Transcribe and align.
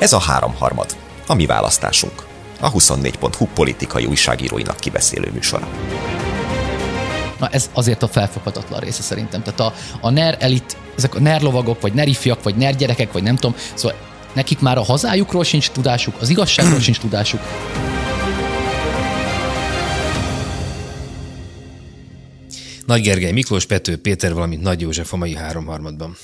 Ez 0.00 0.12
a 0.12 0.18
háromharmad, 0.18 0.96
a 1.26 1.34
mi 1.34 1.46
választásunk. 1.46 2.26
A 2.60 2.72
24.hu 2.72 3.46
politikai 3.54 4.04
újságíróinak 4.04 4.76
kibeszélő 4.76 5.30
műsora. 5.32 5.68
Na 7.38 7.48
ez 7.48 7.70
azért 7.72 8.02
a 8.02 8.08
felfoghatatlan 8.08 8.80
része 8.80 9.02
szerintem. 9.02 9.42
Tehát 9.42 9.60
a, 9.60 9.72
a 10.00 10.10
NER 10.10 10.36
elit, 10.38 10.76
ezek 10.96 11.14
a 11.14 11.20
NER 11.20 11.42
lovagok, 11.42 11.80
vagy 11.80 11.92
NER 11.92 12.08
ifjak, 12.08 12.42
vagy 12.42 12.56
NER 12.56 12.76
gyerekek, 12.76 13.12
vagy 13.12 13.22
nem 13.22 13.36
tudom, 13.36 13.56
szóval 13.74 13.98
nekik 14.32 14.60
már 14.60 14.78
a 14.78 14.82
hazájukról 14.82 15.44
sincs 15.44 15.70
tudásuk, 15.70 16.14
az 16.20 16.28
igazságról 16.28 16.80
sincs 16.80 16.98
tudásuk. 16.98 17.40
Nagy 22.86 23.02
Gergely 23.02 23.32
Miklós, 23.32 23.66
Pető 23.66 23.96
Péter, 23.96 24.34
valamint 24.34 24.62
Nagy 24.62 24.80
József 24.80 25.12
a 25.12 25.16
mai 25.16 25.34
háromharmadban. 25.34 26.16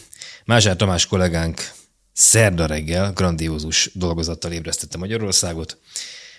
Mázsár 0.44 0.76
Tamás 0.76 1.06
kollégánk 1.06 1.70
szerda 2.16 2.66
reggel 2.66 3.12
grandiózus 3.12 3.90
dolgozattal 3.94 4.52
ébresztette 4.52 4.98
Magyarországot. 4.98 5.78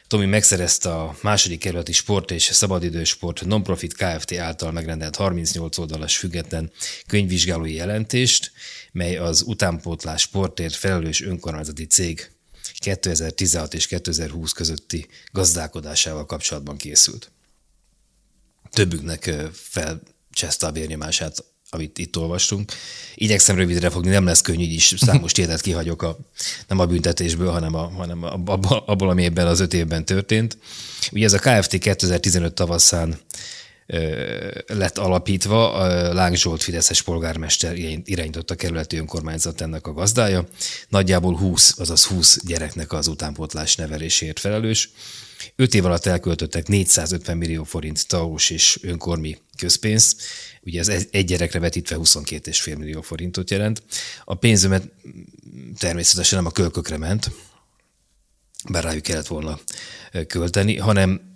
Tomi 0.07 0.25
megszerezte 0.25 0.89
a 0.89 1.15
második 1.21 1.59
kerületi 1.59 1.91
sport 1.91 2.31
és 2.31 2.43
szabadidősport 2.43 3.45
Nonprofit 3.45 3.93
Kft. 3.93 4.33
által 4.33 4.71
megrendelt 4.71 5.15
38 5.15 5.77
oldalas 5.77 6.17
független 6.17 6.71
könyvvizsgálói 7.07 7.73
jelentést, 7.73 8.51
mely 8.91 9.17
az 9.17 9.41
utánpótlás 9.41 10.21
sportért 10.21 10.75
felelős 10.75 11.21
önkormányzati 11.21 11.85
cég 11.85 12.31
2016 12.73 13.73
és 13.73 13.87
2020 13.87 14.51
közötti 14.51 15.07
gazdálkodásával 15.31 16.25
kapcsolatban 16.25 16.77
készült. 16.77 17.31
Többüknek 18.69 19.31
felcseszte 19.53 20.67
a 20.67 20.71
vérnyomását 20.71 21.43
amit 21.69 21.97
itt 21.97 22.17
olvastunk. 22.17 22.71
Igyekszem 23.15 23.55
rövidre 23.55 23.89
fogni, 23.89 24.09
nem 24.09 24.25
lesz 24.25 24.41
könnyű, 24.41 24.63
is 24.63 24.93
számos 24.97 25.31
tétet 25.37 25.61
kihagyok 25.61 26.01
a, 26.01 26.17
nem 26.67 26.79
a 26.79 26.85
büntetésből, 26.85 27.51
hanem, 27.51 27.75
a, 27.75 27.89
hanem 27.89 28.23
abból, 28.23 28.83
abból, 28.85 29.09
ami 29.09 29.23
ebben 29.23 29.47
az 29.47 29.59
öt 29.59 29.73
évben 29.73 30.05
történt. 30.05 30.57
Ugye 31.11 31.25
ez 31.25 31.33
a 31.33 31.39
KFT 31.39 31.77
2015 31.77 32.53
tavaszán 32.53 33.19
lett 34.67 34.97
alapítva, 34.97 35.87
Láng 36.13 36.35
Zsolt 36.35 36.63
Fideszes 36.63 37.01
polgármester 37.01 37.77
irányította 38.05 38.53
a 38.53 38.57
kerületi 38.57 38.97
önkormányzat 38.97 39.61
ennek 39.61 39.87
a 39.87 39.93
gazdája. 39.93 40.47
Nagyjából 40.89 41.37
20, 41.37 41.79
azaz 41.79 42.05
20 42.05 42.39
gyereknek 42.45 42.93
az 42.93 43.07
utánpótlás 43.07 43.75
nevelésért 43.75 44.39
felelős. 44.39 44.89
Öt 45.55 45.73
év 45.73 45.85
alatt 45.85 46.05
elköltöttek 46.05 46.67
450 46.67 47.37
millió 47.37 47.63
forint 47.63 48.07
taus 48.07 48.49
és 48.49 48.79
önkormi 48.81 49.37
közpénzt, 49.57 50.21
ugye 50.61 50.79
ez 50.79 51.07
egy 51.11 51.25
gyerekre 51.25 51.59
vetítve 51.59 51.95
22,5 51.99 52.77
millió 52.77 53.01
forintot 53.01 53.51
jelent. 53.51 53.83
A 54.25 54.35
pénzömet 54.35 54.91
természetesen 55.79 56.37
nem 56.37 56.47
a 56.47 56.51
kölkökre 56.51 56.97
ment, 56.97 57.31
bár 58.69 58.83
rájuk 58.83 59.03
kellett 59.03 59.27
volna 59.27 59.59
költeni, 60.27 60.77
hanem 60.77 61.35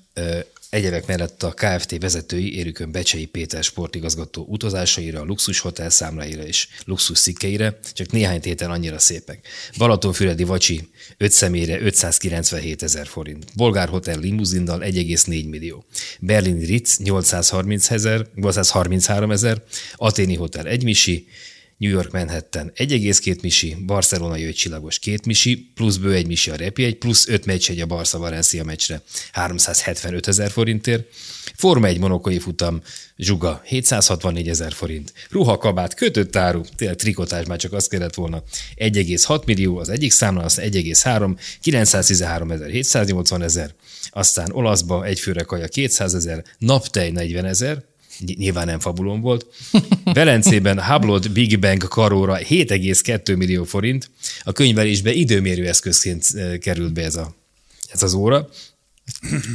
Egyebek 0.71 1.05
mellett 1.05 1.43
a 1.43 1.51
KFT 1.51 1.97
vezetői 1.99 2.55
érükön 2.55 2.91
Becsei 2.91 3.25
Péter 3.25 3.63
sportigazgató 3.63 4.45
utazásaira, 4.49 5.19
a 5.21 5.23
luxus 5.23 5.59
hotel 5.59 5.89
számláira 5.89 6.45
és 6.45 6.67
luxus 6.85 7.17
szikkeire, 7.17 7.79
csak 7.93 8.11
néhány 8.11 8.41
tétel 8.41 8.71
annyira 8.71 8.99
szépek. 8.99 9.47
Balatonfüredi 9.77 10.43
Vacsi 10.43 10.89
5 11.21 11.31
személyre 11.31 11.77
597 11.77 12.81
ezer 12.81 13.07
forint. 13.07 13.45
Bolgár 13.55 13.89
Hotel 13.89 14.19
limuzinnal 14.19 14.81
1,4 14.83 15.49
millió. 15.49 15.85
Berlin 16.19 16.59
Ritz 16.59 16.99
830 17.03 17.91
ezer, 17.91 18.27
833 18.35 19.31
ezer. 19.31 19.63
Aténi 19.95 20.35
Hotel 20.35 20.65
1 20.65 20.83
misi, 20.83 21.27
New 21.81 21.91
York 21.91 22.11
Manhattan 22.11 22.71
1,2 22.75 23.41
misi, 23.41 23.75
Barcelona 23.85 24.35
jött 24.35 24.53
csillagos 24.53 24.99
2 24.99 25.17
misi, 25.25 25.71
plusz 25.75 25.97
bő 25.97 26.13
egy 26.13 26.27
misi 26.27 26.49
a 26.49 26.55
repi 26.55 26.83
egy, 26.83 26.97
plusz 26.97 27.27
5 27.27 27.45
meccs 27.45 27.69
egy 27.69 27.79
a 27.79 27.85
Barca 27.85 28.17
Valencia 28.17 28.63
meccsre 28.63 29.01
375 29.31 30.27
ezer 30.27 30.51
forintért, 30.51 31.07
Forma 31.55 31.87
egy 31.87 31.99
monokoi 31.99 32.39
futam, 32.39 32.81
zsuga 33.17 33.61
764 33.65 34.49
ezer 34.49 34.73
forint, 34.73 35.13
ruha, 35.29 35.57
kabát, 35.57 35.93
kötött 35.93 36.35
áru, 36.35 36.61
tényleg 36.75 36.97
trikotás 36.97 37.45
már 37.45 37.57
csak 37.57 37.73
azt 37.73 37.89
kellett 37.89 38.13
volna, 38.13 38.43
1,6 38.75 39.45
millió, 39.45 39.77
az 39.77 39.89
egyik 39.89 40.11
számla, 40.11 40.43
az 40.43 40.59
1,3, 40.61 41.37
913 41.61 42.51
ezer, 42.51 42.69
780 42.69 43.41
ezer, 43.41 43.73
aztán 44.09 44.51
olaszba 44.51 45.05
egy 45.05 45.19
főre 45.19 45.43
kaja 45.43 45.67
200 45.67 46.15
ezer, 46.15 46.43
naptej 46.57 47.11
40 47.11 47.45
ezer, 47.45 47.83
nyilván 48.25 48.65
nem 48.65 48.79
fabulon 48.79 49.21
volt. 49.21 49.45
Velencében 50.03 50.83
Hublot 50.83 51.31
Big 51.31 51.59
Bang 51.59 51.87
karóra 51.87 52.37
7,2 52.37 53.37
millió 53.37 53.63
forint, 53.63 54.09
a 54.43 54.51
könyvelésbe 54.51 55.13
időmérő 55.13 55.67
eszközként 55.67 56.27
eh, 56.33 56.57
került 56.57 56.93
be 56.93 57.03
ez, 57.03 57.15
a, 57.15 57.35
ez 57.91 58.03
az 58.03 58.13
óra. 58.13 58.49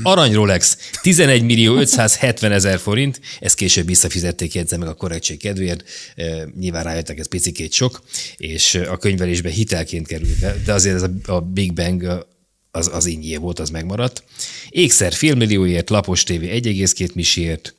Arany 0.02 0.32
Rolex 0.32 0.76
11 1.02 1.42
millió 1.42 1.76
570 1.76 2.52
ezer 2.52 2.78
forint, 2.78 3.20
ezt 3.40 3.54
később 3.54 3.86
visszafizették, 3.86 4.54
jegyzem 4.54 4.78
meg 4.78 4.88
a 4.88 4.94
korrektség 4.94 5.38
kedvéért, 5.38 5.84
e, 6.16 6.48
nyilván 6.58 6.84
rájöttek, 6.84 7.18
ez 7.18 7.28
picikét 7.28 7.72
sok, 7.72 8.02
és 8.36 8.74
a 8.74 8.96
könyvelésbe 8.96 9.50
hitelként 9.50 10.06
került 10.06 10.40
be, 10.40 10.56
de 10.64 10.72
azért 10.72 10.94
ez 10.94 11.04
a, 11.26 11.40
Big 11.40 11.72
Bang 11.72 12.26
az, 12.70 12.90
az 12.92 13.06
ingyi 13.06 13.36
volt, 13.36 13.58
az 13.58 13.70
megmaradt. 13.70 14.24
Ékszer 14.68 15.12
félmillióért, 15.12 15.90
lapos 15.90 16.22
tévé 16.22 16.60
1,2 16.60 17.12
misiért, 17.14 17.74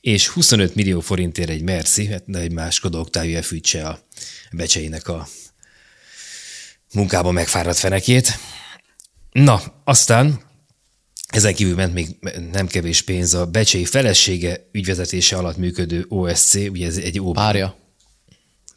és 0.00 0.28
25 0.28 0.74
millió 0.74 1.00
forintért 1.00 1.48
egy 1.48 1.62
Merci, 1.62 2.06
hát 2.06 2.24
egy 2.32 2.52
máskodó 2.52 2.98
oktávja 2.98 3.42
fűtse 3.42 3.88
a 3.88 4.00
becseinek 4.52 5.08
a 5.08 5.28
munkában 6.92 7.32
megfáradt 7.32 7.78
fenekét. 7.78 8.38
Na, 9.32 9.62
aztán 9.84 10.40
ezen 11.28 11.54
kívül 11.54 11.74
ment 11.74 11.94
még 11.94 12.08
nem 12.52 12.66
kevés 12.66 13.02
pénz 13.02 13.34
a 13.34 13.46
becsei 13.46 13.84
felesége 13.84 14.68
ügyvezetése 14.72 15.36
alatt 15.36 15.56
működő 15.56 16.04
OSC, 16.08 16.54
ugye 16.54 16.86
ez 16.86 16.96
egy 16.96 17.20
ó... 17.20 17.32
Párja. 17.32 17.76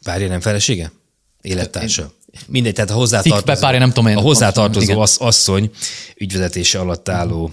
Párja 0.02 0.28
nem 0.28 0.40
felesége? 0.40 0.92
Élettársa. 1.40 2.14
Mindegy, 2.46 2.72
tehát 2.74 2.90
a 2.90 2.94
hozzátartozó, 2.94 3.60
párja, 3.60 3.78
nem 3.78 3.88
tudom 3.88 4.10
én, 4.10 4.16
a 4.16 4.20
hozzátartozó 4.20 5.00
az, 5.00 5.16
asszony 5.18 5.70
ügyvezetése 6.16 6.78
alatt 6.78 7.08
álló 7.08 7.52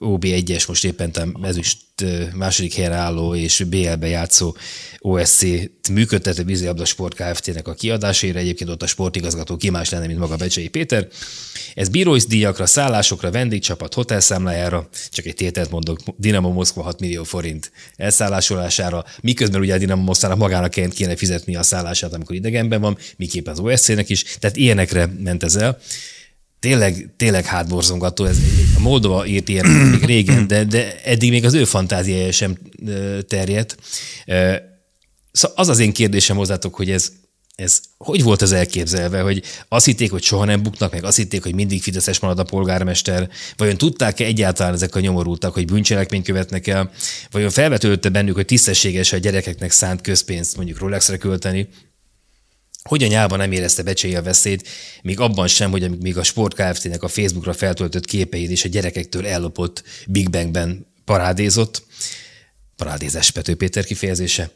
OB1-es, 0.00 0.68
most 0.68 0.84
éppen 0.84 1.10
ezüst 1.42 1.78
második 2.34 2.74
helyen 2.74 2.92
álló 2.92 3.34
és 3.34 3.64
BL-be 3.68 4.06
játszó 4.06 4.56
OSC-t 4.98 5.88
működtető 5.90 6.44
vízilabda 6.44 6.84
sport 6.84 7.14
Kft-nek 7.14 7.68
a 7.68 7.74
kiadására. 7.74 8.38
Egyébként 8.38 8.70
ott 8.70 8.82
a 8.82 8.86
sportigazgató 8.86 9.56
ki 9.56 9.70
más 9.70 9.90
lenne, 9.90 10.06
mint 10.06 10.18
maga 10.18 10.36
Becsei 10.36 10.68
Péter. 10.68 11.08
Ez 11.74 11.88
bírói 11.88 12.18
díjakra, 12.28 12.66
szállásokra, 12.66 13.30
vendégcsapat, 13.30 13.94
hotelszámlájára, 13.94 14.88
csak 15.10 15.24
egy 15.24 15.34
tételt 15.34 15.70
mondok, 15.70 15.98
Dinamo 16.16 16.52
Moszkva 16.52 16.82
6 16.82 17.00
millió 17.00 17.24
forint 17.24 17.72
elszállásolására, 17.96 19.04
miközben 19.20 19.60
ugye 19.60 19.74
a 19.74 19.78
Dinamo 19.78 20.02
Moszkvának 20.02 20.38
magának 20.38 20.70
kéne 20.70 21.16
fizetni 21.16 21.56
a 21.56 21.62
szállását, 21.62 22.14
amikor 22.14 22.36
idegenben 22.36 22.80
van, 22.80 22.98
miképpen 23.16 23.52
az 23.52 23.60
OSC-nek 23.82 24.08
is, 24.08 24.22
tehát 24.38 24.56
ilyenekre 24.56 25.06
ment 25.18 25.42
ez 25.42 25.56
el 25.56 25.78
tényleg, 26.62 27.10
tényleg 27.16 27.44
hátborzongató. 27.44 28.24
Ez, 28.24 28.36
a 28.76 28.80
Moldova 28.80 29.26
írt 29.26 29.48
ilyen 29.48 29.66
még 29.66 30.04
régen, 30.14 30.46
de, 30.46 30.64
de 30.64 31.02
eddig 31.02 31.30
még 31.30 31.44
az 31.44 31.54
ő 31.54 31.64
fantáziája 31.64 32.32
sem 32.32 32.56
terjedt. 33.28 33.76
Szóval 35.32 35.56
az 35.56 35.68
az 35.68 35.78
én 35.78 35.92
kérdésem 35.92 36.36
hozzátok, 36.36 36.74
hogy 36.74 36.90
ez, 36.90 37.12
ez 37.54 37.80
hogy 37.98 38.22
volt 38.22 38.42
az 38.42 38.52
elképzelve, 38.52 39.20
hogy 39.20 39.42
azt 39.68 39.84
hitték, 39.84 40.10
hogy 40.10 40.22
soha 40.22 40.44
nem 40.44 40.62
buknak 40.62 40.92
meg, 40.92 41.04
azt 41.04 41.16
hitték, 41.16 41.42
hogy 41.42 41.54
mindig 41.54 41.82
Fideszes 41.82 42.18
marad 42.18 42.38
a 42.38 42.42
polgármester, 42.42 43.28
vajon 43.56 43.76
tudták-e 43.76 44.24
egyáltalán 44.24 44.74
ezek 44.74 44.94
a 44.94 45.00
nyomorultak, 45.00 45.54
hogy 45.54 45.64
bűncselekményt 45.64 46.24
követnek 46.24 46.66
el, 46.66 46.90
vajon 47.30 47.50
felvetődött 47.50 48.12
bennük, 48.12 48.34
hogy 48.34 48.44
tisztességes 48.44 49.12
a 49.12 49.16
gyerekeknek 49.16 49.70
szánt 49.70 50.00
közpénzt 50.00 50.56
mondjuk 50.56 50.78
Rolexre 50.78 51.16
költeni, 51.16 51.68
hogy 52.82 53.02
a 53.02 53.06
nyelven 53.06 53.38
nem 53.38 53.52
érezte 53.52 53.82
becsei 53.82 54.14
a 54.14 54.22
veszélyt, 54.22 54.68
még 55.02 55.20
abban 55.20 55.46
sem, 55.46 55.70
hogy 55.70 55.98
még 55.98 56.18
a 56.18 56.22
Sport 56.22 56.54
Kft-nek 56.54 57.02
a 57.02 57.08
Facebookra 57.08 57.52
feltöltött 57.52 58.04
képeit 58.04 58.50
és 58.50 58.64
a 58.64 58.68
gyerekektől 58.68 59.26
ellopott 59.26 59.82
Big 60.06 60.30
Bangben 60.30 60.86
parádézott, 61.04 61.82
parádézás 62.76 63.30
Pető 63.30 63.54
Péter 63.54 63.84
kifejezése. 63.84 64.50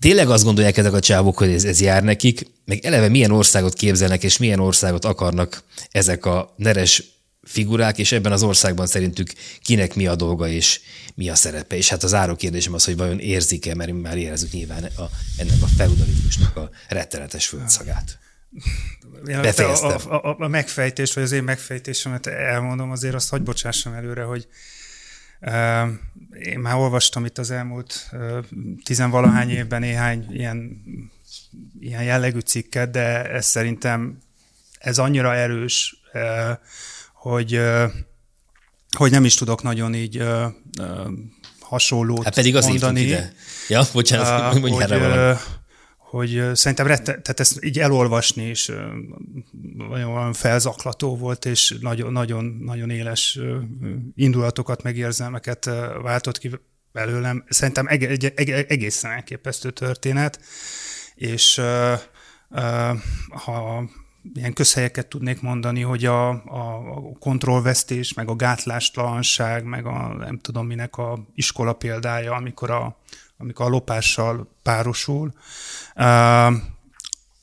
Tényleg 0.00 0.30
azt 0.30 0.44
gondolják 0.44 0.76
ezek 0.76 0.92
a 0.92 1.00
csávok, 1.00 1.38
hogy 1.38 1.50
ez, 1.50 1.64
ez 1.64 1.80
jár 1.80 2.02
nekik, 2.02 2.42
meg 2.64 2.84
eleve 2.84 3.08
milyen 3.08 3.30
országot 3.30 3.74
képzelnek, 3.74 4.22
és 4.22 4.36
milyen 4.36 4.60
országot 4.60 5.04
akarnak 5.04 5.62
ezek 5.90 6.26
a 6.26 6.54
neres 6.56 7.02
figurák, 7.46 7.98
és 7.98 8.12
ebben 8.12 8.32
az 8.32 8.42
országban 8.42 8.86
szerintük 8.86 9.32
kinek 9.62 9.94
mi 9.94 10.06
a 10.06 10.14
dolga 10.14 10.48
és 10.48 10.80
mi 11.14 11.28
a 11.28 11.34
szerepe. 11.34 11.76
És 11.76 11.88
hát 11.88 12.02
az 12.02 12.14
áró 12.14 12.34
kérdésem 12.34 12.74
az, 12.74 12.84
hogy 12.84 12.96
vajon 12.96 13.18
érzik-e, 13.18 13.74
mert 13.74 13.92
már 13.92 14.16
érezzük 14.16 14.50
nyilván 14.50 14.84
a, 14.84 15.04
ennek 15.36 15.62
a 15.62 15.66
feudalizmusnak 15.66 16.56
a 16.56 16.70
rettenetes 16.88 17.46
földszagát. 17.46 18.18
Befejeztem. 19.24 19.90
A, 20.08 20.14
a, 20.14 20.36
a 20.38 20.48
megfejtés, 20.48 21.12
vagy 21.12 21.22
az 21.22 21.32
én 21.32 21.42
megfejtésemet 21.42 22.26
elmondom, 22.26 22.90
azért 22.90 23.14
azt 23.14 23.28
hagy 23.28 23.42
bocsássam 23.42 23.92
előre, 23.92 24.22
hogy 24.22 24.48
uh, 25.40 25.88
én 26.38 26.58
már 26.58 26.74
olvastam 26.74 27.24
itt 27.24 27.38
az 27.38 27.50
elmúlt 27.50 28.08
uh, 28.12 28.38
tizenvalahány 28.84 29.50
évben 29.50 29.80
néhány 29.80 30.26
ilyen, 30.30 30.82
ilyen 31.80 32.02
jellegű 32.02 32.38
cikket, 32.38 32.90
de 32.90 33.24
ez 33.30 33.46
szerintem 33.46 34.18
ez 34.78 34.98
annyira 34.98 35.34
erős, 35.34 36.02
hogy, 37.28 37.60
hogy 38.96 39.10
nem 39.10 39.24
is 39.24 39.34
tudok 39.34 39.62
nagyon 39.62 39.94
így 39.94 40.22
hasonlót 41.60 42.24
Hát 42.24 42.34
pedig 42.34 42.56
az 42.56 42.66
mondani. 42.66 43.00
ide. 43.00 43.32
Ja, 43.68 43.82
bocsánat, 43.92 44.54
uh, 44.54 44.60
hogy, 44.60 44.72
uh, 44.72 45.38
hogy 45.96 46.56
szerintem 46.56 46.86
rette, 46.86 47.04
tehát 47.04 47.40
ezt 47.40 47.64
így 47.64 47.78
elolvasni 47.78 48.48
is 48.48 48.70
olyan 49.90 50.32
felzaklató 50.32 51.16
volt, 51.16 51.44
és 51.44 51.74
nagyon, 51.80 52.12
nagyon, 52.12 52.44
nagyon 52.44 52.90
éles 52.90 53.38
indulatokat, 54.14 54.82
meg 54.82 54.96
érzelmeket 54.96 55.64
váltott 56.02 56.38
ki 56.38 56.50
belőlem. 56.92 57.44
Szerintem 57.48 57.86
egészen 58.66 59.10
elképesztő 59.10 59.70
történet, 59.70 60.40
és 61.14 61.60
ha 63.28 63.84
ilyen 64.34 64.52
közhelyeket 64.52 65.06
tudnék 65.06 65.40
mondani, 65.40 65.80
hogy 65.80 66.04
a, 66.04 66.28
a 66.28 66.92
kontrollvesztés, 67.18 68.12
meg 68.12 68.28
a 68.28 68.36
gátlástalanság, 68.36 69.64
meg 69.64 69.86
a 69.86 70.14
nem 70.18 70.38
tudom 70.38 70.66
minek 70.66 70.96
a 70.96 71.18
iskola 71.34 71.72
példája, 71.72 72.32
amikor 72.32 72.70
a, 72.70 72.96
amikor 73.38 73.66
a 73.66 73.68
lopással 73.68 74.48
párosul. 74.62 75.32
A, 75.94 76.02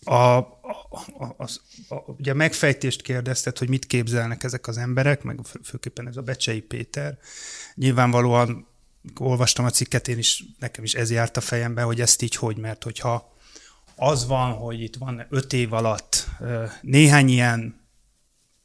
a, 0.03 0.37
a, 0.37 1.35
a, 1.37 1.43
a, 1.89 1.95
ugye 2.05 2.33
megfejtést 2.33 3.01
kérdezted, 3.01 3.57
hogy 3.57 3.69
mit 3.69 3.85
képzelnek 3.85 4.43
ezek 4.43 4.67
az 4.67 4.77
emberek, 4.77 5.23
meg 5.23 5.39
főképpen 5.63 6.07
ez 6.07 6.17
a 6.17 6.21
Becsei 6.21 6.61
Péter. 6.61 7.17
Nyilvánvalóan 7.75 8.67
olvastam 9.19 9.65
a 9.65 9.69
cikket, 9.69 10.07
én 10.07 10.17
is, 10.17 10.43
nekem 10.59 10.83
is 10.83 10.93
ez 10.93 11.11
járt 11.11 11.37
a 11.37 11.41
fejembe, 11.41 11.81
hogy 11.81 12.01
ezt 12.01 12.21
így 12.21 12.35
hogy, 12.35 12.57
mert 12.57 12.83
hogyha 12.83 13.32
az 13.95 14.27
van, 14.27 14.51
hogy 14.51 14.81
itt 14.81 14.95
van 14.95 15.25
öt 15.29 15.53
év 15.53 15.73
alatt 15.73 16.27
néhány 16.81 17.29
ilyen 17.29 17.81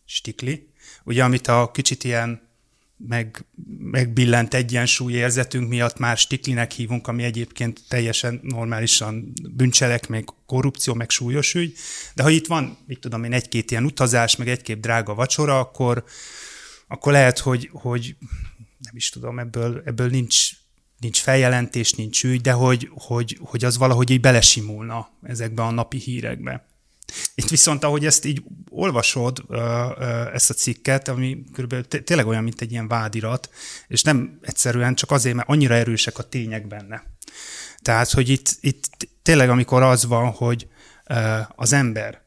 stikli, 0.05 0.69
ugye 1.05 1.25
amit 1.25 1.47
a 1.47 1.71
kicsit 1.73 2.05
ilyen 2.05 2.49
meg, 2.99 3.45
megbillent 3.79 4.55
egyensúlyérzetünk 4.55 5.69
miatt 5.69 5.99
már 5.99 6.17
stiklinek 6.17 6.73
hívunk, 6.73 7.07
ami 7.07 7.23
egyébként 7.23 7.81
teljesen 7.89 8.41
normálisan 8.43 9.33
bűncselek, 9.51 10.09
még 10.09 10.25
korrupció, 10.47 10.95
meg 10.95 11.11
súlyos 11.11 11.55
ügy. 11.55 11.75
De 12.15 12.23
ha 12.23 12.31
itt 12.31 12.47
van, 12.47 12.79
mit 12.87 13.01
tudom 13.01 13.25
én, 13.25 13.33
egy-két 13.33 13.71
ilyen 13.71 13.85
utazás, 13.85 14.37
meg 14.37 14.49
egy-két 14.49 14.81
drága 14.81 15.15
vacsora, 15.15 15.59
akkor, 15.59 16.05
akkor 16.89 17.13
lehet, 17.13 17.39
hogy, 17.39 17.71
hogy 17.73 18.17
nem 18.79 18.97
is 18.97 19.11
tudom, 19.11 19.39
ebből, 19.39 19.83
ebből 19.85 20.09
nincs 20.09 20.51
nincs 20.99 21.21
feljelentés, 21.21 21.93
nincs 21.93 22.25
ügy, 22.25 22.41
de 22.41 22.53
hogy, 22.53 22.91
hogy, 22.95 23.39
hogy 23.41 23.65
az 23.65 23.79
valahogy 23.79 24.11
így 24.11 24.21
belesimulna 24.21 25.09
ezekbe 25.23 25.63
a 25.63 25.71
napi 25.71 25.99
hírekbe. 25.99 26.67
Itt 27.35 27.49
viszont, 27.49 27.85
ahogy 27.85 28.07
ezt 28.07 28.25
így 28.25 28.43
olvasod, 28.71 29.45
ezt 30.33 30.51
a 30.51 30.55
cikket, 30.55 31.09
ami 31.09 31.45
körülbelül 31.53 31.89
tényleg 31.89 32.27
olyan, 32.27 32.43
mint 32.43 32.61
egy 32.61 32.71
ilyen 32.71 32.89
vádirat, 32.89 33.51
és 33.87 34.03
nem 34.03 34.39
egyszerűen 34.43 34.95
csak 34.95 35.11
azért, 35.11 35.35
mert 35.35 35.49
annyira 35.49 35.75
erősek 35.75 36.19
a 36.19 36.29
tények 36.29 36.67
benne. 36.67 37.05
Tehát, 37.83 38.11
hogy 38.11 38.29
itt, 38.29 38.57
itt 38.61 39.09
tényleg, 39.23 39.51
amikor 39.51 39.83
az 39.83 40.07
van, 40.07 40.31
hogy 40.31 40.69
az 41.57 41.73
ember, 41.73 42.23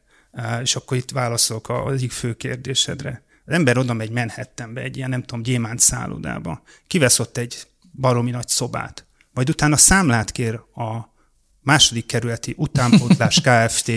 és 0.62 0.76
akkor 0.76 0.96
itt 0.96 1.10
válaszolok 1.10 1.68
az 1.68 1.92
egyik 1.92 2.12
fő 2.12 2.34
kérdésedre, 2.34 3.22
az 3.44 3.52
ember 3.52 3.78
oda 3.78 3.92
megy 3.92 4.10
Manhattanbe, 4.10 4.80
egy 4.80 4.96
ilyen, 4.96 5.10
nem 5.10 5.22
tudom, 5.22 5.42
gyémánt 5.42 5.80
szállodába, 5.80 6.62
kivesz 6.86 7.18
ott 7.18 7.36
egy 7.36 7.66
baromi 7.92 8.30
nagy 8.30 8.48
szobát, 8.48 9.06
majd 9.32 9.48
utána 9.48 9.76
számlát 9.76 10.32
kér 10.32 10.54
a 10.54 11.12
második 11.60 12.06
kerületi 12.06 12.54
utánpótlás 12.56 13.40
Kft. 13.44 13.92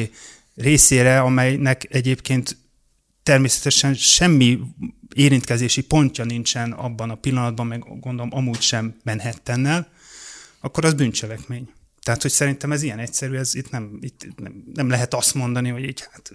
részére, 0.56 1.20
amelynek 1.20 1.88
egyébként 1.90 2.58
természetesen 3.24 3.94
semmi 3.94 4.60
érintkezési 5.14 5.82
pontja 5.82 6.24
nincsen 6.24 6.72
abban 6.72 7.10
a 7.10 7.16
pillanatban, 7.16 7.68
meg 7.68 8.00
gondolom 8.00 8.30
amúgy 8.34 8.62
sem 8.62 8.96
Manhattannel, 9.04 9.88
akkor 10.60 10.86
az 10.86 10.94
bűncselekmény. 10.94 11.70
Tehát, 12.06 12.22
hogy 12.22 12.32
szerintem 12.32 12.72
ez 12.72 12.82
ilyen 12.82 13.00
egyszerű, 13.00 13.36
ez 13.36 13.56
itt 13.56 13.70
nem, 13.70 13.98
itt 14.02 14.26
nem, 14.36 14.64
nem 14.74 14.90
lehet 14.90 15.14
azt 15.14 15.34
mondani, 15.34 15.70
hogy 15.70 15.84
így 15.84 16.08
hát, 16.12 16.32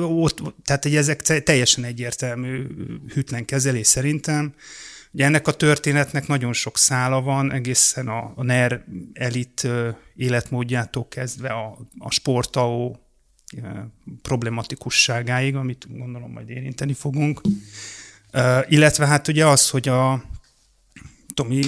ott, 0.00 0.42
tehát 0.64 0.82
hogy 0.82 0.96
ezek 0.96 1.22
teljesen 1.22 1.84
egyértelmű 1.84 2.66
hűtlen 3.14 3.44
kezelés 3.44 3.86
szerintem. 3.86 4.54
Ugye 5.18 5.26
ennek 5.26 5.46
a 5.46 5.52
történetnek 5.52 6.26
nagyon 6.26 6.52
sok 6.52 6.78
szála 6.78 7.20
van, 7.22 7.52
egészen 7.52 8.08
a, 8.08 8.32
a 8.36 8.42
NER 8.42 8.84
elit 9.12 9.68
életmódjától 10.16 11.08
kezdve 11.08 11.48
a, 11.48 11.78
a 11.98 12.10
sportau 12.10 12.94
problematikusságáig, 14.22 15.54
amit 15.54 15.86
gondolom 15.98 16.30
majd 16.30 16.50
érinteni 16.50 16.92
fogunk. 16.92 17.40
Illetve 18.68 19.06
hát 19.06 19.28
ugye 19.28 19.46
az, 19.46 19.70
hogy 19.70 19.88
a 19.88 20.24
Tomi, 21.34 21.60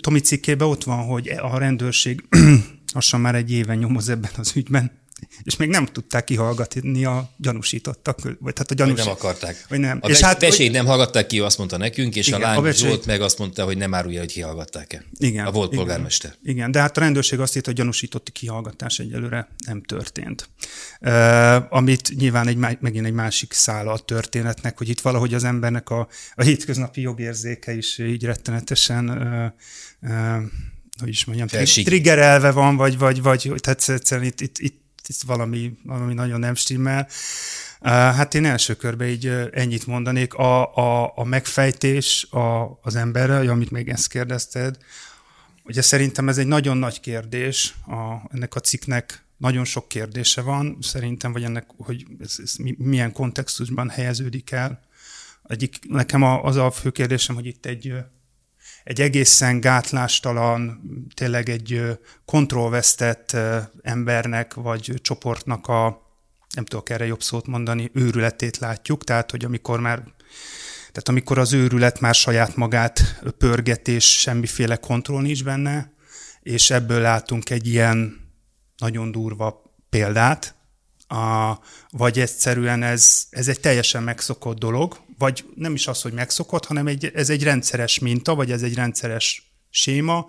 Tomi 0.00 0.20
cikkében 0.20 0.68
ott 0.68 0.84
van, 0.84 1.06
hogy 1.06 1.28
a 1.28 1.58
rendőrség 1.58 2.24
lassan 2.94 3.20
már 3.20 3.34
egy 3.34 3.52
éven 3.52 3.78
nyomoz 3.78 4.08
ebben 4.08 4.32
az 4.36 4.52
ügyben, 4.56 4.99
és 5.42 5.56
még 5.56 5.68
nem 5.68 5.86
tudták 5.86 6.24
kihallgatni 6.24 7.04
a 7.04 7.30
gyanúsítottak, 7.36 8.18
vagy 8.40 8.58
hát 8.58 8.70
a 8.70 8.74
gyanús... 8.74 8.98
Nem 8.98 9.08
akarták. 9.08 9.64
Vagy 9.68 9.78
nem. 9.78 9.98
A 10.00 10.08
és 10.08 10.20
hát, 10.20 10.44
hogy... 10.44 10.70
nem 10.70 10.86
hallgatták 10.86 11.26
ki, 11.26 11.38
azt 11.38 11.58
mondta 11.58 11.76
nekünk, 11.76 12.16
és 12.16 12.26
igen, 12.26 12.40
a 12.40 12.44
lány 12.44 12.56
a 12.56 12.60
becsét... 12.60 12.88
Zsolt 12.88 13.06
meg 13.06 13.20
azt 13.20 13.38
mondta, 13.38 13.64
hogy 13.64 13.76
nem 13.76 13.94
árulja, 13.94 14.18
hogy 14.18 14.32
kihallgatták-e. 14.32 15.04
Igen. 15.18 15.46
A 15.46 15.50
volt 15.50 15.72
igen, 15.72 15.84
polgármester. 15.84 16.34
Igen, 16.42 16.70
de 16.70 16.80
hát 16.80 16.96
a 16.96 17.00
rendőrség 17.00 17.40
azt 17.40 17.56
írta, 17.56 17.68
hogy 17.68 17.78
gyanúsítotti 17.78 18.32
kihallgatás 18.32 18.98
egyelőre 18.98 19.48
nem 19.66 19.82
történt. 19.82 20.48
Uh, 21.00 21.74
amit 21.74 22.12
nyilván 22.16 22.48
egy, 22.48 22.56
megint 22.80 23.06
egy 23.06 23.12
másik 23.12 23.52
szála 23.52 23.92
a 23.92 23.98
történetnek, 23.98 24.78
hogy 24.78 24.88
itt 24.88 25.00
valahogy 25.00 25.34
az 25.34 25.44
embernek 25.44 25.90
a, 25.90 26.08
a 26.34 26.42
hétköznapi 26.42 27.00
jogérzéke 27.00 27.72
is 27.76 27.98
így 27.98 28.24
rettenetesen 28.24 29.08
uh, 29.10 30.10
uh, 30.10 30.42
hogy 31.00 31.08
is 31.08 31.24
mondjam, 31.24 31.46
triggerelve 31.84 32.50
van, 32.50 32.76
vagy, 32.76 32.98
vagy, 32.98 33.22
vagy 33.22 33.60
tehát 33.60 33.88
egyszerűen 33.88 34.26
itt, 34.26 34.40
itt, 34.40 34.58
itt 34.58 34.80
itt 35.10 35.22
valami, 35.26 35.72
valami 35.84 36.14
nagyon 36.14 36.38
nem 36.38 36.54
stimmel. 36.54 37.08
Hát 37.80 38.34
én 38.34 38.44
első 38.44 38.74
körben 38.74 39.08
így 39.08 39.26
ennyit 39.52 39.86
mondanék. 39.86 40.34
A, 40.34 40.74
a, 40.74 41.12
a 41.14 41.24
megfejtés 41.24 42.26
a, 42.30 42.78
az 42.82 42.94
emberre, 42.96 43.50
amit 43.50 43.70
még 43.70 43.88
ezt 43.88 44.08
kérdezted, 44.08 44.76
ugye 45.64 45.82
szerintem 45.82 46.28
ez 46.28 46.38
egy 46.38 46.46
nagyon 46.46 46.76
nagy 46.76 47.00
kérdés, 47.00 47.74
a, 47.86 48.28
ennek 48.32 48.54
a 48.54 48.60
cikknek 48.60 49.24
nagyon 49.36 49.64
sok 49.64 49.88
kérdése 49.88 50.40
van, 50.40 50.78
szerintem, 50.80 51.32
vagy 51.32 51.44
ennek, 51.44 51.66
hogy 51.76 52.06
ez, 52.20 52.36
ez 52.42 52.54
milyen 52.78 53.12
kontextusban 53.12 53.88
helyeződik 53.88 54.50
el. 54.50 54.80
Egyik, 55.46 55.78
nekem 55.88 56.22
az 56.22 56.56
a 56.56 56.70
fő 56.70 56.90
kérdésem, 56.90 57.34
hogy 57.34 57.46
itt 57.46 57.66
egy 57.66 57.94
egy 58.84 59.00
egészen 59.00 59.60
gátlástalan, 59.60 60.80
tényleg 61.14 61.48
egy 61.48 61.98
kontrollvesztett 62.24 63.36
embernek 63.82 64.54
vagy 64.54 64.94
csoportnak 65.02 65.66
a, 65.66 66.08
nem 66.54 66.64
tudok 66.64 66.90
erre 66.90 67.06
jobb 67.06 67.22
szót 67.22 67.46
mondani, 67.46 67.90
őrületét 67.94 68.56
látjuk, 68.56 69.04
tehát 69.04 69.30
hogy 69.30 69.44
amikor 69.44 69.80
már 69.80 70.02
tehát 70.92 71.08
amikor 71.08 71.38
az 71.38 71.52
őrület 71.52 72.00
már 72.00 72.14
saját 72.14 72.56
magát 72.56 73.20
pörget, 73.38 73.88
és 73.88 74.20
semmiféle 74.20 74.76
kontroll 74.76 75.22
nincs 75.22 75.44
benne, 75.44 75.92
és 76.42 76.70
ebből 76.70 77.00
látunk 77.00 77.50
egy 77.50 77.66
ilyen 77.66 78.20
nagyon 78.76 79.10
durva 79.12 79.62
példát, 79.90 80.54
a, 81.10 81.58
vagy 81.90 82.18
egyszerűen 82.18 82.82
ez, 82.82 83.26
ez 83.30 83.48
egy 83.48 83.60
teljesen 83.60 84.02
megszokott 84.02 84.58
dolog, 84.58 85.00
vagy 85.18 85.44
nem 85.54 85.74
is 85.74 85.86
az, 85.86 86.02
hogy 86.02 86.12
megszokott, 86.12 86.64
hanem 86.64 86.86
egy, 86.86 87.10
ez 87.14 87.30
egy 87.30 87.42
rendszeres 87.42 87.98
minta, 87.98 88.34
vagy 88.34 88.50
ez 88.50 88.62
egy 88.62 88.74
rendszeres 88.74 89.52
séma, 89.70 90.26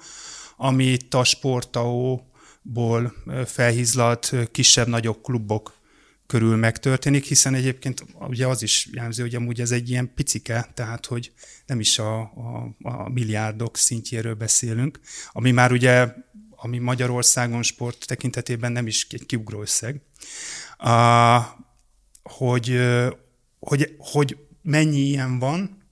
ami 0.58 0.86
itt 0.86 1.14
a 1.14 1.24
sportaóból 1.24 3.14
felhízlalt 3.46 4.34
kisebb-nagyobb 4.52 5.22
klubok 5.22 5.80
körül 6.28 6.56
megtörténik, 6.56 7.26
hiszen 7.26 7.54
egyébként 7.54 8.06
ugye 8.20 8.48
az 8.48 8.62
is 8.62 8.90
jelző, 8.92 9.22
hogy 9.22 9.36
amúgy 9.36 9.62
ez 9.62 9.72
egy 9.72 9.90
ilyen 9.90 10.14
picike, 10.16 10.70
tehát 10.74 11.06
hogy 11.06 11.32
nem 11.66 11.80
is 11.80 12.00
a, 12.00 12.20
a, 12.20 12.76
a 12.82 13.10
milliárdok 13.10 13.78
szintjéről 13.78 14.36
beszélünk, 14.36 15.00
ami 15.32 15.52
már 15.52 15.72
ugye, 15.72 16.14
ami 16.56 16.78
Magyarországon 16.78 17.64
sport 17.64 18.08
tekintetében 18.08 18.72
nem 18.72 18.88
is 18.88 19.08
egy 19.10 19.26
kiugró 19.26 19.62
összeg, 19.62 20.02
hogy, 22.24 22.80
hogy, 23.60 23.96
hogy 23.98 24.38
mennyi 24.62 25.00
ilyen 25.00 25.40
van, 25.40 25.86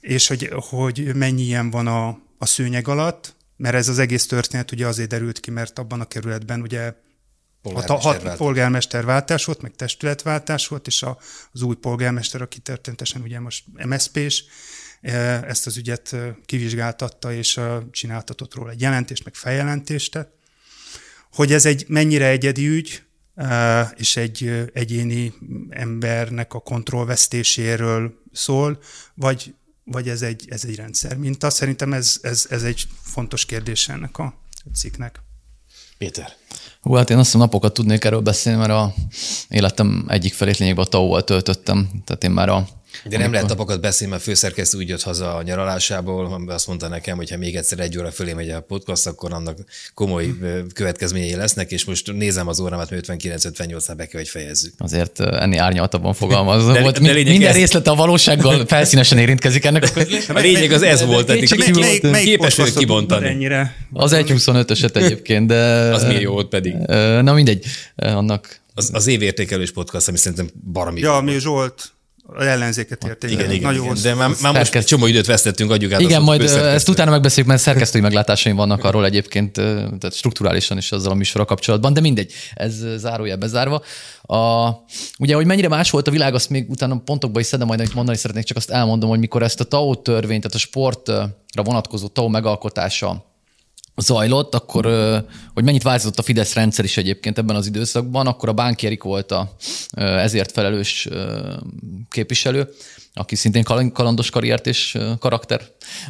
és 0.00 0.26
hogy, 0.26 0.50
hogy 0.54 1.14
mennyi 1.14 1.42
ilyen 1.42 1.70
van 1.70 1.86
a, 1.86 2.08
a 2.38 2.46
szőnyeg 2.46 2.88
alatt, 2.88 3.34
mert 3.56 3.74
ez 3.74 3.88
az 3.88 3.98
egész 3.98 4.26
történet 4.26 4.72
ugye 4.72 4.86
azért 4.86 5.08
derült 5.08 5.40
ki, 5.40 5.50
mert 5.50 5.78
abban 5.78 6.00
a 6.00 6.04
kerületben 6.04 6.60
ugye 6.60 6.94
polgármester, 7.62 8.22
hat, 8.22 8.36
polgármesterváltás 8.36 9.44
volt, 9.44 9.62
meg 9.62 9.74
testületváltás 9.74 10.68
volt, 10.68 10.86
és 10.86 11.02
a, 11.02 11.18
az 11.52 11.62
új 11.62 11.74
polgármester, 11.74 12.42
aki 12.42 12.58
történetesen 12.58 13.22
ugye 13.22 13.40
most 13.40 13.64
MSZP-s, 13.84 14.44
ezt 15.46 15.66
az 15.66 15.76
ügyet 15.76 16.16
kivizsgáltatta, 16.44 17.32
és 17.32 17.60
csináltatott 17.90 18.54
róla 18.54 18.70
egy 18.70 18.80
jelentést, 18.80 19.24
meg 19.24 19.34
feljelentést. 19.34 20.28
Hogy 21.32 21.52
ez 21.52 21.66
egy 21.66 21.84
mennyire 21.88 22.26
egyedi 22.26 22.66
ügy, 22.68 23.05
és 23.96 24.16
egy 24.16 24.70
egyéni 24.74 25.32
embernek 25.70 26.54
a 26.54 26.60
kontrollvesztéséről 26.60 28.14
szól, 28.32 28.78
vagy, 29.14 29.54
vagy 29.84 30.08
ez, 30.08 30.22
egy, 30.22 30.44
ez 30.48 30.64
egy 30.64 30.76
rendszer 30.76 31.16
minta. 31.16 31.50
Szerintem 31.50 31.92
ez, 31.92 32.18
ez, 32.22 32.46
ez 32.50 32.62
egy 32.62 32.88
fontos 33.02 33.44
kérdés 33.44 33.88
ennek 33.88 34.18
a 34.18 34.34
cikknek. 34.74 35.20
Péter. 35.98 36.32
Hú, 36.80 36.92
hát 36.92 37.10
én 37.10 37.16
azt 37.16 37.26
hiszem 37.26 37.40
napokat 37.40 37.72
tudnék 37.72 38.04
erről 38.04 38.20
beszélni, 38.20 38.58
mert 38.58 38.70
a 38.70 38.94
életem 39.48 40.04
egyik 40.08 40.34
felét 40.34 40.56
lényegben 40.56 40.84
a 40.84 40.88
tau 40.88 41.20
töltöttem. 41.20 41.88
Tehát 42.04 42.24
én 42.24 42.30
már 42.30 42.48
a 42.48 42.68
de 43.04 43.10
nem 43.10 43.16
amikor... 43.16 43.32
lehet 43.32 43.48
napokat 43.48 43.80
beszélni, 43.80 44.12
mert 44.12 44.24
főszerkesztő 44.24 44.78
úgy 44.78 44.88
jött 44.88 45.02
haza 45.02 45.34
a 45.34 45.42
nyaralásából, 45.42 46.44
azt 46.46 46.66
mondta 46.66 46.88
nekem, 46.88 47.16
hogy 47.16 47.30
ha 47.30 47.36
még 47.36 47.56
egyszer 47.56 47.78
egy 47.78 47.98
óra 47.98 48.10
fölé 48.10 48.32
megy 48.32 48.50
a 48.50 48.60
podcast, 48.60 49.06
akkor 49.06 49.32
annak 49.32 49.58
komoly 49.94 50.34
következményei 50.74 51.34
lesznek, 51.34 51.70
és 51.70 51.84
most 51.84 52.12
nézem 52.12 52.48
az 52.48 52.60
órámat, 52.60 52.90
mert 52.90 53.06
59-58-nál 53.08 53.94
be 53.96 54.06
kell, 54.06 54.20
hogy 54.20 54.28
fejezzük. 54.28 54.72
Azért 54.78 55.20
ennél 55.20 55.60
árnyaltabban 55.60 56.14
fogalmazva 56.14 56.72
de, 56.72 56.80
volt. 56.80 57.00
De 57.00 57.12
minden 57.12 57.42
ez... 57.42 57.54
részlete 57.54 57.90
a 57.90 57.94
valósággal 57.94 58.66
felszínesen 58.66 59.18
érintkezik 59.18 59.64
ennek 59.64 59.82
a. 59.82 60.00
A 60.32 60.38
lényeg 60.38 60.72
az 60.72 60.82
ez 60.82 61.04
volt, 61.04 61.30
eddig 61.30 61.74
melyik, 61.74 62.02
melyik 62.02 62.28
képes 62.28 62.54
vagyok 62.54 62.74
kibontani. 62.74 63.28
Ennyire? 63.28 63.76
Az 63.92 64.12
1.25-öset 64.14 64.96
egyébként, 64.96 65.46
de... 65.46 65.56
Az 65.92 66.04
millió 66.04 66.32
volt 66.32 66.48
pedig. 66.48 66.74
Na 67.22 67.32
mindegy, 67.32 67.64
annak... 67.96 68.60
Az, 68.74 68.90
az 68.92 69.06
évértékelős 69.06 69.72
podcast, 69.72 70.08
ami 70.08 70.16
szerintem 70.16 70.48
baromi. 70.72 71.00
Ja, 71.00 71.20
mi 71.20 71.38
Zsolt 71.38 71.95
az 72.26 72.46
ellenzéket 72.46 73.04
érték. 73.04 73.30
Igen, 73.30 73.50
igen, 73.50 73.62
Nagyon 73.62 73.84
igen. 73.84 74.02
de 74.02 74.14
már, 74.14 74.30
már 74.42 74.54
most 74.54 74.74
egy 74.74 74.84
csomó 74.84 75.06
időt 75.06 75.26
vesztettünk, 75.26 75.70
adjuk 75.70 75.92
át. 75.92 76.00
Igen, 76.00 76.22
majd 76.22 76.42
ezt 76.42 76.88
utána 76.88 77.10
megbeszéljük, 77.10 77.50
mert 77.50 77.62
szerkesztői 77.62 78.00
meglátásaim 78.08 78.56
vannak 78.56 78.84
arról 78.84 79.04
egyébként, 79.04 79.52
tehát 79.52 80.12
strukturálisan 80.12 80.76
is 80.76 80.92
azzal 80.92 81.12
a 81.12 81.14
műsorra 81.14 81.44
kapcsolatban, 81.44 81.92
de 81.92 82.00
mindegy, 82.00 82.32
ez 82.54 82.84
zárója 82.96 83.36
bezárva. 83.36 83.82
A, 84.22 84.68
ugye, 85.18 85.34
hogy 85.34 85.46
mennyire 85.46 85.68
más 85.68 85.90
volt 85.90 86.08
a 86.08 86.10
világ, 86.10 86.34
azt 86.34 86.50
még 86.50 86.70
utána 86.70 86.96
pontokba 87.04 87.40
is 87.40 87.46
szedem 87.46 87.66
majd, 87.66 87.80
amit 87.80 87.94
mondani 87.94 88.16
szeretnék, 88.16 88.44
csak 88.44 88.56
azt 88.56 88.70
elmondom, 88.70 89.08
hogy 89.08 89.18
mikor 89.18 89.42
ezt 89.42 89.60
a 89.60 89.64
TAO 89.64 89.94
törvényt, 89.94 90.42
tehát 90.42 90.56
a 90.56 90.58
sportra 90.58 91.62
vonatkozó 91.62 92.06
TAO 92.06 92.28
megalkotása 92.28 93.34
zajlott, 93.96 94.54
akkor, 94.54 94.84
hogy 95.54 95.64
mennyit 95.64 95.82
változott 95.82 96.18
a 96.18 96.22
Fidesz 96.22 96.54
rendszer 96.54 96.84
is 96.84 96.96
egyébként 96.96 97.38
ebben 97.38 97.56
az 97.56 97.66
időszakban, 97.66 98.26
akkor 98.26 98.48
a 98.48 98.52
Bánki 98.52 98.86
Erik 98.86 99.02
volt 99.02 99.32
a 99.32 99.54
ezért 99.94 100.52
felelős 100.52 101.08
képviselő, 102.10 102.68
aki 103.14 103.34
szintén 103.34 103.62
kalandos 103.92 104.30
karriert 104.30 104.66
és 104.66 104.98
karakter 105.18 105.62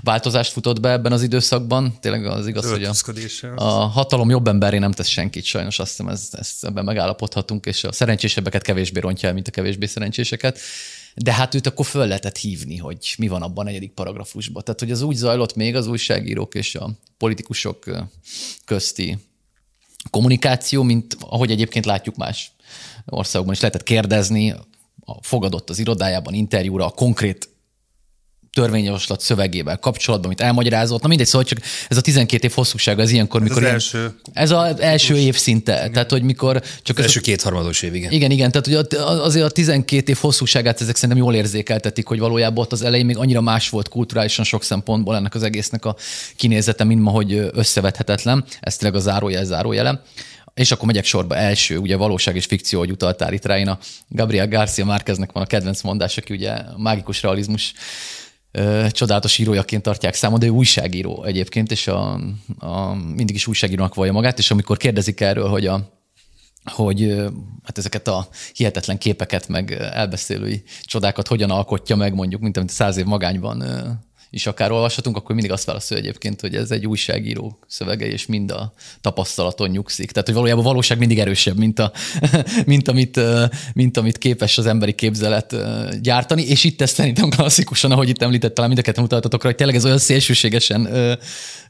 változást 0.02 0.52
futott 0.52 0.80
be 0.80 0.90
ebben 0.90 1.12
az 1.12 1.22
időszakban. 1.22 1.98
Tényleg 2.00 2.26
az 2.26 2.46
igaz, 2.46 2.70
hogy 2.70 2.84
a, 2.84 3.62
a 3.64 3.86
hatalom 3.86 4.30
jobb 4.30 4.48
emberé 4.48 4.78
nem 4.78 4.92
tesz 4.92 5.08
senkit, 5.08 5.44
sajnos 5.44 5.78
azt 5.78 5.90
hiszem, 5.90 6.08
ezt, 6.08 6.34
ezt 6.34 6.64
ebben 6.64 6.84
megállapodhatunk, 6.84 7.66
és 7.66 7.84
a 7.84 7.92
szerencsésebbeket 7.92 8.62
kevésbé 8.62 9.00
rontja 9.00 9.28
el, 9.28 9.34
mint 9.34 9.48
a 9.48 9.50
kevésbé 9.50 9.86
szerencséseket 9.86 10.58
de 11.22 11.32
hát 11.32 11.54
őt 11.54 11.66
akkor 11.66 11.86
föl 11.86 12.06
lehetett 12.06 12.36
hívni, 12.36 12.76
hogy 12.76 13.14
mi 13.18 13.28
van 13.28 13.42
abban 13.42 13.64
a 13.64 13.68
negyedik 13.68 13.92
paragrafusban. 13.92 14.62
Tehát, 14.64 14.80
hogy 14.80 14.90
az 14.90 15.02
úgy 15.02 15.16
zajlott 15.16 15.54
még 15.54 15.76
az 15.76 15.86
újságírók 15.86 16.54
és 16.54 16.74
a 16.74 16.90
politikusok 17.18 17.90
közti 18.64 19.18
kommunikáció, 20.10 20.82
mint 20.82 21.16
ahogy 21.20 21.50
egyébként 21.50 21.84
látjuk 21.84 22.16
más 22.16 22.52
országokban 23.06 23.54
is 23.54 23.60
lehetett 23.60 23.82
kérdezni, 23.82 24.54
fogadott 25.20 25.70
az 25.70 25.78
irodájában 25.78 26.34
interjúra 26.34 26.86
a 26.86 26.90
konkrét 26.90 27.48
törvényjavaslat 28.56 29.20
szövegével 29.20 29.76
kapcsolatban, 29.76 30.26
amit 30.26 30.40
elmagyarázott. 30.40 31.02
Na 31.02 31.08
mindegy, 31.08 31.26
szóval 31.26 31.46
csak 31.46 31.58
ez 31.88 31.96
a 31.96 32.00
12 32.00 32.46
év 32.46 32.52
hosszúsága, 32.54 33.02
ez 33.02 33.10
ilyenkor, 33.10 33.42
ez 33.42 33.48
mikor... 33.48 33.62
Az 33.62 33.68
első. 33.68 34.14
Ez 34.32 34.50
az 34.50 34.80
első 34.80 35.16
év 35.16 35.36
szinte. 35.36 35.76
Igen. 35.78 35.92
Tehát, 35.92 36.10
hogy 36.10 36.22
mikor... 36.22 36.62
Csak 36.82 36.98
az 36.98 37.04
első 37.04 37.18
a, 37.18 37.22
kétharmados 37.22 37.82
év, 37.82 37.94
igen. 37.94 38.12
Igen, 38.12 38.30
igen. 38.30 38.50
Tehát 38.50 38.66
hogy 38.66 38.98
azért 39.00 39.44
a 39.44 39.50
12 39.50 40.10
év 40.10 40.18
hosszúságát 40.20 40.80
ezek 40.80 40.94
szerintem 40.94 41.18
jól 41.18 41.34
érzékeltetik, 41.34 42.06
hogy 42.06 42.18
valójában 42.18 42.64
ott 42.64 42.72
az 42.72 42.82
elején 42.82 43.06
még 43.06 43.16
annyira 43.16 43.40
más 43.40 43.68
volt 43.68 43.88
kulturálisan 43.88 44.44
sok 44.44 44.62
szempontból 44.62 45.16
ennek 45.16 45.34
az 45.34 45.42
egésznek 45.42 45.84
a 45.84 45.96
kinézete, 46.36 46.84
mint 46.84 47.02
ma, 47.02 47.10
hogy 47.10 47.50
összevethetetlen. 47.52 48.44
Ez 48.60 48.76
tényleg 48.76 48.98
a 48.98 49.02
zárójel 49.02 49.44
zárójele. 49.44 50.02
És 50.54 50.72
akkor 50.72 50.86
megyek 50.86 51.04
sorba 51.04 51.36
első, 51.36 51.78
ugye 51.78 51.96
valóság 51.96 52.36
és 52.36 52.46
fikció, 52.46 52.78
hogy 52.78 52.90
utaltál 52.90 53.32
itt 53.32 53.44
rá. 53.44 53.58
Én 53.58 53.68
a 53.68 53.78
Gabriel 54.08 54.48
Garcia 54.48 54.84
Márqueznek 54.84 55.32
van 55.32 55.42
a 55.42 55.46
kedvenc 55.46 55.82
mondás, 55.82 56.16
aki 56.16 56.34
ugye 56.34 56.54
mágikus 56.76 57.22
realizmus 57.22 57.72
csodálatos 58.90 59.38
írójaként 59.38 59.82
tartják 59.82 60.14
számon, 60.14 60.38
de 60.38 60.46
ő 60.46 60.48
újságíró 60.48 61.24
egyébként, 61.24 61.70
és 61.70 61.86
a, 61.86 62.20
a, 62.58 62.94
mindig 62.94 63.34
is 63.34 63.46
újságírónak 63.46 63.94
vallja 63.94 64.12
magát, 64.12 64.38
és 64.38 64.50
amikor 64.50 64.76
kérdezik 64.76 65.20
erről, 65.20 65.48
hogy 65.48 65.66
a, 65.66 65.94
hogy 66.64 67.14
hát 67.62 67.78
ezeket 67.78 68.08
a 68.08 68.28
hihetetlen 68.52 68.98
képeket, 68.98 69.48
meg 69.48 69.72
elbeszélői 69.72 70.62
csodákat 70.82 71.28
hogyan 71.28 71.50
alkotja 71.50 71.96
meg, 71.96 72.14
mondjuk, 72.14 72.40
mint 72.40 72.56
amit 72.56 72.70
száz 72.70 72.96
év 72.96 73.04
magányban 73.04 73.64
is 74.30 74.46
akár 74.46 74.70
olvashatunk, 74.70 75.16
akkor 75.16 75.34
mindig 75.34 75.52
azt 75.52 75.64
válaszol 75.64 75.98
egyébként, 75.98 76.40
hogy 76.40 76.54
ez 76.54 76.70
egy 76.70 76.86
újságíró 76.86 77.58
szövege, 77.66 78.06
és 78.06 78.26
mind 78.26 78.50
a 78.50 78.72
tapasztalaton 79.00 79.70
nyugszik. 79.70 80.10
Tehát, 80.10 80.26
hogy 80.26 80.36
valójában 80.36 80.64
a 80.64 80.68
valóság 80.68 80.98
mindig 80.98 81.18
erősebb, 81.18 81.56
mint, 81.56 81.78
a, 81.78 81.92
mint, 82.66 82.88
amit, 82.88 83.20
mint 83.74 83.96
amit 83.96 84.18
képes 84.18 84.58
az 84.58 84.66
emberi 84.66 84.92
képzelet 84.92 85.56
gyártani, 86.02 86.42
és 86.42 86.64
itt 86.64 86.80
ezt 86.80 86.94
szerintem 86.94 87.28
klasszikusan, 87.28 87.90
ahogy 87.90 88.08
itt 88.08 88.22
említettem, 88.22 88.66
mind 88.66 88.78
a 88.78 88.82
ketten 88.82 89.02
mutatotokra, 89.02 89.48
hogy 89.48 89.56
tényleg 89.56 89.76
ez 89.76 89.84
olyan 89.84 89.98
szélsőségesen 89.98 90.88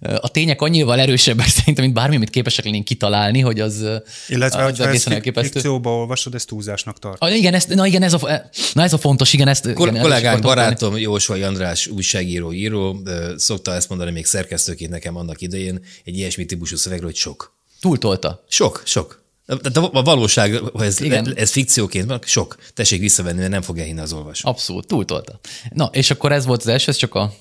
a 0.00 0.28
tények 0.28 0.62
annyival 0.62 1.00
erősebbek 1.00 1.46
szerintem, 1.46 1.84
mint 1.84 1.96
bármi, 1.96 2.16
amit 2.16 2.30
képesek 2.30 2.64
lennénk 2.64 2.84
kitalálni, 2.84 3.40
hogy 3.40 3.60
az, 3.60 3.84
Illetve, 4.28 4.64
az 4.64 4.80
egészen 4.80 5.12
elképesztő. 5.12 5.50
fikcióba 5.50 5.96
olvasod, 5.96 6.34
ezt 6.34 6.46
túlzásnak 6.46 6.98
tart. 6.98 7.22
Ah, 7.22 7.36
igen, 7.36 7.54
ezt, 7.54 7.68
na 7.68 7.86
igen, 7.86 8.02
ez 8.02 8.12
a, 8.12 8.50
na 8.72 8.82
ez 8.82 8.92
a 8.92 8.98
fontos, 8.98 9.32
igen, 9.32 9.48
ezt... 9.48 9.72
Kol- 9.72 9.90
igen, 9.90 10.02
kollégánk, 10.02 10.42
barátom, 10.42 10.98
Jósvai 10.98 11.42
András 11.42 11.86
újságíró, 11.86 12.45
író, 12.52 13.02
szokta 13.36 13.74
ezt 13.74 13.88
mondani 13.88 14.10
még 14.10 14.26
szerkesztőként 14.26 14.90
nekem 14.90 15.16
annak 15.16 15.40
idején, 15.40 15.84
egy 16.04 16.16
ilyesmi 16.16 16.44
típusú 16.44 16.76
szövegről, 16.76 17.08
hogy 17.08 17.18
sok. 17.18 17.54
Túltolta. 17.80 18.44
Sok, 18.48 18.82
sok. 18.84 19.24
De 19.46 19.80
a 19.80 20.02
valóság, 20.02 20.54
ha 20.54 20.84
ez, 20.84 21.00
Igen. 21.00 21.32
ez 21.36 21.50
fikcióként 21.50 22.06
van, 22.06 22.20
sok. 22.24 22.56
Tessék 22.74 23.00
visszavenni, 23.00 23.38
mert 23.38 23.50
nem 23.50 23.62
fogja 23.62 23.84
hinni 23.84 24.00
az 24.00 24.12
olvasó. 24.12 24.48
Abszolút, 24.48 24.86
túltolta. 24.86 25.40
Na, 25.70 25.90
és 25.92 26.10
akkor 26.10 26.32
ez 26.32 26.46
volt 26.46 26.60
az 26.60 26.66
első, 26.66 26.90
ez 26.90 26.96
csak 26.96 27.14
a 27.14 27.32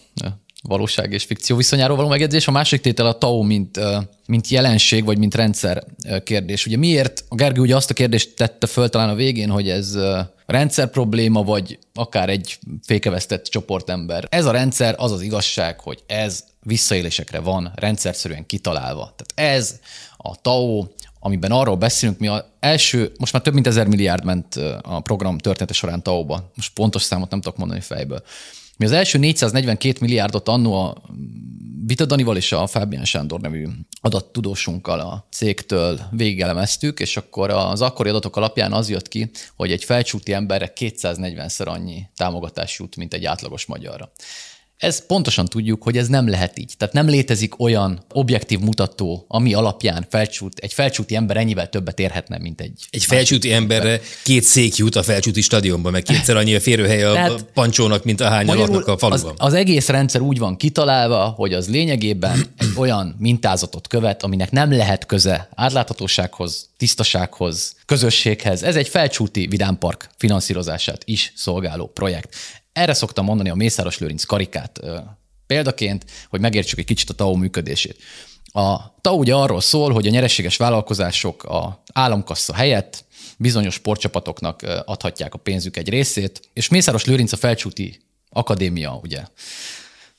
valóság 0.68 1.12
és 1.12 1.24
fikció 1.24 1.56
viszonyáról 1.56 1.96
való 1.96 2.10
megjegyzés. 2.10 2.48
A 2.48 2.52
másik 2.52 2.82
tétel 2.82 3.06
a 3.06 3.18
TAO, 3.18 3.42
mint, 3.42 3.80
mint 4.26 4.48
jelenség, 4.48 5.06
vagy 5.06 5.18
mint 5.18 5.36
rendszer 5.36 5.84
kérdés. 6.24 6.66
Ugye 6.66 6.78
miért? 6.78 7.24
A 7.30 7.36
Gergő 7.36 7.62
ugye 7.62 7.76
azt 7.76 7.90
a 7.90 7.94
kérdést 7.94 8.36
tette 8.36 8.68
föl 8.68 8.90
talán 8.90 9.10
a 9.10 9.16
végén, 9.16 9.50
hogy 9.50 9.70
ez 9.70 9.98
rendszer 10.46 10.90
probléma, 10.90 11.44
vagy 11.44 11.80
akár 11.94 12.30
egy 12.30 12.60
fékevesztett 12.86 13.46
csoportember. 13.46 14.28
Ez 14.30 14.46
a 14.46 14.52
rendszer 14.52 14.96
az 14.98 15.12
az 15.12 15.22
igazság, 15.22 15.80
hogy 15.80 16.04
ez 16.08 16.44
visszaélésekre 16.62 17.40
van 17.40 17.72
rendszerszerűen 17.76 18.46
kitalálva. 18.46 19.14
Tehát 19.16 19.54
ez 19.56 19.80
a 20.18 20.42
TAO, 20.42 20.88
amiben 21.20 21.52
arról 21.52 21.76
beszélünk, 21.76 22.20
mi 22.20 22.28
az 22.28 22.44
első, 22.60 23.12
most 23.18 23.34
már 23.34 23.42
több 23.42 23.54
mint 23.54 23.68
ezer 23.68 23.88
milliárd 23.88 24.24
ment 24.24 24.56
a 24.82 25.00
program 25.00 25.38
története 25.38 25.74
során 25.74 26.04
TAO-ba. 26.04 26.52
Most 26.56 26.74
pontos 26.74 27.02
számot 27.02 27.30
nem 27.30 27.42
tudok 27.42 27.58
mondani 27.58 27.82
fejből. 27.82 28.24
Mi 28.78 28.86
az 28.86 28.92
első 28.92 29.18
442 29.18 29.98
milliárdot 30.02 30.48
annó 30.48 30.74
a 30.74 31.02
Vita 31.86 32.06
Danival 32.06 32.38
és 32.38 32.52
a 32.52 32.68
Fábián 32.68 33.06
Sándor 33.06 33.40
nevű 33.40 33.68
adattudósunkkal 34.02 35.00
a 35.00 35.28
cégtől 35.32 36.00
végigelemeztük, 36.12 37.00
és 37.00 37.18
akkor 37.18 37.50
az 37.50 37.82
akkori 37.82 38.10
adatok 38.10 38.36
alapján 38.36 38.74
az 38.74 38.90
jött 38.90 39.08
ki, 39.08 39.32
hogy 39.56 39.72
egy 39.72 39.84
felcsúti 39.84 40.34
emberre 40.34 40.74
240-szer 40.76 41.68
annyi 41.68 42.08
támogatás 42.16 42.80
jut, 42.80 42.96
mint 42.96 43.14
egy 43.14 43.26
átlagos 43.26 43.66
magyarra. 43.66 44.12
Ez 44.78 45.06
pontosan 45.06 45.46
tudjuk, 45.46 45.84
hogy 45.84 45.98
ez 45.98 46.08
nem 46.08 46.30
lehet 46.30 46.60
így. 46.60 46.74
Tehát 46.78 46.94
nem 46.94 47.08
létezik 47.08 47.60
olyan 47.60 48.04
objektív 48.12 48.60
mutató, 48.60 49.26
ami 49.28 49.54
alapján 49.54 50.06
felcsút, 50.10 50.60
egy 50.60 50.74
felcsúti 50.74 51.16
ember 51.16 51.38
ennyivel 51.38 51.70
többet 51.70 52.00
érhetne, 52.00 52.38
mint 52.38 52.62
egy... 52.62 52.88
Egy 52.90 53.04
felcsúti 53.04 53.54
emberre 53.54 54.02
két 54.24 54.44
szék 54.44 54.76
jut 54.76 54.96
a 54.96 55.04
felcsúti 55.04 55.42
stadionban, 55.42 55.92
meg 55.92 56.04
kétszer 56.04 56.36
annyi 56.36 56.56
a 56.56 56.60
férőhely 56.60 57.04
a 57.04 57.14
Tehát, 57.14 57.46
pancsónak, 57.54 58.04
mint 58.04 58.22
a 58.22 58.28
hány 58.28 58.46
laknak 58.46 58.88
a 58.88 58.98
faluban. 58.98 59.34
Az, 59.38 59.48
az 59.48 59.54
egész 59.54 59.88
rendszer 59.88 60.22
úgy 60.22 60.38
van 60.38 60.58
kitalálva, 60.58 61.26
hogy 61.26 61.54
az 61.54 61.70
lényegében 61.70 62.46
egy 62.58 62.72
olyan 62.76 63.16
mintázatot 63.20 63.88
követ, 63.88 64.24
aminek 64.24 64.52
nem 64.52 64.72
lehet 64.72 65.06
köze 65.06 65.50
átláthatósághoz, 65.56 66.70
tisztasághoz, 66.78 67.76
közösséghez. 67.86 68.64
Ez 68.64 68.76
egy 68.76 68.88
felcsúti 68.88 69.48
vidámpark 69.48 70.10
finanszírozását 70.18 71.02
is 71.06 71.34
szolgáló 71.36 71.88
projekt. 71.88 72.36
Erre 72.76 72.94
szoktam 72.94 73.26
mondani 73.26 73.50
a 73.50 73.56
Mészáros 73.56 73.98
Lőrinc 73.98 74.24
karikát 74.24 74.80
példaként, 75.48 76.06
hogy 76.30 76.40
megértsük 76.40 76.80
egy 76.80 76.86
kicsit 76.86 77.10
a 77.10 77.14
TAO 77.14 77.36
működését. 77.36 77.98
A 78.46 79.00
TAO 79.02 79.16
ugye 79.16 79.36
arról 79.36 79.62
szól, 79.62 79.94
hogy 79.94 80.08
a 80.08 80.10
nyereséges 80.10 80.58
vállalkozások 80.58 81.44
a 81.44 81.84
államkassa 81.94 82.54
helyett 82.54 83.06
bizonyos 83.38 83.74
sportcsapatoknak 83.74 84.62
adhatják 84.86 85.34
a 85.34 85.38
pénzük 85.38 85.78
egy 85.78 85.90
részét, 85.90 86.50
és 86.54 86.70
Mészáros 86.70 87.06
Lőrinc 87.06 87.32
a 87.32 87.38
Felcsúti 87.38 88.02
Akadémia, 88.30 89.00
ugye, 89.04 89.24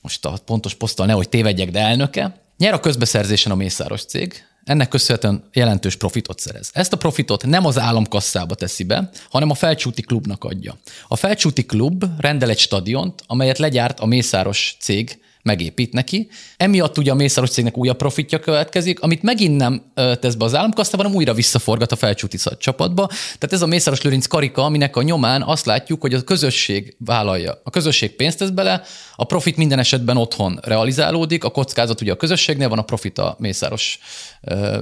most 0.00 0.24
a 0.24 0.38
pontos 0.44 0.74
poszttal 0.74 1.06
nehogy 1.06 1.28
tévedjek, 1.28 1.70
de 1.70 1.80
elnöke, 1.80 2.40
nyer 2.56 2.74
a 2.74 2.80
közbeszerzésen 2.80 3.52
a 3.52 3.56
Mészáros 3.56 4.04
cég, 4.04 4.44
ennek 4.66 4.88
köszönhetően 4.88 5.44
jelentős 5.52 5.96
profitot 5.96 6.38
szerez. 6.38 6.70
Ezt 6.72 6.92
a 6.92 6.96
profitot 6.96 7.46
nem 7.46 7.66
az 7.66 7.78
államkasszába 7.78 8.54
teszi 8.54 8.84
be, 8.84 9.10
hanem 9.30 9.50
a 9.50 9.54
Felcsúti 9.54 10.02
klubnak 10.02 10.44
adja. 10.44 10.76
A 11.08 11.16
Felcsúti 11.16 11.66
klub 11.66 12.04
rendel 12.18 12.50
egy 12.50 12.58
stadiont, 12.58 13.22
amelyet 13.26 13.58
legyárt 13.58 14.00
a 14.00 14.06
Mészáros 14.06 14.76
cég 14.80 15.18
megépít 15.46 15.92
neki. 15.92 16.28
Emiatt 16.56 16.98
ugye 16.98 17.10
a 17.10 17.14
Mészáros 17.14 17.50
cégnek 17.50 17.76
újabb 17.76 17.96
profitja 17.96 18.40
következik, 18.40 19.00
amit 19.00 19.22
megint 19.22 19.56
nem 19.56 19.82
tesz 19.94 20.34
be 20.34 20.44
az 20.44 20.54
államkasztába, 20.54 21.02
hanem 21.02 21.16
újra 21.16 21.34
visszaforgat 21.34 21.92
a 21.92 21.96
felcsúti 21.96 22.38
csapatba. 22.58 23.06
Tehát 23.06 23.52
ez 23.52 23.62
a 23.62 23.66
Mészáros 23.66 24.02
Lőrinc 24.02 24.26
karika, 24.26 24.64
aminek 24.64 24.96
a 24.96 25.02
nyomán 25.02 25.42
azt 25.42 25.66
látjuk, 25.66 26.00
hogy 26.00 26.14
a 26.14 26.22
közösség 26.22 26.96
vállalja. 26.98 27.60
A 27.64 27.70
közösség 27.70 28.16
pénzt 28.16 28.38
tesz 28.38 28.50
bele, 28.50 28.82
a 29.16 29.24
profit 29.24 29.56
minden 29.56 29.78
esetben 29.78 30.16
otthon 30.16 30.58
realizálódik, 30.62 31.44
a 31.44 31.50
kockázat 31.50 32.00
ugye 32.00 32.12
a 32.12 32.16
közösségnél 32.16 32.68
van, 32.68 32.78
a 32.78 32.82
profit 32.82 33.18
a 33.18 33.36
Mészáros 33.38 33.98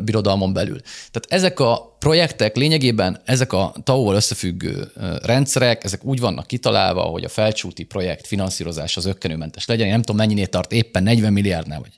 birodalmon 0.02 0.52
belül. 0.52 0.80
Tehát 0.80 1.26
ezek 1.28 1.61
a 1.61 1.93
projektek 2.04 2.56
lényegében, 2.56 3.20
ezek 3.25 3.52
a 3.52 3.75
TAO-val 3.84 4.14
összefüggő 4.14 4.92
rendszerek, 5.23 5.84
ezek 5.84 6.04
úgy 6.04 6.20
vannak 6.20 6.46
kitalálva, 6.46 7.02
hogy 7.02 7.25
a 7.25 7.28
felcsúti 7.28 7.84
projekt 7.84 8.26
finanszírozás 8.26 8.96
az 8.96 9.04
ökkenőmentes 9.04 9.66
legyen. 9.66 9.87
Én 9.87 9.92
nem 9.92 10.00
tudom, 10.00 10.16
mennyinél 10.16 10.46
tart 10.46 10.73
éppen 10.73 11.02
40 11.02 11.32
milliárdnál, 11.32 11.80
vagy 11.80 11.92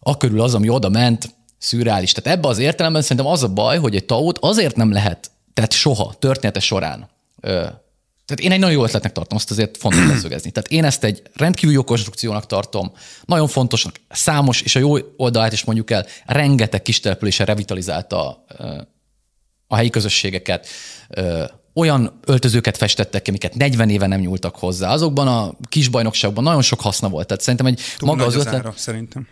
akkörül 0.00 0.40
az, 0.40 0.54
ami 0.54 0.68
oda 0.68 0.88
ment, 0.88 1.34
szürreális. 1.58 2.12
Tehát 2.12 2.38
ebbe 2.38 2.48
az 2.48 2.58
értelemben 2.58 3.02
szerintem 3.02 3.26
az 3.26 3.42
a 3.42 3.48
baj, 3.48 3.78
hogy 3.78 3.94
egy 3.94 4.04
TAO-t 4.04 4.38
azért 4.40 4.76
nem 4.76 4.92
lehet, 4.92 5.30
tehát 5.54 5.72
soha 5.72 6.14
története 6.18 6.60
során 6.60 7.08
tehát 8.28 8.42
én 8.42 8.52
egy 8.52 8.58
nagyon 8.58 8.74
jó 8.74 8.84
ötletnek 8.84 9.12
tartom, 9.12 9.36
azt 9.36 9.50
azért 9.50 9.76
fontos 9.76 10.06
leszögezni. 10.14 10.50
Tehát 10.50 10.70
én 10.70 10.84
ezt 10.84 11.04
egy 11.04 11.22
rendkívül 11.34 11.74
jó 11.74 11.82
konstrukciónak 11.82 12.46
tartom, 12.46 12.92
nagyon 13.24 13.48
fontosnak, 13.48 14.00
számos, 14.08 14.60
és 14.60 14.76
a 14.76 14.78
jó 14.78 14.96
oldalát 15.16 15.52
is 15.52 15.64
mondjuk 15.64 15.90
el, 15.90 16.06
rengeteg 16.26 16.82
kis 16.82 17.00
településen 17.00 17.46
revitalizálta 17.46 18.44
a 19.68 19.76
helyi 19.76 19.90
közösségeket, 19.90 20.66
olyan 21.74 22.18
öltözőket 22.24 22.76
festettek 22.76 23.22
ki, 23.22 23.30
amiket 23.30 23.54
40 23.54 23.90
éve 23.90 24.06
nem 24.06 24.20
nyúltak 24.20 24.56
hozzá. 24.56 24.92
Azokban 24.92 25.28
a 25.28 25.54
kis 25.68 25.88
bajnokságban 25.88 26.44
nagyon 26.44 26.62
sok 26.62 26.80
haszna 26.80 27.08
volt. 27.08 27.26
Tehát 27.26 27.42
szerintem 27.42 27.66
egy 27.66 27.80
Túl 27.96 28.08
maga 28.08 28.24
az 28.24 28.34
ötlet... 28.34 28.54
Az 28.54 28.60
ára, 28.60 28.72
szerintem. 28.76 29.28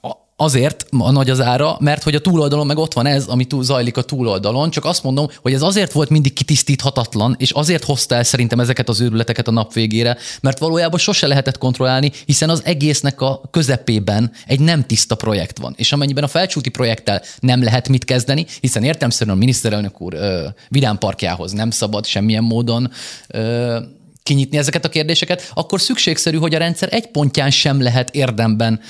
A, 0.00 0.10
azért 0.36 0.86
a 0.90 1.10
nagy 1.10 1.30
az 1.30 1.40
ára, 1.40 1.76
mert 1.80 2.02
hogy 2.02 2.14
a 2.14 2.20
túloldalon 2.20 2.66
meg 2.66 2.78
ott 2.78 2.92
van 2.92 3.06
ez, 3.06 3.26
ami 3.26 3.44
túl 3.44 3.62
zajlik 3.64 3.96
a 3.96 4.02
túloldalon, 4.02 4.70
csak 4.70 4.84
azt 4.84 5.02
mondom, 5.02 5.28
hogy 5.42 5.52
ez 5.52 5.62
azért 5.62 5.92
volt 5.92 6.08
mindig 6.08 6.32
kitisztíthatatlan, 6.32 7.34
és 7.38 7.50
azért 7.50 7.84
hozta 7.84 8.14
el 8.14 8.22
szerintem 8.22 8.60
ezeket 8.60 8.88
az 8.88 9.00
őrületeket 9.00 9.48
a 9.48 9.50
nap 9.50 9.72
végére, 9.72 10.16
mert 10.40 10.58
valójában 10.58 10.98
sose 10.98 11.26
lehetett 11.26 11.58
kontrollálni, 11.58 12.12
hiszen 12.26 12.48
az 12.48 12.62
egésznek 12.64 13.20
a 13.20 13.40
közepében 13.50 14.32
egy 14.46 14.60
nem 14.60 14.86
tiszta 14.86 15.14
projekt 15.14 15.58
van. 15.58 15.74
És 15.76 15.92
amennyiben 15.92 16.24
a 16.24 16.28
felcsúti 16.28 16.70
projekttel 16.70 17.22
nem 17.38 17.62
lehet 17.62 17.88
mit 17.88 18.04
kezdeni, 18.04 18.46
hiszen 18.60 18.82
értelmszerűen 18.82 19.36
a 19.36 19.38
miniszterelnök 19.38 20.00
úr 20.00 20.14
ö, 20.14 20.46
vidámparkjához 20.68 21.52
nem 21.52 21.70
szabad 21.70 22.06
semmilyen 22.06 22.44
módon 22.44 22.90
ö, 23.28 23.78
kinyitni 24.24 24.58
ezeket 24.58 24.84
a 24.84 24.88
kérdéseket, 24.88 25.50
akkor 25.54 25.80
szükségszerű, 25.80 26.36
hogy 26.36 26.54
a 26.54 26.58
rendszer 26.58 26.88
egy 26.92 27.06
pontján 27.06 27.50
sem 27.50 27.82
lehet 27.82 28.14
érdemben 28.14 28.80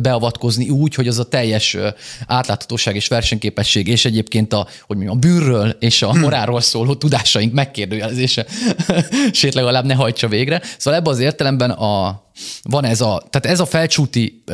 beavatkozni 0.00 0.68
úgy, 0.68 0.94
hogy 0.94 1.08
az 1.08 1.18
a 1.18 1.28
teljes 1.28 1.76
átláthatóság 2.26 2.94
és 2.94 3.08
versenyképesség, 3.08 3.88
és 3.88 4.04
egyébként 4.04 4.52
a, 4.52 4.66
hogy 4.86 4.96
mondjam, 4.96 5.16
a 5.16 5.20
bűnről 5.20 5.76
és 5.80 6.02
a 6.02 6.12
moráról 6.12 6.60
szóló 6.60 6.94
tudásaink 6.94 7.52
megkérdőjelezése 7.52 8.46
sét 9.32 9.54
legalább 9.54 9.84
ne 9.84 9.94
hajtsa 9.94 10.28
végre. 10.28 10.62
Szóval 10.78 10.98
ebben 11.00 11.12
az 11.12 11.20
értelemben 11.20 11.70
a, 11.70 12.22
van 12.62 12.84
ez 12.84 13.00
a, 13.00 13.22
tehát 13.30 13.46
ez 13.46 13.60
a 13.60 13.66
felcsúti 13.66 14.44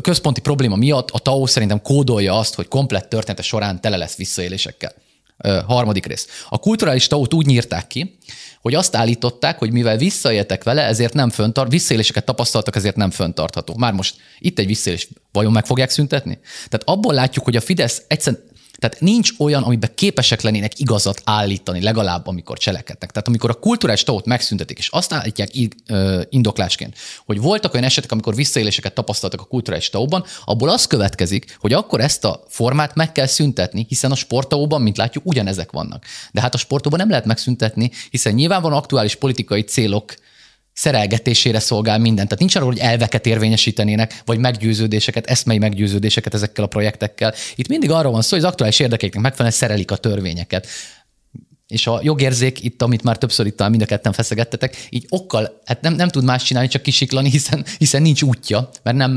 központi 0.00 0.40
probléma 0.40 0.76
miatt 0.76 1.10
a 1.10 1.18
TAO 1.18 1.46
szerintem 1.46 1.82
kódolja 1.82 2.38
azt, 2.38 2.54
hogy 2.54 2.68
komplett 2.68 3.08
története 3.08 3.42
során 3.42 3.80
tele 3.80 3.96
lesz 3.96 4.16
visszaélésekkel. 4.16 4.92
Harmadik 5.66 6.06
rész. 6.06 6.26
A 6.48 6.58
kulturális 6.58 7.06
tao 7.06 7.26
úgy 7.30 7.46
nyírták 7.46 7.86
ki, 7.86 8.18
hogy 8.60 8.74
azt 8.74 8.96
állították, 8.96 9.58
hogy 9.58 9.72
mivel 9.72 9.96
visszaéltek 9.96 10.64
vele, 10.64 10.82
ezért 10.82 11.14
nem 11.14 11.30
föntart, 11.30 11.70
visszaéléseket 11.70 12.24
tapasztaltak, 12.24 12.76
ezért 12.76 12.96
nem 12.96 13.10
föntartható. 13.10 13.74
Már 13.76 13.92
most 13.92 14.16
itt 14.38 14.58
egy 14.58 14.66
visszaélés, 14.66 15.08
vajon 15.32 15.52
meg 15.52 15.66
fogják 15.66 15.90
szüntetni? 15.90 16.38
Tehát 16.42 16.88
abból 16.88 17.14
látjuk, 17.14 17.44
hogy 17.44 17.56
a 17.56 17.60
Fidesz 17.60 18.02
egyszerűen 18.08 18.42
tehát 18.78 19.00
nincs 19.00 19.30
olyan, 19.38 19.62
amiben 19.62 19.90
képesek 19.94 20.40
lennének 20.42 20.78
igazat 20.78 21.22
állítani, 21.24 21.82
legalább 21.82 22.26
amikor 22.26 22.58
cselekednek. 22.58 23.10
Tehát 23.10 23.28
amikor 23.28 23.50
a 23.50 23.54
kulturális 23.54 24.02
tavot 24.02 24.26
megszüntetik, 24.26 24.78
és 24.78 24.88
azt 24.88 25.12
állítják 25.12 25.50
indoklásként, 26.28 26.96
hogy 27.26 27.40
voltak 27.40 27.72
olyan 27.72 27.86
esetek, 27.86 28.12
amikor 28.12 28.34
visszaéléseket 28.34 28.94
tapasztaltak 28.94 29.40
a 29.40 29.44
kulturális 29.44 29.90
tauban, 29.90 30.24
abból 30.44 30.68
az 30.68 30.86
következik, 30.86 31.56
hogy 31.60 31.72
akkor 31.72 32.00
ezt 32.00 32.24
a 32.24 32.44
formát 32.48 32.94
meg 32.94 33.12
kell 33.12 33.26
szüntetni, 33.26 33.86
hiszen 33.88 34.10
a 34.10 34.14
sportauban, 34.14 34.82
mint 34.82 34.96
látjuk, 34.96 35.26
ugyanezek 35.26 35.72
vannak. 35.72 36.04
De 36.32 36.40
hát 36.40 36.54
a 36.54 36.58
sportauban 36.58 36.98
nem 36.98 37.10
lehet 37.10 37.24
megszüntetni, 37.24 37.90
hiszen 38.10 38.34
nyilván 38.34 38.62
aktuális 38.62 39.14
politikai 39.14 39.62
célok 39.62 40.14
szerelgetésére 40.76 41.58
szolgál 41.58 41.98
minden. 41.98 42.24
Tehát 42.24 42.38
nincs 42.38 42.56
arról, 42.56 42.68
hogy 42.68 42.78
elveket 42.78 43.26
érvényesítenének, 43.26 44.22
vagy 44.24 44.38
meggyőződéseket, 44.38 45.26
eszmei 45.26 45.58
meggyőződéseket 45.58 46.34
ezekkel 46.34 46.64
a 46.64 46.66
projektekkel. 46.66 47.34
Itt 47.54 47.68
mindig 47.68 47.90
arról 47.90 48.12
van 48.12 48.22
szó, 48.22 48.28
hogy 48.36 48.44
az 48.44 48.50
aktuális 48.50 48.80
érdekeiknek 48.80 49.22
megfelelően 49.22 49.58
szerelik 49.58 49.90
a 49.90 49.96
törvényeket. 49.96 50.66
És 51.68 51.86
a 51.86 52.00
jogérzék 52.02 52.64
itt, 52.64 52.82
amit 52.82 53.02
már 53.02 53.18
többször 53.18 53.46
itt 53.46 53.68
mind 53.68 53.82
a 53.82 53.86
ketten 53.86 54.12
feszegettetek, 54.12 54.86
így 54.90 55.06
okkal, 55.08 55.60
hát 55.64 55.80
nem, 55.80 55.94
nem 55.94 56.08
tud 56.08 56.24
más 56.24 56.42
csinálni, 56.42 56.68
csak 56.68 56.82
kisiklani, 56.82 57.30
hiszen, 57.36 57.64
hiszen 57.78 58.02
nincs 58.02 58.22
útja, 58.22 58.68
mert 58.82 58.96
nem, 58.96 59.14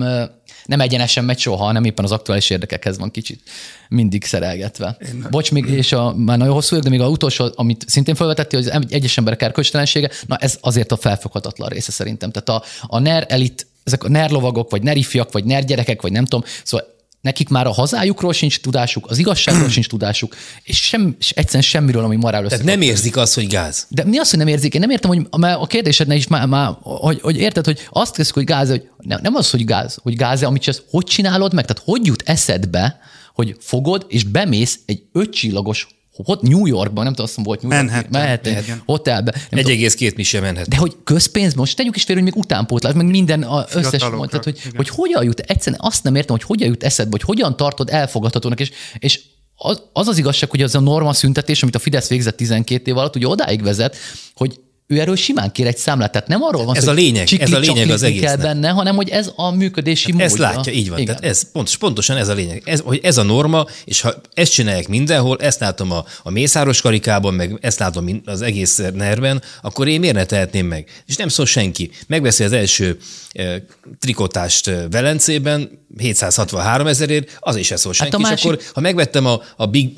nem 0.66 0.82
egyenesen 0.82 1.26
megy 1.26 1.40
soha, 1.40 1.64
hanem 1.64 1.84
éppen 1.84 2.06
az 2.06 2.12
aktuális 2.12 2.50
érdekekhez 2.50 2.98
van 2.98 3.12
kicsit 3.12 3.42
mindig 3.90 4.24
szerelgetve. 4.24 4.98
Én... 5.00 5.28
Bocs, 5.30 5.52
még, 5.52 5.66
és 5.66 5.92
a, 5.92 6.16
már 6.16 6.38
nagyon 6.38 6.54
hosszú, 6.54 6.80
de 6.80 6.90
még 6.90 7.02
a 7.02 7.10
utolsó, 7.10 7.50
amit 7.56 7.86
szintén 7.88 8.16
felvetetti, 8.16 8.56
hogy 8.56 8.68
az 8.68 8.86
egyes 8.90 9.18
emberek 9.18 9.42
erkölcstelensége, 9.42 10.10
na 10.26 10.38
ez 10.38 10.58
azért 10.62 10.92
a 10.92 10.98
felfoghatatlan 10.98 11.70
része 11.70 11.92
szerintem. 11.92 12.32
Tehát 12.32 12.50
a, 12.50 12.68
a 12.88 13.00
NER 13.00 13.26
elit, 13.28 13.68
ezek 13.84 14.04
a 14.04 14.10
NER 14.10 14.30
lovagok, 14.30 14.72
vagy 14.72 14.82
NER 14.82 14.98
ifjak, 14.98 15.32
vagy 15.32 15.46
NER 15.46 15.66
gyerekek, 15.66 16.02
vagy 16.02 16.12
nem 16.12 16.26
tudom, 16.26 16.46
szóval 16.64 16.98
nekik 17.22 17.50
már 17.50 17.68
a 17.68 17.72
hazájukról 17.72 18.34
sincs 18.34 18.60
tudásuk, 18.60 19.10
az 19.10 19.18
igazságról 19.18 19.70
sincs 19.70 19.88
tudásuk, 19.88 20.36
és, 20.64 20.78
sem, 20.78 21.16
és 21.20 21.32
egyszerűen 21.32 21.64
semmiről, 21.64 22.04
ami 22.04 22.16
morál 22.16 22.48
Tehát 22.48 22.64
nem 22.64 22.82
érzik 22.82 23.18
azt, 23.18 23.34
hogy 23.34 23.48
gáz. 23.48 23.86
De 23.90 24.04
mi 24.04 24.18
az, 24.18 24.30
hogy 24.30 24.40
nem 24.40 24.48
érzik? 24.48 24.74
Én 24.74 24.80
nem 24.80 24.90
értem, 24.90 25.10
hogy 25.10 25.28
a 25.30 25.68
kérdésednek 25.68 26.18
is 26.18 26.28
már, 26.28 26.48
már 26.48 26.78
hogy, 26.82 27.22
hogy, 27.22 27.38
érted, 27.38 27.66
hogy 27.66 27.88
azt 27.90 28.16
kezdjük, 28.16 28.36
hogy 28.36 28.46
gáz, 28.46 28.70
hogy 28.70 28.90
nem, 28.98 29.20
nem 29.22 29.36
az, 29.36 29.50
hogy 29.50 29.66
gáz, 29.66 29.98
hogy 30.02 30.16
gáz, 30.16 30.44
amit 30.44 30.68
ezt 30.68 30.84
hogy 30.90 31.04
csinálod 31.04 31.54
meg? 31.54 31.66
Tehát 31.66 31.84
hogy 31.86 32.06
jut 32.06 32.24
eszedbe, 32.26 33.00
hogy 33.34 33.56
fogod 33.60 34.06
és 34.08 34.24
bemész 34.24 34.80
egy 34.86 35.04
ötcsillagos 35.12 35.88
ott 36.28 36.42
New 36.42 36.66
Yorkban, 36.66 37.04
nem 37.04 37.14
tudom, 37.14 37.32
azt 37.36 37.46
volt 37.46 37.62
New 37.62 37.72
York, 37.72 37.84
Manhattan, 37.86 38.10
Manhattan, 38.12 38.54
Manhattan 38.54 38.84
hotelbe. 38.86 39.34
1,2 39.52 40.16
mi 40.16 40.24
sem 40.24 40.42
menhet. 40.42 40.68
De 40.68 40.78
hogy 40.78 40.96
közpénz, 41.04 41.54
most? 41.54 41.76
Tegyük 41.76 41.96
is 41.96 42.04
félre, 42.04 42.22
hogy 42.22 42.32
még 42.32 42.44
utánpótlás, 42.44 42.94
meg 42.94 43.06
minden 43.06 43.44
a 43.44 43.66
összes 43.74 44.04
mond, 44.04 44.30
tehát, 44.30 44.44
hogy, 44.44 44.60
hogy 44.76 44.90
hogyan 44.90 45.24
jut, 45.24 45.40
egyszerűen 45.40 45.82
azt 45.84 46.04
nem 46.04 46.16
értem, 46.16 46.36
hogy 46.36 46.46
hogyan 46.46 46.68
jut 46.68 46.84
eszedbe, 46.84 47.12
hogy 47.12 47.22
hogyan 47.22 47.58
tartod 47.58 47.90
elfogadhatónak, 47.90 48.60
és, 48.60 48.72
és 49.00 49.22
az, 49.56 49.84
az 49.94 50.08
az 50.08 50.18
igazság, 50.18 50.50
hogy 50.50 50.62
az 50.62 50.76
a 50.76 50.80
norma 50.80 51.14
szüntetés, 51.14 51.62
amit 51.62 51.76
a 51.76 51.80
Fidesz 51.80 52.08
végzett 52.08 52.38
12 52.38 52.92
év 52.92 52.98
alatt, 52.98 53.16
ugye 53.16 53.28
odáig 53.28 53.64
vezet, 53.64 53.96
hogy 54.34 54.60
ő 54.92 55.00
erről 55.00 55.16
simán 55.16 55.52
kér 55.52 55.68
egy 55.68 55.78
számlát. 55.78 56.12
Tehát 56.12 56.28
nem 56.28 56.42
arról 56.42 56.66
van 56.66 56.76
ez 56.76 56.88
a 56.88 56.92
lényeg, 56.92 57.28
ez 57.40 57.52
a 57.52 57.60
lényeg 57.60 57.90
az 57.90 58.04
egész. 58.04 58.22
kell 58.22 58.36
benne, 58.36 58.70
hanem 58.70 58.96
hogy 58.96 59.10
ez 59.10 59.32
a 59.36 59.52
működési 59.52 60.12
hát 60.12 60.12
módja. 60.12 60.26
Ezt 60.26 60.56
látja, 60.56 60.72
így 60.72 60.90
van. 60.90 61.00
Igen. 61.00 61.16
Tehát 61.16 61.32
ez, 61.32 61.52
pontos, 61.52 61.78
pontosan 61.78 62.18
ez 62.18 62.28
a 62.28 62.34
lényeg. 62.34 62.62
Ez, 62.66 62.80
hogy 62.80 63.00
ez 63.04 63.18
a 63.18 63.24
norma, 63.24 63.66
és 63.86 64.02
ha 64.02 64.14
ezt 64.34 64.52
csinálják 64.52 64.88
mindenhol, 64.88 65.38
ezt 65.38 65.60
látom 65.60 65.92
a, 65.92 66.06
a 66.24 66.30
Mészáros 66.30 66.82
karikában, 66.82 67.34
meg 67.34 67.58
ezt 67.62 67.80
látom 67.80 68.22
az 68.26 68.42
egész 68.42 68.82
nerven, 68.94 69.42
akkor 69.62 69.88
én 69.88 70.00
miért 70.00 70.16
ne 70.16 70.26
tehetném 70.26 70.66
meg? 70.66 70.86
És 71.08 71.16
nem 71.16 71.28
szól 71.28 71.46
senki. 71.46 71.92
Megveszi 72.08 72.44
az 72.44 72.52
első 72.52 72.98
e, 73.32 73.64
trikotást 74.00 74.68
eh, 74.68 74.84
Velencében, 74.92 75.70
763 75.98 76.88
ezerért, 76.88 77.38
az 77.40 77.56
is 77.56 77.66
se 77.66 77.76
szól 77.76 77.94
senki. 77.94 78.12
Hát 78.12 78.22
a 78.22 78.24
másik... 78.24 78.38
És 78.38 78.52
akkor, 78.52 78.60
ha 78.74 78.82
megvettem 78.82 79.26
a, 79.26 79.42
a 79.56 79.66
Big, 79.66 79.90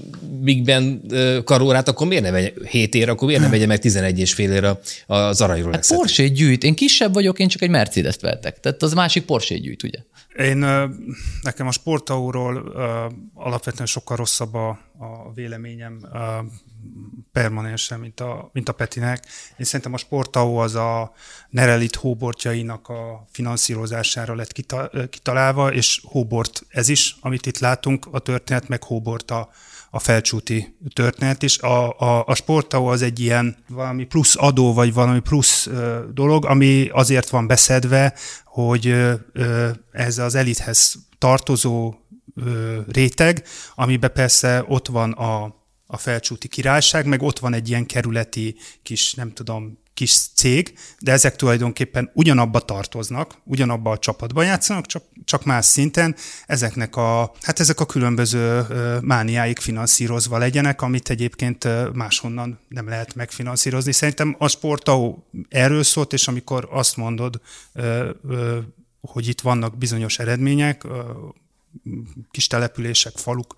Big 0.41 0.63
Ben 0.63 1.01
eh, 1.10 1.38
karórát, 1.43 1.88
akkor 1.88 2.08
miért 2.08 2.23
ne 2.23 2.32
vegye 2.32 2.51
7 2.69 2.95
ér, 2.95 3.10
akkor 3.10 3.27
miért 3.27 3.41
ne 3.41 3.49
vegye 3.56 3.65
meg 3.65 3.80
11 3.80 4.19
és 4.19 4.34
fél 4.34 4.51
ér 4.51 4.63
az 5.06 5.41
aranyról 5.41 5.72
hát 5.72 5.88
porsche 5.88 6.28
gyűjt. 6.28 6.63
Én 6.63 6.76
kisebb 6.76 7.13
vagyok, 7.13 7.39
én 7.39 7.48
csak 7.48 7.62
egy 7.62 7.70
Mercedes-t 7.70 8.22
vettek. 8.22 8.60
Tehát 8.60 8.82
az 8.82 8.94
másik 8.94 9.26
porsche 9.26 9.58
gyűjt, 9.58 9.84
ugye? 9.84 10.00
Én, 10.38 10.58
nekem 11.41 11.67
a 11.67 11.72
sportauról 11.72 12.58
alapvetően 13.34 13.88
sokkal 13.88 14.17
rosszabb 14.17 14.54
a, 14.54 14.70
a 14.98 15.34
véleményem 15.34 16.00
permanensen, 17.32 18.00
mint 18.00 18.20
a, 18.20 18.50
mint 18.54 18.70
a 18.70 18.74
Petinek. 18.74 19.26
Én 19.58 19.65
szerintem 19.65 19.94
a 19.94 19.98
sportau 19.98 20.56
az 20.56 20.76
a 20.76 21.13
Nerelit 21.50 21.96
hóbortjainak 21.96 22.88
a 22.88 23.28
finanszírozására 23.32 24.36
lett 24.36 24.52
kitalálva, 25.10 25.74
és 25.74 26.02
hóbort 26.04 26.65
ez 26.67 26.89
is, 26.89 27.15
amit 27.20 27.46
itt 27.46 27.60
látunk, 27.60 28.08
a 28.12 28.20
történet, 28.20 28.67
meg 28.67 28.84
hóbort 28.84 29.32
a, 29.32 29.50
a 29.93 29.99
felcsúti 29.99 30.77
történet 30.93 31.43
is. 31.43 31.60
A, 31.60 31.99
a, 31.99 32.23
a 32.25 32.36
sportau 32.36 32.86
az 32.86 33.01
egy 33.01 33.19
ilyen 33.19 33.58
valami 33.69 34.04
plusz 34.04 34.36
adó, 34.38 34.73
vagy 34.73 34.93
valami 34.93 35.19
plusz 35.19 35.67
ö, 35.67 35.99
dolog, 36.13 36.45
ami 36.45 36.89
azért 36.91 37.30
van 37.30 37.47
beszedve, 37.47 38.13
hogy 38.45 38.88
ö, 38.88 39.13
ö, 39.34 39.69
ez 39.91 40.17
az 40.17 40.36
elithez 40.36 40.95
tartozó 41.17 41.95
réteg, 42.88 43.43
amiben 43.75 44.12
persze 44.13 44.63
ott 44.67 44.88
van 44.88 45.12
a, 45.12 45.43
a 45.86 45.97
felcsúti 45.97 46.47
királyság, 46.47 47.06
meg 47.06 47.21
ott 47.21 47.39
van 47.39 47.54
egy 47.54 47.69
ilyen 47.69 47.86
kerületi 47.86 48.56
kis, 48.84 49.13
nem 49.13 49.34
tudom, 49.34 49.80
kis 49.93 50.17
cég, 50.36 50.73
de 50.99 51.12
ezek 51.12 51.36
tulajdonképpen 51.36 52.12
ugyanabba 52.13 52.60
tartoznak, 52.60 53.38
ugyanabba 53.43 53.91
a 53.91 53.97
csapatba 53.97 54.43
játszanak, 54.43 54.86
csak, 54.86 55.04
csak 55.25 55.43
más 55.45 55.65
szinten. 55.65 56.15
Ezeknek 56.45 56.95
a, 56.95 57.32
hát 57.41 57.60
ezek 57.60 57.80
a 57.80 57.86
különböző 57.86 58.65
mániáik 59.01 59.60
finanszírozva 59.60 60.38
legyenek, 60.38 60.82
amit 60.82 61.10
egyébként 61.10 61.67
máshonnan 61.93 62.60
nem 62.67 62.88
lehet 62.88 63.15
megfinanszírozni. 63.15 63.91
Szerintem 63.91 64.36
a 64.39 64.47
sportau 64.47 65.17
erről 65.49 65.84
szólt, 65.84 66.13
és 66.13 66.27
amikor 66.27 66.67
azt 66.71 66.97
mondod, 66.97 67.41
hogy 69.01 69.27
itt 69.27 69.41
vannak 69.41 69.77
bizonyos 69.77 70.19
eredmények, 70.19 70.84
kis 72.32 72.47
települések, 72.47 73.13
faluk 73.15 73.56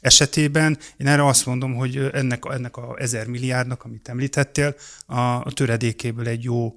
esetében. 0.00 0.78
Én 0.96 1.06
erre 1.06 1.26
azt 1.26 1.46
mondom, 1.46 1.74
hogy 1.74 2.10
ennek, 2.12 2.42
ennek 2.50 2.76
a 2.76 2.96
ezer 2.98 3.26
milliárdnak, 3.26 3.84
amit 3.84 4.08
említettél, 4.08 4.74
a, 5.06 5.20
a 5.20 5.46
töredékéből 5.54 6.28
egy 6.28 6.44
jó 6.44 6.76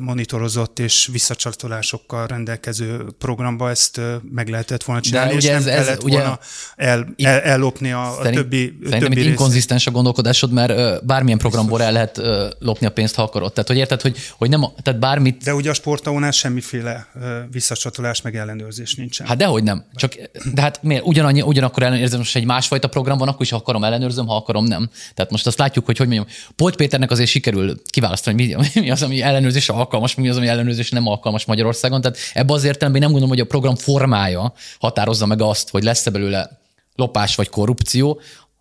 monitorozott 0.00 0.78
és 0.78 1.08
visszacsatolásokkal 1.12 2.26
rendelkező 2.26 3.06
programba 3.18 3.70
ezt 3.70 4.00
meg 4.30 4.48
lehetett 4.48 4.84
volna 4.84 5.00
csinálni, 5.00 5.30
De 5.30 5.36
ugye 5.36 5.48
és 5.48 5.54
ez, 5.54 5.64
nem 5.64 5.74
ez, 5.74 5.84
kellett 5.84 6.02
ugye, 6.02 6.16
volna 6.18 6.38
el, 6.76 7.14
el, 7.16 7.40
ellopni 7.40 7.92
a, 7.92 8.14
szerint, 8.16 8.36
a 8.36 8.40
többi 8.40 8.78
Szerintem 8.82 9.08
többi 9.08 9.20
itt 9.20 9.26
inkonzisztens 9.26 9.86
a 9.86 9.90
gondolkodásod, 9.90 10.52
mert 10.52 11.04
bármilyen 11.06 11.38
programból 11.38 11.82
el 11.82 11.92
lehet 11.92 12.20
lopni 12.58 12.86
a 12.86 12.90
pénzt, 12.90 13.14
ha 13.14 13.22
akarod. 13.22 13.52
Tehát, 13.52 13.68
hogy 13.68 13.76
érted, 13.76 14.00
hogy, 14.00 14.16
hogy 14.38 14.48
nem, 14.48 14.60
tehát 14.82 15.00
bármit... 15.00 15.42
De 15.42 15.54
ugye 15.54 15.70
a 15.70 15.74
sportaónál 15.74 16.30
semmiféle 16.30 17.08
visszacsatolás 17.50 18.22
meg 18.22 18.36
ellenőrzés 18.36 18.94
nincsen. 18.94 19.26
Hát 19.26 19.36
dehogy 19.36 19.62
nem. 19.62 19.84
Csak, 19.94 20.14
de 20.54 20.60
hát 20.60 20.82
miért? 20.82 21.06
Ugyanannyi, 21.06 21.42
ugyanakkor 21.42 21.82
ellenőrzöm, 21.82 22.18
most 22.18 22.36
egy 22.36 22.44
másfajta 22.58 22.88
program 22.88 23.18
van, 23.18 23.28
akkor 23.28 23.42
is, 23.42 23.50
ha 23.50 23.56
akarom, 23.56 23.84
ellenőrzöm, 23.84 24.26
ha 24.26 24.36
akarom, 24.36 24.64
nem. 24.64 24.90
Tehát 25.14 25.30
most 25.30 25.46
azt 25.46 25.58
látjuk, 25.58 25.84
hogy 25.86 25.96
hogy 25.96 26.06
mondjam, 26.06 26.28
Polt 26.56 26.76
Péternek 26.76 27.10
azért 27.10 27.28
sikerül 27.28 27.80
kiválasztani, 27.90 28.54
hogy 28.54 28.66
mi, 28.74 28.80
mi 28.80 28.90
az, 28.90 29.02
ami 29.02 29.22
ellenőrzésre 29.22 29.74
alkalmas, 29.74 30.14
mi 30.14 30.28
az, 30.28 30.36
ami 30.36 30.48
ellenőrzésre 30.48 30.98
nem 30.98 31.06
alkalmas 31.06 31.44
Magyarországon. 31.44 32.00
Tehát 32.00 32.18
ebbe 32.32 32.52
az 32.52 32.64
értelemben 32.64 33.00
nem 33.00 33.10
gondolom, 33.10 33.34
hogy 33.36 33.44
a 33.44 33.48
program 33.48 33.76
formája 33.76 34.52
határozza 34.78 35.26
meg 35.26 35.42
azt, 35.42 35.70
hogy 35.70 35.82
lesz-e 35.82 36.10
belőle 36.10 36.60
lopás 36.94 37.34
vagy 37.34 37.48
korrupció, 37.48 38.20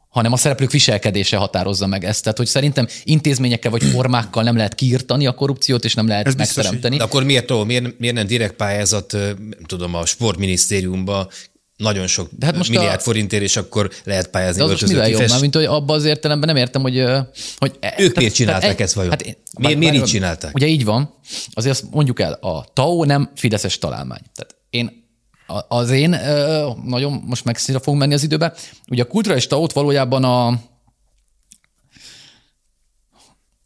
hanem 0.09 0.33
a 0.33 0.37
szereplők 0.37 0.71
viselkedése 0.71 1.37
határozza 1.37 1.87
meg 1.87 2.03
ezt. 2.03 2.23
Tehát, 2.23 2.37
hogy 2.37 2.47
szerintem 2.47 2.87
intézményekkel 3.03 3.71
vagy 3.71 3.83
formákkal 3.83 4.43
nem 4.43 4.55
lehet 4.55 4.75
kiirtani 4.75 5.27
a 5.27 5.33
korrupciót, 5.33 5.85
és 5.85 5.93
nem 5.93 6.07
lehet 6.07 6.27
Ez 6.27 6.35
megteremteni. 6.35 6.97
De 6.97 7.03
akkor 7.03 7.23
miért, 7.23 7.51
ó, 7.51 7.63
miért, 7.63 7.99
miért 7.99 8.15
nem 8.15 8.27
direkt 8.27 8.55
pályázat, 8.55 9.11
nem 9.11 9.65
tudom, 9.65 9.95
a 9.95 10.05
sportminisztériumba 10.05 11.29
nagyon 11.77 12.07
sok 12.07 12.29
De 12.37 12.45
hát 12.45 12.55
most 12.57 12.69
milliárd 12.69 12.99
a... 12.99 13.03
forintért, 13.03 13.43
és 13.43 13.57
akkor 13.57 13.91
lehet 14.03 14.27
pályázni. 14.27 14.57
De 14.57 14.63
az 14.63 14.69
most 14.69 14.87
mivel 14.87 15.09
jobb? 15.09 15.29
Már, 15.29 15.39
mint 15.39 15.55
hogy 15.55 15.65
abban 15.65 15.97
az 15.97 16.05
értelemben 16.05 16.47
nem 16.47 16.57
értem, 16.57 16.81
hogy... 16.81 17.03
hogy 17.57 17.75
e- 17.79 17.95
ők 17.97 18.15
miért 18.15 18.33
csinálták 18.33 18.79
ezt 18.79 18.93
vajon? 18.93 19.11
Hát, 19.11 19.37
miért, 19.59 19.77
miért 19.77 19.95
így 19.95 20.03
csinálták? 20.03 20.55
Ugye 20.55 20.67
így 20.67 20.85
van. 20.85 21.13
Azért 21.53 21.73
azt 21.73 21.91
mondjuk 21.91 22.19
el, 22.19 22.33
a 22.33 22.65
TAO 22.73 23.03
nem 23.03 23.31
fideszes 23.35 23.77
találmány. 23.77 24.21
Tehát 24.35 24.55
én 24.69 25.05
az 25.67 25.89
én, 25.89 26.19
nagyon 26.85 27.23
most 27.25 27.45
megszínre 27.45 27.81
fogunk 27.81 28.01
menni 28.01 28.13
az 28.13 28.23
időbe, 28.23 28.53
ugye 28.89 29.03
a 29.03 29.07
kulturális 29.07 29.47
TAO-t 29.47 29.71
valójában 29.71 30.23
a 30.23 30.59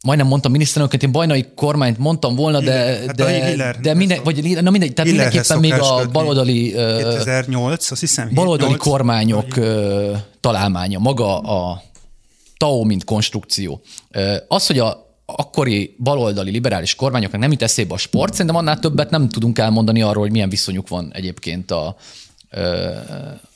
majdnem 0.02 0.26
mondtam 0.26 0.52
miniszterelnökként, 0.52 1.02
én 1.02 1.12
bajnai 1.12 1.46
kormányt 1.54 1.98
mondtam 1.98 2.34
volna, 2.34 2.60
de, 2.60 2.72
hát 3.06 3.14
de, 3.14 3.46
Hiller, 3.46 3.80
de 3.80 3.94
minden, 3.94 4.20
vagy, 4.24 4.62
na 4.62 4.70
mindegy, 4.70 4.92
tehát 4.92 5.10
mindenképpen 5.10 5.58
még 5.58 5.72
a 5.72 6.08
baloldali, 6.12 6.70
2008, 6.70 7.90
azt 7.90 8.00
hiszem, 8.00 8.30
baloldali 8.34 8.76
kormányok 8.76 9.58
találmánya, 10.40 10.98
maga 10.98 11.38
a 11.38 11.82
TAO, 12.56 12.84
mint 12.84 13.04
konstrukció. 13.04 13.80
Az, 14.48 14.66
hogy 14.66 14.78
a 14.78 15.10
akkori 15.24 15.96
baloldali 15.98 16.50
liberális 16.50 16.94
kormányoknak 16.94 17.40
nem 17.40 17.50
jut 17.50 17.62
eszébe 17.62 17.94
a 17.94 17.98
sport, 17.98 18.32
szerintem 18.32 18.56
annál 18.56 18.78
többet 18.78 19.10
nem 19.10 19.28
tudunk 19.28 19.58
elmondani 19.58 20.02
arról, 20.02 20.22
hogy 20.22 20.32
milyen 20.32 20.48
viszonyuk 20.48 20.88
van 20.88 21.10
egyébként 21.12 21.70
a, 21.70 21.96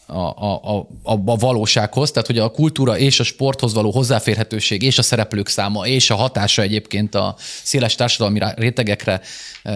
a, 0.06 0.18
a, 0.18 0.78
a, 1.02 1.12
a 1.24 1.36
valósághoz, 1.36 2.10
tehát 2.10 2.26
hogy 2.26 2.38
a 2.38 2.50
kultúra 2.50 2.98
és 2.98 3.20
a 3.20 3.24
sporthoz 3.24 3.74
való 3.74 3.90
hozzáférhetőség 3.90 4.82
és 4.82 4.98
a 4.98 5.02
szereplők 5.02 5.48
száma 5.48 5.86
és 5.86 6.10
a 6.10 6.14
hatása 6.14 6.62
egyébként 6.62 7.14
a 7.14 7.34
széles 7.62 7.94
társadalmi 7.94 8.40
rétegekre 8.56 9.20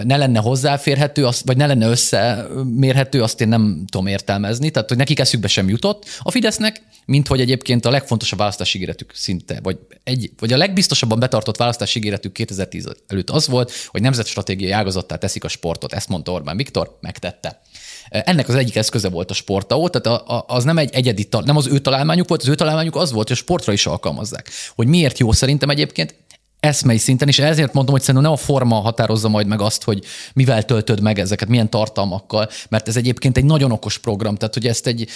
ne 0.03 0.17
lenne 0.17 0.39
hozzáférhető, 0.39 1.27
vagy 1.45 1.57
ne 1.57 1.65
lenne 1.65 1.87
összemérhető, 1.87 3.21
azt 3.21 3.41
én 3.41 3.47
nem 3.47 3.83
tudom 3.89 4.07
értelmezni, 4.07 4.69
tehát 4.69 4.89
hogy 4.89 4.97
nekik 4.97 5.19
eszükbe 5.19 5.47
sem 5.47 5.69
jutott. 5.69 6.05
A 6.19 6.31
Fidesznek, 6.31 6.81
mint 7.05 7.27
hogy 7.27 7.41
egyébként 7.41 7.85
a 7.85 7.89
legfontosabb 7.89 8.39
választási 8.39 8.77
ígéretük 8.77 9.11
szinte, 9.15 9.59
vagy, 9.63 9.77
egy, 10.03 10.31
vagy 10.39 10.53
a 10.53 10.57
legbiztosabban 10.57 11.19
betartott 11.19 11.57
választási 11.57 11.99
ígéretük 11.99 12.33
2010 12.33 12.87
előtt 13.07 13.29
az 13.29 13.47
volt, 13.47 13.71
hogy 13.87 14.01
nemzetstratégiai 14.01 14.71
ágazattá 14.71 15.15
teszik 15.15 15.43
a 15.43 15.47
sportot. 15.47 15.93
Ezt 15.93 16.09
mondta 16.09 16.31
Orbán 16.31 16.57
Viktor, 16.57 16.97
megtette. 17.01 17.61
Ennek 18.09 18.47
az 18.47 18.55
egyik 18.55 18.75
eszköze 18.75 19.09
volt 19.09 19.29
a 19.29 19.33
sportaó, 19.33 19.89
tehát 19.89 20.23
az 20.47 20.63
nem 20.63 20.77
egy 20.77 20.93
egyedi, 20.93 21.27
nem 21.45 21.57
az 21.57 21.67
ő 21.67 21.79
találmányuk 21.79 22.27
volt, 22.27 22.41
az 22.41 22.47
ő 22.47 22.55
találmányuk 22.55 22.95
az 22.95 23.11
volt, 23.11 23.27
hogy 23.27 23.37
a 23.37 23.39
sportra 23.39 23.73
is 23.73 23.85
alkalmazzák. 23.85 24.49
Hogy 24.75 24.87
miért 24.87 25.19
jó 25.19 25.31
szerintem 25.31 25.69
egyébként, 25.69 26.15
eszmei 26.61 26.97
szinten, 26.97 27.27
és 27.27 27.39
ezért 27.39 27.73
mondom, 27.73 27.93
hogy 27.93 28.01
szerintem 28.03 28.23
nem 28.23 28.39
a 28.39 28.43
forma 28.43 28.75
határozza 28.75 29.29
majd 29.29 29.47
meg 29.47 29.61
azt, 29.61 29.83
hogy 29.83 30.03
mivel 30.33 30.63
töltöd 30.63 31.01
meg 31.01 31.19
ezeket, 31.19 31.47
milyen 31.47 31.69
tartalmakkal, 31.69 32.49
mert 32.69 32.87
ez 32.87 32.97
egyébként 32.97 33.37
egy 33.37 33.45
nagyon 33.45 33.71
okos 33.71 33.97
program, 33.97 34.35
tehát 34.35 34.53
hogy 34.53 34.67
ezt 34.67 34.87
egy, 34.87 35.07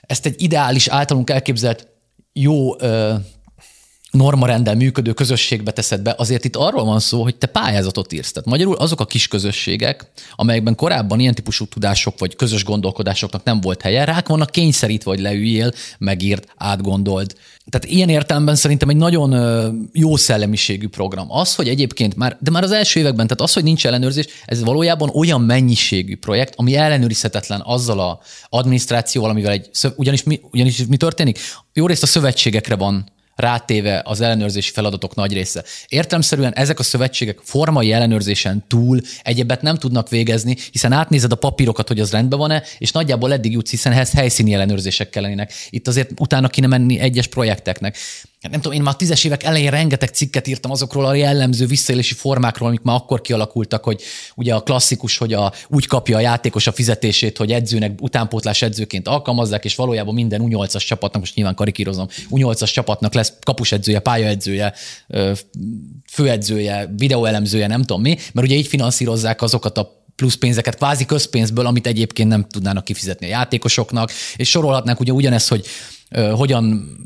ezt 0.00 0.26
egy 0.26 0.42
ideális, 0.42 0.88
általunk 0.88 1.30
elképzelt 1.30 1.88
jó 2.32 2.76
normarendel 4.12 4.74
működő 4.74 5.12
közösségbe 5.12 5.70
teszed 5.70 6.00
be, 6.00 6.14
azért 6.18 6.44
itt 6.44 6.56
arról 6.56 6.84
van 6.84 7.00
szó, 7.00 7.22
hogy 7.22 7.36
te 7.36 7.46
pályázatot 7.46 8.12
írsz. 8.12 8.32
Tehát 8.32 8.48
magyarul 8.48 8.74
azok 8.74 9.00
a 9.00 9.04
kis 9.04 9.28
közösségek, 9.28 10.10
amelyekben 10.34 10.74
korábban 10.74 11.20
ilyen 11.20 11.34
típusú 11.34 11.64
tudások 11.64 12.18
vagy 12.18 12.36
közös 12.36 12.64
gondolkodásoknak 12.64 13.44
nem 13.44 13.60
volt 13.60 13.82
helye, 13.82 14.04
rák 14.04 14.28
vannak 14.28 14.50
kényszerítve, 14.50 15.10
hogy 15.10 15.20
leüljél, 15.20 15.72
megírt, 15.98 16.46
átgondold. 16.56 17.34
Tehát 17.70 17.96
ilyen 17.96 18.08
értelemben 18.08 18.56
szerintem 18.56 18.88
egy 18.88 18.96
nagyon 18.96 19.90
jó 19.92 20.16
szellemiségű 20.16 20.88
program. 20.88 21.30
Az, 21.30 21.54
hogy 21.54 21.68
egyébként 21.68 22.16
már, 22.16 22.36
de 22.40 22.50
már 22.50 22.62
az 22.62 22.70
első 22.70 23.00
években, 23.00 23.26
tehát 23.26 23.42
az, 23.42 23.52
hogy 23.52 23.62
nincs 23.62 23.86
ellenőrzés, 23.86 24.26
ez 24.44 24.64
valójában 24.64 25.10
olyan 25.14 25.40
mennyiségű 25.40 26.16
projekt, 26.16 26.54
ami 26.56 26.76
ellenőrizhetetlen 26.76 27.62
azzal 27.64 28.00
a 28.00 28.20
adminisztrációval, 28.48 29.30
amivel 29.30 29.52
egy, 29.52 29.70
ugyanis 29.96 30.22
mi, 30.22 30.40
ugyanis 30.50 30.86
mi 30.88 30.96
történik? 30.96 31.38
Jó 31.72 31.86
részt 31.86 32.02
a 32.02 32.06
szövetségekre 32.06 32.76
van 32.76 33.11
rátéve 33.34 34.02
az 34.04 34.20
ellenőrzési 34.20 34.72
feladatok 34.72 35.14
nagy 35.14 35.32
része. 35.32 35.64
Értelemszerűen 35.88 36.54
ezek 36.54 36.78
a 36.78 36.82
szövetségek 36.82 37.38
formai 37.42 37.92
ellenőrzésen 37.92 38.64
túl 38.68 39.00
egyebet 39.22 39.62
nem 39.62 39.76
tudnak 39.76 40.08
végezni, 40.08 40.56
hiszen 40.72 40.92
átnézed 40.92 41.32
a 41.32 41.36
papírokat, 41.36 41.88
hogy 41.88 42.00
az 42.00 42.10
rendben 42.10 42.38
van-e, 42.38 42.62
és 42.78 42.92
nagyjából 42.92 43.32
eddig 43.32 43.52
jutsz, 43.52 43.70
hiszen 43.70 43.92
ehhez 43.92 44.12
helyszíni 44.12 44.54
ellenőrzések 44.54 45.10
kellenének. 45.10 45.52
Itt 45.70 45.88
azért 45.88 46.20
utána 46.20 46.48
kéne 46.48 46.66
menni 46.66 46.98
egyes 46.98 47.26
projekteknek. 47.26 47.96
Hát 48.42 48.50
nem 48.50 48.60
tudom, 48.60 48.76
én 48.76 48.82
már 48.82 48.94
a 48.94 48.96
tízes 48.96 49.24
évek 49.24 49.42
elején 49.42 49.70
rengeteg 49.70 50.08
cikket 50.08 50.46
írtam 50.46 50.70
azokról 50.70 51.06
a 51.06 51.14
jellemző 51.14 51.66
visszaélési 51.66 52.14
formákról, 52.14 52.68
amik 52.68 52.82
már 52.82 52.96
akkor 52.96 53.20
kialakultak, 53.20 53.84
hogy 53.84 54.02
ugye 54.34 54.54
a 54.54 54.60
klasszikus, 54.60 55.16
hogy 55.16 55.32
a, 55.32 55.52
úgy 55.68 55.86
kapja 55.86 56.16
a 56.16 56.20
játékos 56.20 56.66
a 56.66 56.72
fizetését, 56.72 57.36
hogy 57.36 57.52
edzőnek 57.52 58.00
utánpótlás 58.00 58.62
edzőként 58.62 59.08
alkalmazzák, 59.08 59.64
és 59.64 59.74
valójában 59.74 60.14
minden 60.14 60.42
U8-as 60.44 60.86
csapatnak, 60.86 61.20
most 61.20 61.34
nyilván 61.34 61.54
karikírozom, 61.54 62.08
U8-as 62.30 62.72
csapatnak 62.72 63.14
lesz 63.14 63.32
kapusedzője, 63.40 63.98
pályaedzője, 63.98 64.74
főedzője, 66.10 66.92
videóelemzője, 66.96 67.66
nem 67.66 67.80
tudom 67.80 68.02
mi, 68.02 68.16
mert 68.32 68.46
ugye 68.46 68.56
így 68.56 68.66
finanszírozzák 68.66 69.42
azokat 69.42 69.78
a 69.78 70.04
plusz 70.16 70.34
pénzeket, 70.34 70.76
kvázi 70.76 71.04
közpénzből, 71.04 71.66
amit 71.66 71.86
egyébként 71.86 72.28
nem 72.28 72.46
tudnának 72.48 72.84
kifizetni 72.84 73.26
a 73.26 73.28
játékosoknak, 73.28 74.10
és 74.36 74.48
sorolhatnánk 74.48 75.00
ugye 75.00 75.12
ugyanezt, 75.12 75.48
hogy 75.48 75.66
hogyan 76.34 76.96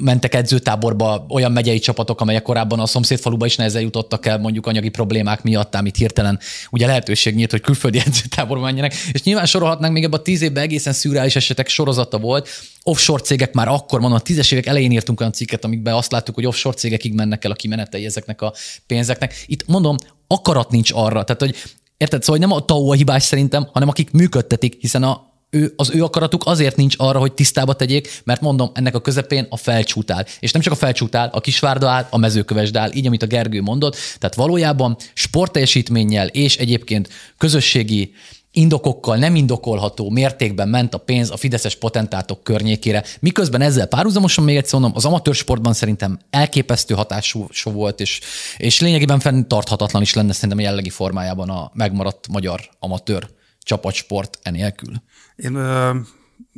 mentek 0.00 0.34
edzőtáborba 0.34 1.26
olyan 1.28 1.52
megyei 1.52 1.78
csapatok, 1.78 2.20
amelyek 2.20 2.42
korábban 2.42 2.80
a 2.80 2.86
szomszédfaluba 2.86 3.46
is 3.46 3.56
nehezen 3.56 3.82
jutottak 3.82 4.26
el 4.26 4.38
mondjuk 4.38 4.66
anyagi 4.66 4.88
problémák 4.88 5.42
miatt, 5.42 5.74
amit 5.74 5.96
hirtelen 5.96 6.38
ugye 6.70 6.86
lehetőség 6.86 7.34
nyílt, 7.34 7.50
hogy 7.50 7.60
külföldi 7.60 7.98
edzőtáborba 8.06 8.64
menjenek. 8.64 8.94
És 9.12 9.22
nyilván 9.22 9.46
sorolhatnánk 9.46 9.92
még 9.92 10.04
ebben 10.04 10.18
a 10.18 10.22
tíz 10.22 10.42
évben 10.42 10.62
egészen 10.62 10.92
szürreális 10.92 11.36
esetek 11.36 11.68
sorozata 11.68 12.18
volt. 12.18 12.48
Offshore 12.82 13.22
cégek 13.22 13.52
már 13.52 13.68
akkor, 13.68 14.00
mondom, 14.00 14.18
a 14.18 14.22
tízes 14.22 14.50
évek 14.50 14.66
elején 14.66 14.90
írtunk 14.90 15.20
olyan 15.20 15.32
cikket, 15.32 15.64
amikben 15.64 15.94
azt 15.94 16.12
láttuk, 16.12 16.34
hogy 16.34 16.46
offshore 16.46 16.76
cégekig 16.76 17.14
mennek 17.14 17.44
el 17.44 17.50
a 17.50 17.54
kimenetei 17.54 18.04
ezeknek 18.04 18.42
a 18.42 18.54
pénzeknek. 18.86 19.44
Itt 19.46 19.66
mondom, 19.66 19.96
akarat 20.26 20.70
nincs 20.70 20.90
arra. 20.94 21.24
Tehát, 21.24 21.40
hogy 21.40 21.56
Érted? 22.00 22.22
Szóval 22.22 22.40
nem 22.40 22.52
a 22.52 22.64
TAO 22.64 22.90
a 22.90 22.94
hibás 22.94 23.22
szerintem, 23.22 23.68
hanem 23.72 23.88
akik 23.88 24.10
működtetik, 24.10 24.76
hiszen 24.80 25.02
a, 25.02 25.29
ő, 25.50 25.72
az 25.76 25.90
ő 25.94 26.02
akaratuk 26.02 26.46
azért 26.46 26.76
nincs 26.76 26.94
arra, 26.98 27.18
hogy 27.18 27.32
tisztába 27.32 27.74
tegyék, 27.74 28.20
mert 28.24 28.40
mondom, 28.40 28.70
ennek 28.74 28.94
a 28.94 29.00
közepén 29.00 29.46
a 29.48 29.56
felcsútál. 29.56 30.26
És 30.40 30.52
nem 30.52 30.62
csak 30.62 30.72
a 30.72 30.76
felcsútál, 30.76 31.30
a 31.32 31.40
kisvárda 31.40 31.88
áll, 31.88 32.06
a 32.10 32.18
mezőkövesd 32.18 32.76
áll, 32.76 32.90
így, 32.92 33.06
amit 33.06 33.22
a 33.22 33.26
Gergő 33.26 33.60
mondott. 33.60 33.96
Tehát 34.18 34.36
valójában 34.36 34.96
sportteljesítménnyel 35.14 36.26
és 36.26 36.56
egyébként 36.56 37.08
közösségi 37.38 38.12
indokokkal 38.52 39.16
nem 39.16 39.34
indokolható 39.34 40.10
mértékben 40.10 40.68
ment 40.68 40.94
a 40.94 40.98
pénz 40.98 41.30
a 41.30 41.36
fideszes 41.36 41.76
potentátok 41.76 42.42
környékére, 42.42 43.04
miközben 43.20 43.60
ezzel 43.60 43.86
párhuzamosan 43.86 44.44
még 44.44 44.56
egyszer 44.56 44.80
mondom, 44.80 44.96
az 44.96 45.04
amatőr 45.04 45.34
sportban 45.34 45.72
szerintem 45.72 46.18
elképesztő 46.30 46.94
hatású 46.94 47.46
volt, 47.64 48.00
és, 48.00 48.20
és 48.56 48.80
lényegében 48.80 49.20
fenntarthatatlan 49.20 50.02
is 50.02 50.14
lenne 50.14 50.32
szerintem 50.32 50.58
a 50.58 50.62
jellegi 50.62 50.90
formájában 50.90 51.50
a 51.50 51.70
megmaradt 51.74 52.28
magyar 52.28 52.70
amatőr 52.78 53.28
csapatsport 53.62 54.38
enélkül. 54.42 55.02
Én 55.40 55.56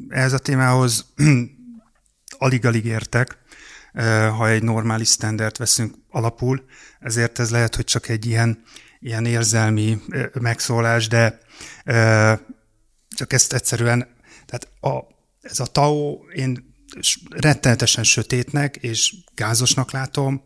ehhez 0.09 0.33
a 0.33 0.39
témához 0.39 1.07
alig-alig 2.39 2.85
értek, 2.85 3.39
ha 4.37 4.49
egy 4.49 4.63
normális 4.63 5.09
standard 5.09 5.59
veszünk 5.59 5.95
alapul, 6.11 6.65
ezért 7.01 7.39
ez 7.39 7.51
lehet, 7.51 7.75
hogy 7.75 7.85
csak 7.85 8.09
egy 8.09 8.27
ilyen, 8.27 8.63
ilyen 9.01 9.25
érzelmi 9.25 9.99
megszólás, 10.41 11.09
de 11.09 11.39
csak 13.09 13.33
ezt 13.33 13.53
egyszerűen, 13.53 14.17
tehát 14.47 14.69
a, 14.81 15.15
ez 15.41 15.61
a 15.61 15.67
TAO 15.67 16.19
én 16.35 16.75
rettenetesen 17.31 18.05
sötétnek 18.05 18.77
és 18.77 19.15
gázosnak 19.35 19.91
látom, 19.91 20.43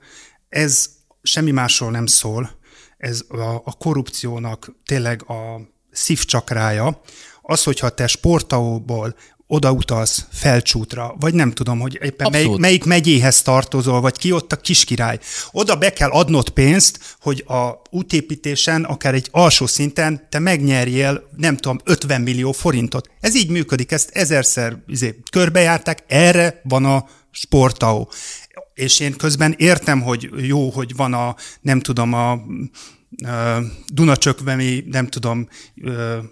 ez 0.48 0.88
semmi 1.22 1.50
másról 1.50 1.90
nem 1.90 2.06
szól, 2.06 2.58
ez 2.96 3.24
a, 3.28 3.54
a 3.64 3.76
korrupciónak 3.78 4.72
tényleg 4.84 5.30
a 5.30 5.60
szívcsakrája, 5.90 7.00
az, 7.48 7.62
hogyha 7.62 7.88
te 7.88 8.06
sportaóból 8.06 9.14
odautalsz 9.46 10.26
felcsútra, 10.32 11.14
vagy 11.20 11.34
nem 11.34 11.52
tudom, 11.52 11.80
hogy 11.80 11.98
éppen 12.02 12.30
melyik, 12.30 12.56
melyik 12.56 12.84
megyéhez 12.84 13.42
tartozol, 13.42 14.00
vagy 14.00 14.18
ki 14.18 14.32
ott 14.32 14.52
a 14.52 14.56
kiskirály. 14.56 15.18
Oda 15.50 15.76
be 15.76 15.92
kell 15.92 16.10
adnod 16.10 16.48
pénzt, 16.48 17.16
hogy 17.20 17.44
a 17.46 17.82
útépítésen, 17.90 18.84
akár 18.84 19.14
egy 19.14 19.28
alsó 19.30 19.66
szinten 19.66 20.26
te 20.30 20.38
megnyerjél, 20.38 21.28
nem 21.36 21.56
tudom, 21.56 21.80
50 21.84 22.20
millió 22.20 22.52
forintot. 22.52 23.10
Ez 23.20 23.36
így 23.36 23.50
működik, 23.50 23.92
ezt 23.92 24.10
ezerszer 24.10 24.76
izé, 24.86 25.18
körbejárták, 25.30 26.04
erre 26.06 26.60
van 26.64 26.84
a 26.84 27.06
sportau. 27.30 28.04
És 28.74 29.00
én 29.00 29.16
közben 29.16 29.54
értem, 29.56 30.02
hogy 30.02 30.30
jó, 30.36 30.70
hogy 30.70 30.96
van 30.96 31.14
a, 31.14 31.36
nem 31.60 31.80
tudom, 31.80 32.12
a 32.12 32.40
Dunacsökvemi, 33.92 34.84
nem 34.90 35.06
tudom, 35.06 35.48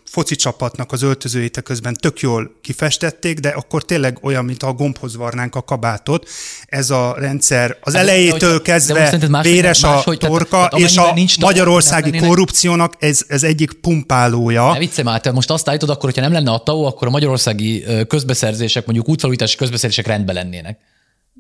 foci 0.05 0.37
csapatnak 0.37 0.93
az 0.93 1.03
öltözőit 1.03 1.63
közben 1.63 1.95
tök 1.95 2.21
jól 2.21 2.59
kifestették, 2.63 3.39
de 3.39 3.49
akkor 3.49 3.85
tényleg 3.85 4.19
olyan, 4.23 4.45
mint 4.45 4.63
a 4.63 4.73
gombhoz 4.73 5.17
varnánk 5.17 5.55
a 5.55 5.63
kabátot. 5.63 6.29
Ez 6.67 6.91
a 6.91 7.15
rendszer 7.19 7.77
az 7.81 7.93
hát, 7.93 8.03
elejétől 8.03 8.57
de, 8.57 8.63
kezdve 8.63 9.17
de 9.17 9.41
véres 9.43 9.81
más, 9.81 10.07
a 10.07 10.17
torka, 10.17 10.49
tehát, 10.49 10.71
tehát 10.71 10.89
és 10.89 10.97
a 10.97 11.13
nincs 11.15 11.39
magyarországi 11.39 12.11
lennének... 12.11 12.29
korrupciónak 12.29 12.95
ez, 12.99 13.25
ez 13.29 13.43
egyik 13.43 13.73
pumpálója. 13.73 14.73
Ne 14.73 14.79
vicce 14.79 15.03
már, 15.03 15.21
te 15.21 15.33
most 15.33 15.51
azt 15.51 15.69
állítod, 15.69 15.91
akkor, 15.91 16.05
hogyha 16.05 16.21
nem 16.21 16.33
lenne 16.33 16.51
a 16.51 16.59
TAO, 16.59 16.85
akkor 16.85 17.09
a 17.09 17.11
magyarországi 17.11 17.85
közbeszerzések, 18.09 18.85
mondjuk 18.87 19.09
útfalújítási 19.09 19.57
közbeszerzések 19.57 20.07
rendben 20.07 20.35
lennének. 20.35 20.79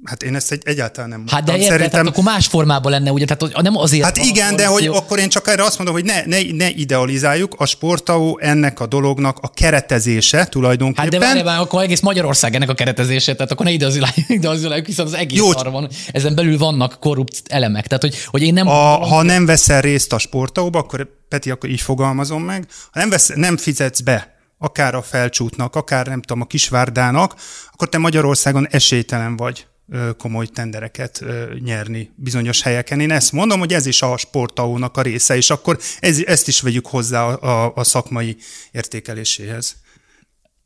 Hát 0.04 0.22
én 0.22 0.34
ezt 0.34 0.52
egy, 0.52 0.62
egyáltalán 0.64 1.08
nem 1.08 1.18
mondtam. 1.18 1.38
Hát 1.38 1.46
de 1.46 1.56
érted, 1.56 1.70
Szerintem... 1.70 2.06
akkor 2.06 2.24
más 2.24 2.46
formában 2.46 2.92
lenne, 2.92 3.10
ugye? 3.12 3.24
Tehát 3.24 3.62
nem 3.62 3.76
azért 3.76 4.04
Hát 4.04 4.16
igen, 4.16 4.56
de 4.56 4.66
hogy 4.66 4.86
akkor 4.86 5.18
én 5.18 5.28
csak 5.28 5.48
erre 5.48 5.62
azt 5.62 5.76
mondom, 5.76 5.94
hogy 5.94 6.04
ne, 6.04 6.24
ne, 6.24 6.38
ne 6.52 6.68
idealizáljuk, 6.68 7.54
a 7.58 7.66
sportau 7.66 8.38
ennek 8.38 8.80
a 8.80 8.86
dolognak 8.86 9.38
a 9.40 9.48
keretezése 9.48 10.46
tulajdonképpen. 10.46 11.02
Hát 11.02 11.12
de 11.12 11.18
várj, 11.18 11.42
várj, 11.42 11.60
akkor 11.60 11.82
egész 11.82 12.00
Magyarország 12.00 12.54
ennek 12.54 12.68
a 12.68 12.74
keretezése, 12.74 13.34
tehát 13.34 13.52
akkor 13.52 13.66
ne 13.66 13.72
idealizáljuk, 13.72 14.28
idealizáljuk 14.38 14.86
hiszen 14.86 15.06
az 15.06 15.14
egész 15.14 15.38
Jó, 15.38 15.48
arra 15.48 15.70
van, 15.70 15.88
ezen 16.12 16.34
belül 16.34 16.58
vannak 16.58 16.96
korrupt 17.00 17.42
elemek. 17.48 17.86
Tehát, 17.86 18.02
hogy, 18.02 18.16
hogy 18.26 18.42
én 18.42 18.52
nem... 18.52 18.68
A, 18.68 19.06
ha 19.06 19.22
nem 19.22 19.46
veszel 19.46 19.80
részt 19.80 20.12
a 20.12 20.18
sportauba, 20.18 20.78
akkor 20.78 21.08
Peti, 21.28 21.50
akkor 21.50 21.70
így 21.70 21.80
fogalmazom 21.80 22.42
meg, 22.42 22.66
ha 22.92 22.98
nem, 22.98 23.10
vesz, 23.10 23.30
nem 23.34 23.56
fizetsz 23.56 24.00
be 24.00 24.32
akár 24.58 24.94
a 24.94 25.02
felcsútnak, 25.02 25.76
akár 25.76 26.06
nem 26.06 26.20
tudom, 26.20 26.42
a 26.42 26.46
kisvárdának, 26.46 27.34
akkor 27.72 27.88
te 27.88 27.98
Magyarországon 27.98 28.68
esélytelen 28.70 29.36
vagy 29.36 29.66
komoly 30.16 30.46
tendereket 30.46 31.24
nyerni 31.64 32.10
bizonyos 32.14 32.62
helyeken. 32.62 33.00
Én 33.00 33.10
ezt 33.10 33.32
mondom, 33.32 33.58
hogy 33.58 33.72
ez 33.72 33.86
is 33.86 34.02
a 34.02 34.16
sportaónak 34.16 34.96
a 34.96 35.02
része, 35.02 35.36
és 35.36 35.50
akkor 35.50 35.78
ez, 35.98 36.18
ezt 36.26 36.48
is 36.48 36.60
vegyük 36.60 36.86
hozzá 36.86 37.24
a, 37.24 37.72
a 37.74 37.84
szakmai 37.84 38.36
értékeléséhez. 38.72 39.76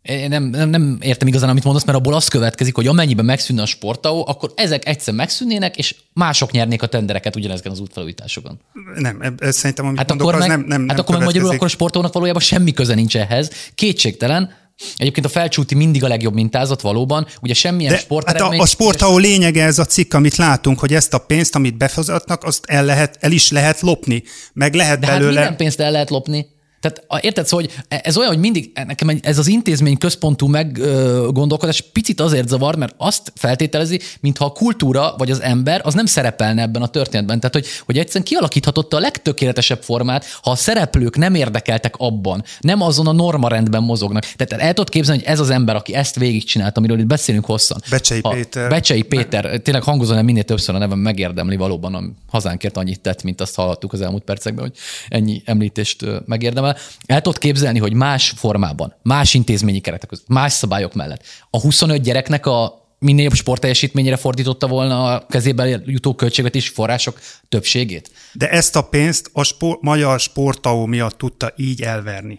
Én 0.02 0.28
nem, 0.28 0.42
nem, 0.42 0.68
nem 0.68 0.98
értem 1.00 1.28
igazán, 1.28 1.48
amit 1.48 1.64
mondasz, 1.64 1.84
mert 1.84 1.98
abból 1.98 2.14
az 2.14 2.28
következik, 2.28 2.74
hogy 2.74 2.86
amennyiben 2.86 3.24
megszűnne 3.24 3.62
a 3.62 3.66
sportaó, 3.66 4.24
akkor 4.28 4.52
ezek 4.54 4.86
egyszer 4.88 5.14
megszűnnének, 5.14 5.76
és 5.76 5.94
mások 6.12 6.50
nyernék 6.50 6.82
a 6.82 6.86
tendereket 6.86 7.36
ugyanezeken 7.36 7.72
az 7.72 7.80
útfelújításokon. 7.80 8.60
Nem, 8.94 9.36
ez 9.38 9.56
szerintem, 9.56 9.86
amit 9.86 9.98
hát 9.98 10.08
mondok, 10.08 10.28
akkor 10.28 10.40
meg, 10.40 10.50
az 10.50 10.56
nem, 10.56 10.66
nem, 10.66 10.78
Hát 10.78 10.88
nem 10.88 10.98
akkor 10.98 11.16
meg 11.16 11.24
magyarul 11.24 11.50
akkor 11.50 11.66
a 11.66 11.70
sportónak 11.70 12.12
valójában 12.12 12.42
semmi 12.42 12.72
köze 12.72 12.94
nincs 12.94 13.16
ehhez. 13.16 13.50
Kétségtelen, 13.74 14.52
Egyébként 14.96 15.26
a 15.26 15.28
felcsúti 15.28 15.74
mindig 15.74 16.04
a 16.04 16.08
legjobb 16.08 16.34
mintázat 16.34 16.80
valóban, 16.80 17.26
ugye 17.42 17.54
semmilyen 17.54 17.92
De 17.92 17.98
sporteredmény... 17.98 18.50
Hát 18.50 18.60
a, 18.60 18.62
a 18.62 18.66
sport, 18.66 19.02
ahol 19.02 19.20
lényege 19.20 19.64
ez 19.64 19.78
a 19.78 19.84
cikk, 19.84 20.14
amit 20.14 20.36
látunk, 20.36 20.78
hogy 20.78 20.94
ezt 20.94 21.14
a 21.14 21.18
pénzt, 21.18 21.54
amit 21.54 21.76
befozatnak, 21.76 22.44
azt 22.44 22.64
el, 22.66 22.84
lehet, 22.84 23.16
el 23.20 23.32
is 23.32 23.50
lehet 23.50 23.80
lopni, 23.80 24.22
meg 24.52 24.74
lehet 24.74 24.98
De 24.98 25.06
belőle... 25.06 25.26
hát 25.26 25.34
minden 25.34 25.56
pénzt 25.56 25.80
el 25.80 25.90
lehet 25.90 26.10
lopni. 26.10 26.46
Tehát 26.80 27.24
érted, 27.24 27.46
szóval, 27.46 27.66
hogy 27.66 27.98
ez 28.02 28.16
olyan, 28.16 28.28
hogy 28.28 28.38
mindig 28.38 28.70
nekem 28.86 29.18
ez 29.22 29.38
az 29.38 29.46
intézmény 29.46 29.98
központú 29.98 30.46
meggondolkodás 30.46 31.80
picit 31.80 32.20
azért 32.20 32.48
zavar, 32.48 32.76
mert 32.76 32.94
azt 32.96 33.32
feltételezi, 33.34 34.00
mintha 34.20 34.44
a 34.44 34.52
kultúra 34.52 35.14
vagy 35.18 35.30
az 35.30 35.42
ember 35.42 35.80
az 35.84 35.94
nem 35.94 36.06
szerepelne 36.06 36.62
ebben 36.62 36.82
a 36.82 36.88
történetben. 36.88 37.40
Tehát, 37.40 37.54
hogy, 37.54 37.66
hogy 37.86 37.98
egyszerűen 37.98 38.24
kialakíthatott 38.24 38.92
a 38.92 38.98
legtökéletesebb 38.98 39.82
formát, 39.82 40.24
ha 40.42 40.50
a 40.50 40.56
szereplők 40.56 41.16
nem 41.16 41.34
érdekeltek 41.34 41.94
abban, 41.96 42.44
nem 42.60 42.80
azon 42.80 43.06
a 43.06 43.12
norma 43.12 43.48
rendben 43.48 43.82
mozognak. 43.82 44.24
Tehát 44.36 44.64
el 44.64 44.72
tudod 44.72 44.88
képzelni, 44.90 45.22
hogy 45.22 45.32
ez 45.32 45.40
az 45.40 45.50
ember, 45.50 45.76
aki 45.76 45.94
ezt 45.94 46.16
végigcsinált, 46.18 46.76
amiről 46.76 46.98
itt 46.98 47.06
beszélünk 47.06 47.44
hosszan. 47.44 47.80
Becsei 47.90 48.20
ha, 48.22 48.30
Péter. 48.30 48.68
Becsei 48.68 49.02
Péter, 49.02 49.60
tényleg 49.60 49.82
hangozóan 49.82 50.24
minél 50.24 50.42
többször 50.42 50.74
a 50.74 50.78
nevem 50.78 50.98
megérdemli 50.98 51.56
valóban 51.56 51.94
a 51.94 52.02
hazánkért 52.30 52.76
annyit 52.76 53.00
tett, 53.00 53.22
mint 53.22 53.40
azt 53.40 53.54
hallottuk 53.54 53.92
az 53.92 54.00
elmúlt 54.00 54.22
percekben, 54.22 54.64
hogy 54.64 54.76
ennyi 55.08 55.42
említést 55.44 56.04
megérdemel 56.26 56.67
formával. 56.72 57.06
El 57.06 57.20
tudod 57.20 57.38
képzelni, 57.38 57.78
hogy 57.78 57.92
más 57.92 58.32
formában, 58.36 58.94
más 59.02 59.34
intézményi 59.34 59.80
keretek 59.80 60.08
között, 60.08 60.28
más 60.28 60.52
szabályok 60.52 60.94
mellett 60.94 61.24
a 61.50 61.60
25 61.60 62.00
gyereknek 62.00 62.46
a 62.46 62.86
minél 62.98 63.24
jobb 63.24 63.34
sportteljesítményére 63.34 64.16
fordította 64.16 64.66
volna 64.66 65.14
a 65.14 65.26
kezébe 65.26 65.80
jutó 65.84 66.14
költségvetési 66.14 66.72
források 66.72 67.20
többségét. 67.48 68.10
De 68.32 68.50
ezt 68.50 68.76
a 68.76 68.82
pénzt 68.82 69.30
a 69.32 69.42
sport, 69.42 69.82
magyar 69.82 70.20
sportau 70.20 70.86
miatt 70.86 71.18
tudta 71.18 71.52
így 71.56 71.82
elverni. 71.82 72.38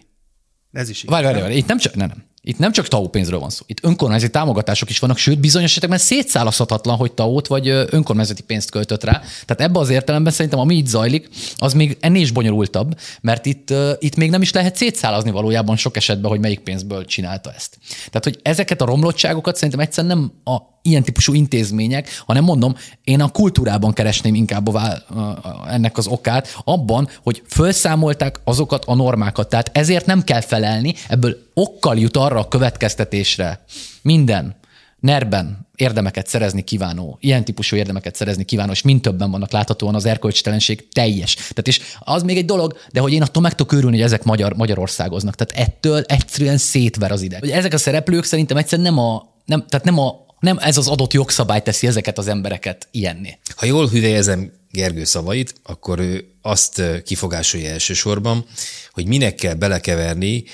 Ez 0.72 0.88
is 0.88 1.02
így. 1.02 1.10
Várj, 1.10 1.24
várj, 1.24 1.40
várj, 1.40 1.54
itt 1.54 1.66
nem 1.66 1.78
csak, 1.78 1.94
nem, 1.94 2.08
nem. 2.08 2.29
Itt 2.42 2.58
nem 2.58 2.72
csak 2.72 2.88
TAO 2.88 3.08
pénzről 3.08 3.38
van 3.38 3.50
szó, 3.50 3.64
itt 3.66 3.84
önkormányzati 3.84 4.32
támogatások 4.32 4.90
is 4.90 4.98
vannak, 4.98 5.16
sőt 5.16 5.38
bizonyos 5.38 5.70
esetekben 5.70 5.98
szétszálaszthatatlan, 5.98 6.96
hogy 6.96 7.12
TAO-t 7.12 7.46
vagy 7.46 7.68
önkormányzati 7.68 8.42
pénzt 8.42 8.70
költött 8.70 9.04
rá. 9.04 9.12
Tehát 9.46 9.60
ebbe 9.60 9.78
az 9.78 9.90
értelemben 9.90 10.32
szerintem, 10.32 10.60
ami 10.60 10.74
itt 10.74 10.86
zajlik, 10.86 11.28
az 11.56 11.74
még 11.74 11.96
ennél 12.00 12.22
is 12.22 12.30
bonyolultabb, 12.30 12.98
mert 13.20 13.46
itt, 13.46 13.72
itt 13.98 14.16
még 14.16 14.30
nem 14.30 14.42
is 14.42 14.52
lehet 14.52 14.76
szétszálazni 14.76 15.30
valójában 15.30 15.76
sok 15.76 15.96
esetben, 15.96 16.30
hogy 16.30 16.40
melyik 16.40 16.60
pénzből 16.60 17.04
csinálta 17.04 17.52
ezt. 17.52 17.78
Tehát, 17.96 18.24
hogy 18.24 18.38
ezeket 18.42 18.80
a 18.80 18.84
romlottságokat 18.84 19.54
szerintem 19.54 19.80
egyszerűen 19.80 20.16
nem 20.16 20.32
a 20.54 20.78
ilyen 20.82 21.02
típusú 21.02 21.34
intézmények, 21.34 22.22
hanem 22.26 22.44
mondom, 22.44 22.76
én 23.04 23.20
a 23.20 23.28
kultúrában 23.28 23.92
keresném 23.92 24.34
inkább 24.34 24.74
a, 24.74 24.80
a, 24.80 25.66
ennek 25.68 25.98
az 25.98 26.06
okát, 26.06 26.56
abban, 26.64 27.08
hogy 27.22 27.42
felszámolták 27.46 28.40
azokat 28.44 28.84
a 28.84 28.94
normákat. 28.94 29.48
Tehát 29.48 29.70
ezért 29.72 30.06
nem 30.06 30.24
kell 30.24 30.40
felelni, 30.40 30.94
ebből 31.08 31.36
okkal 31.54 31.98
jut 31.98 32.16
arra 32.16 32.38
a 32.38 32.48
következtetésre 32.48 33.64
minden 34.02 34.58
nerben 35.00 35.68
érdemeket 35.76 36.26
szerezni 36.26 36.62
kívánó, 36.62 37.18
ilyen 37.20 37.44
típusú 37.44 37.76
érdemeket 37.76 38.14
szerezni 38.14 38.44
kívánó, 38.44 38.72
és 38.72 38.82
mind 38.82 39.00
többen 39.00 39.30
vannak 39.30 39.52
láthatóan 39.52 39.94
az 39.94 40.04
erkölcstelenség 40.04 40.88
teljes. 40.88 41.34
Tehát 41.34 41.66
és 41.66 41.80
az 41.98 42.22
még 42.22 42.36
egy 42.36 42.44
dolog, 42.44 42.78
de 42.92 43.00
hogy 43.00 43.12
én 43.12 43.22
attól 43.22 43.42
meg 43.42 43.54
tudok 43.54 43.72
örülni, 43.72 43.96
hogy 43.96 44.04
ezek 44.04 44.22
magyar, 44.22 44.52
Magyarországoznak. 44.52 45.34
Tehát 45.34 45.68
ettől 45.68 46.02
egyszerűen 46.06 46.56
szétver 46.56 47.12
az 47.12 47.22
ide. 47.22 47.38
Ezek 47.38 47.72
a 47.72 47.78
szereplők 47.78 48.24
szerintem 48.24 48.56
egyszerűen 48.56 48.94
nem 48.94 49.04
a, 49.04 49.28
nem, 49.44 49.64
tehát 49.68 49.84
nem 49.84 49.98
a 49.98 50.28
nem 50.40 50.58
ez 50.58 50.76
az 50.76 50.88
adott 50.88 51.12
jogszabály 51.12 51.62
teszi 51.62 51.86
ezeket 51.86 52.18
az 52.18 52.28
embereket 52.28 52.88
ilyenné. 52.90 53.38
Ha 53.56 53.66
jól 53.66 53.88
hüvelyezem 53.88 54.52
Gergő 54.72 55.04
szavait, 55.04 55.54
akkor 55.62 55.98
ő 55.98 56.24
azt 56.42 56.82
kifogásolja 57.04 57.70
elsősorban, 57.70 58.44
hogy 58.92 59.06
minek 59.06 59.34
kell 59.34 59.54
belekeverni, 59.54 60.44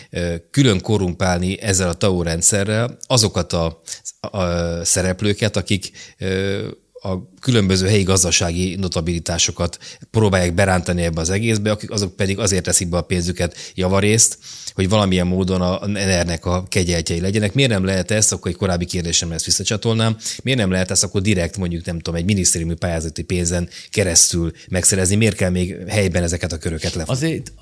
külön 0.51 0.81
korumpálni 0.81 1.61
ezzel 1.61 1.89
a 1.89 1.95
TAO 1.95 2.23
rendszerrel 2.23 2.97
azokat 3.07 3.53
a, 3.53 3.83
a 4.21 4.45
szereplőket, 4.85 5.57
akik 5.57 5.91
a 7.07 7.31
különböző 7.41 7.87
helyi 7.87 8.03
gazdasági 8.03 8.75
notabilitásokat 8.75 9.79
próbálják 10.11 10.55
berántani 10.55 11.03
ebbe 11.03 11.21
az 11.21 11.31
egészbe, 11.31 11.77
azok 11.87 12.17
pedig 12.17 12.39
azért 12.39 12.65
teszik 12.65 12.89
be 12.89 12.97
a 12.97 13.03
pénzüket 13.03 13.57
javarészt, 13.75 14.39
hogy 14.75 14.89
valamilyen 14.89 15.27
módon 15.27 15.61
a 15.61 15.87
NR-nek 15.87 16.45
a 16.45 16.65
kegyeltjei 16.69 17.21
legyenek. 17.21 17.55
Miért 17.55 17.71
nem 17.71 17.85
lehet 17.85 18.11
ezt, 18.11 18.33
akkor 18.33 18.51
egy 18.51 18.57
korábbi 18.57 18.85
kérdésem 18.85 19.33
ezt 19.33 19.45
visszacsatolnám, 19.45 20.17
miért 20.43 20.59
nem 20.59 20.71
lehet 20.71 20.91
ezt 20.91 21.05
akkor 21.05 21.21
direkt 21.21 21.57
mondjuk 21.57 21.85
nem 21.85 21.99
tudom, 21.99 22.21
egy 22.21 22.25
minisztériumi 22.25 22.75
pályázati 22.75 23.23
pénzen 23.23 23.69
keresztül 23.91 24.53
megszerezni, 24.69 25.17
miért 25.17 25.37
kell 25.37 25.51
még 25.51 25.77
helyben 25.89 26.23
ezeket 26.23 26.53
a 26.53 26.59
köröket 26.59 26.95
lefogadni? 26.95 27.27
Azért 27.27 27.53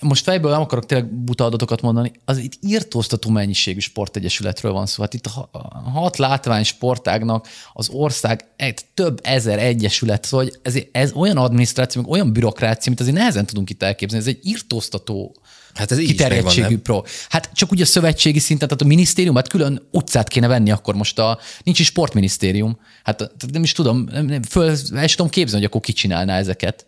most 0.00 0.24
fejből 0.24 0.50
nem 0.50 0.60
akarok 0.60 0.86
tényleg 0.86 1.12
buta 1.12 1.44
adatokat 1.44 1.82
mondani, 1.82 2.12
az 2.24 2.38
itt 2.38 2.52
írtóztató 2.60 3.30
mennyiségű 3.30 3.78
sportegyesületről 3.78 4.72
van 4.72 4.86
szó. 4.86 5.02
Hát 5.02 5.14
itt 5.14 5.26
a 5.26 5.90
hat 5.90 6.16
látvány 6.16 6.64
sportágnak 6.64 7.48
az 7.72 7.88
ország 7.88 8.44
egy 8.56 8.80
több 8.94 9.20
ezer 9.22 9.58
egyesület, 9.58 10.24
szóval 10.24 10.48
ez, 10.62 10.74
ez 10.92 11.12
olyan 11.12 11.36
adminisztráció, 11.36 12.00
meg 12.00 12.10
olyan 12.10 12.32
bürokrácia, 12.32 12.84
mint 12.86 13.00
azért 13.00 13.16
nehezen 13.16 13.46
tudunk 13.46 13.70
itt 13.70 13.82
elképzelni. 13.82 14.28
Ez 14.28 14.34
egy 14.34 14.46
írtóztató 14.46 15.36
Hát 15.76 15.92
ez 15.92 15.98
kiterjedtségű 15.98 16.68
van, 16.68 16.82
pro. 16.82 17.02
Hát 17.28 17.50
csak 17.54 17.70
ugye 17.70 17.82
a 17.82 17.86
szövetségi 17.86 18.38
szinten, 18.38 18.68
tehát 18.68 18.82
a 18.82 18.86
minisztérium, 18.86 19.34
hát 19.34 19.48
külön 19.48 19.88
utcát 19.90 20.28
kéne 20.28 20.46
venni 20.46 20.70
akkor 20.70 20.94
most 20.94 21.18
a, 21.18 21.38
nincs 21.62 21.78
is 21.78 21.86
sportminisztérium. 21.86 22.78
Hát 23.02 23.30
nem 23.52 23.62
is 23.62 23.72
tudom, 23.72 24.08
nem, 24.10 24.42
föl, 24.42 24.76
el 24.94 25.08
tudom 25.08 25.28
képzelni, 25.28 25.60
hogy 25.60 25.64
akkor 25.64 25.80
ki 25.80 25.92
csinálná 25.92 26.38
ezeket. 26.38 26.86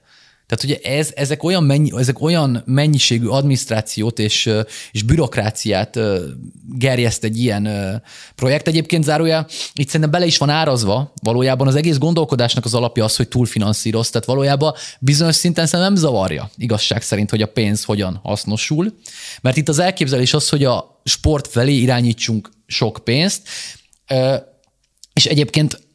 Tehát 0.49 0.65
ugye 0.65 0.97
ez, 0.99 1.13
ezek, 1.15 1.43
olyan 1.43 1.65
mennyi, 1.65 1.91
ezek 1.97 2.21
olyan 2.21 2.63
mennyiségű 2.67 3.27
adminisztrációt 3.27 4.19
és, 4.19 4.51
és 4.93 5.03
bürokráciát 5.03 5.99
gerjeszt 6.79 7.25
egy 7.25 7.39
ilyen 7.39 7.69
projekt. 8.35 8.69
Egyébként 8.69 9.05
zárója, 9.05 9.47
itt 9.73 9.87
szerintem 9.87 10.11
bele 10.11 10.27
is 10.27 10.39
van 10.39 10.49
árazva, 10.49 11.13
valójában 11.23 11.67
az 11.67 11.75
egész 11.75 11.99
gondolkodásnak 11.99 12.65
az 12.65 12.75
alapja 12.75 13.05
az, 13.05 13.17
hogy 13.17 13.29
túlfinanszíroz, 13.29 14.11
tehát 14.11 14.27
valójában 14.27 14.75
bizonyos 14.99 15.37
szinten 15.37 15.67
szerintem 15.67 15.93
nem 15.95 16.03
zavarja 16.03 16.51
igazság 16.57 17.03
szerint, 17.03 17.31
hogy 17.31 17.43
a 17.43 17.47
pénz 17.47 17.85
hogyan 17.85 18.21
hasznosul, 18.23 18.95
mert 19.41 19.57
itt 19.57 19.69
az 19.69 19.79
elképzelés 19.79 20.35
az, 20.35 20.49
hogy 20.49 20.65
a 20.65 21.01
sport 21.05 21.47
felé 21.47 21.75
irányítsunk 21.75 22.51
sok 22.67 23.01
pénzt, 23.05 23.49
és 25.13 25.27
egyébként 25.27 25.88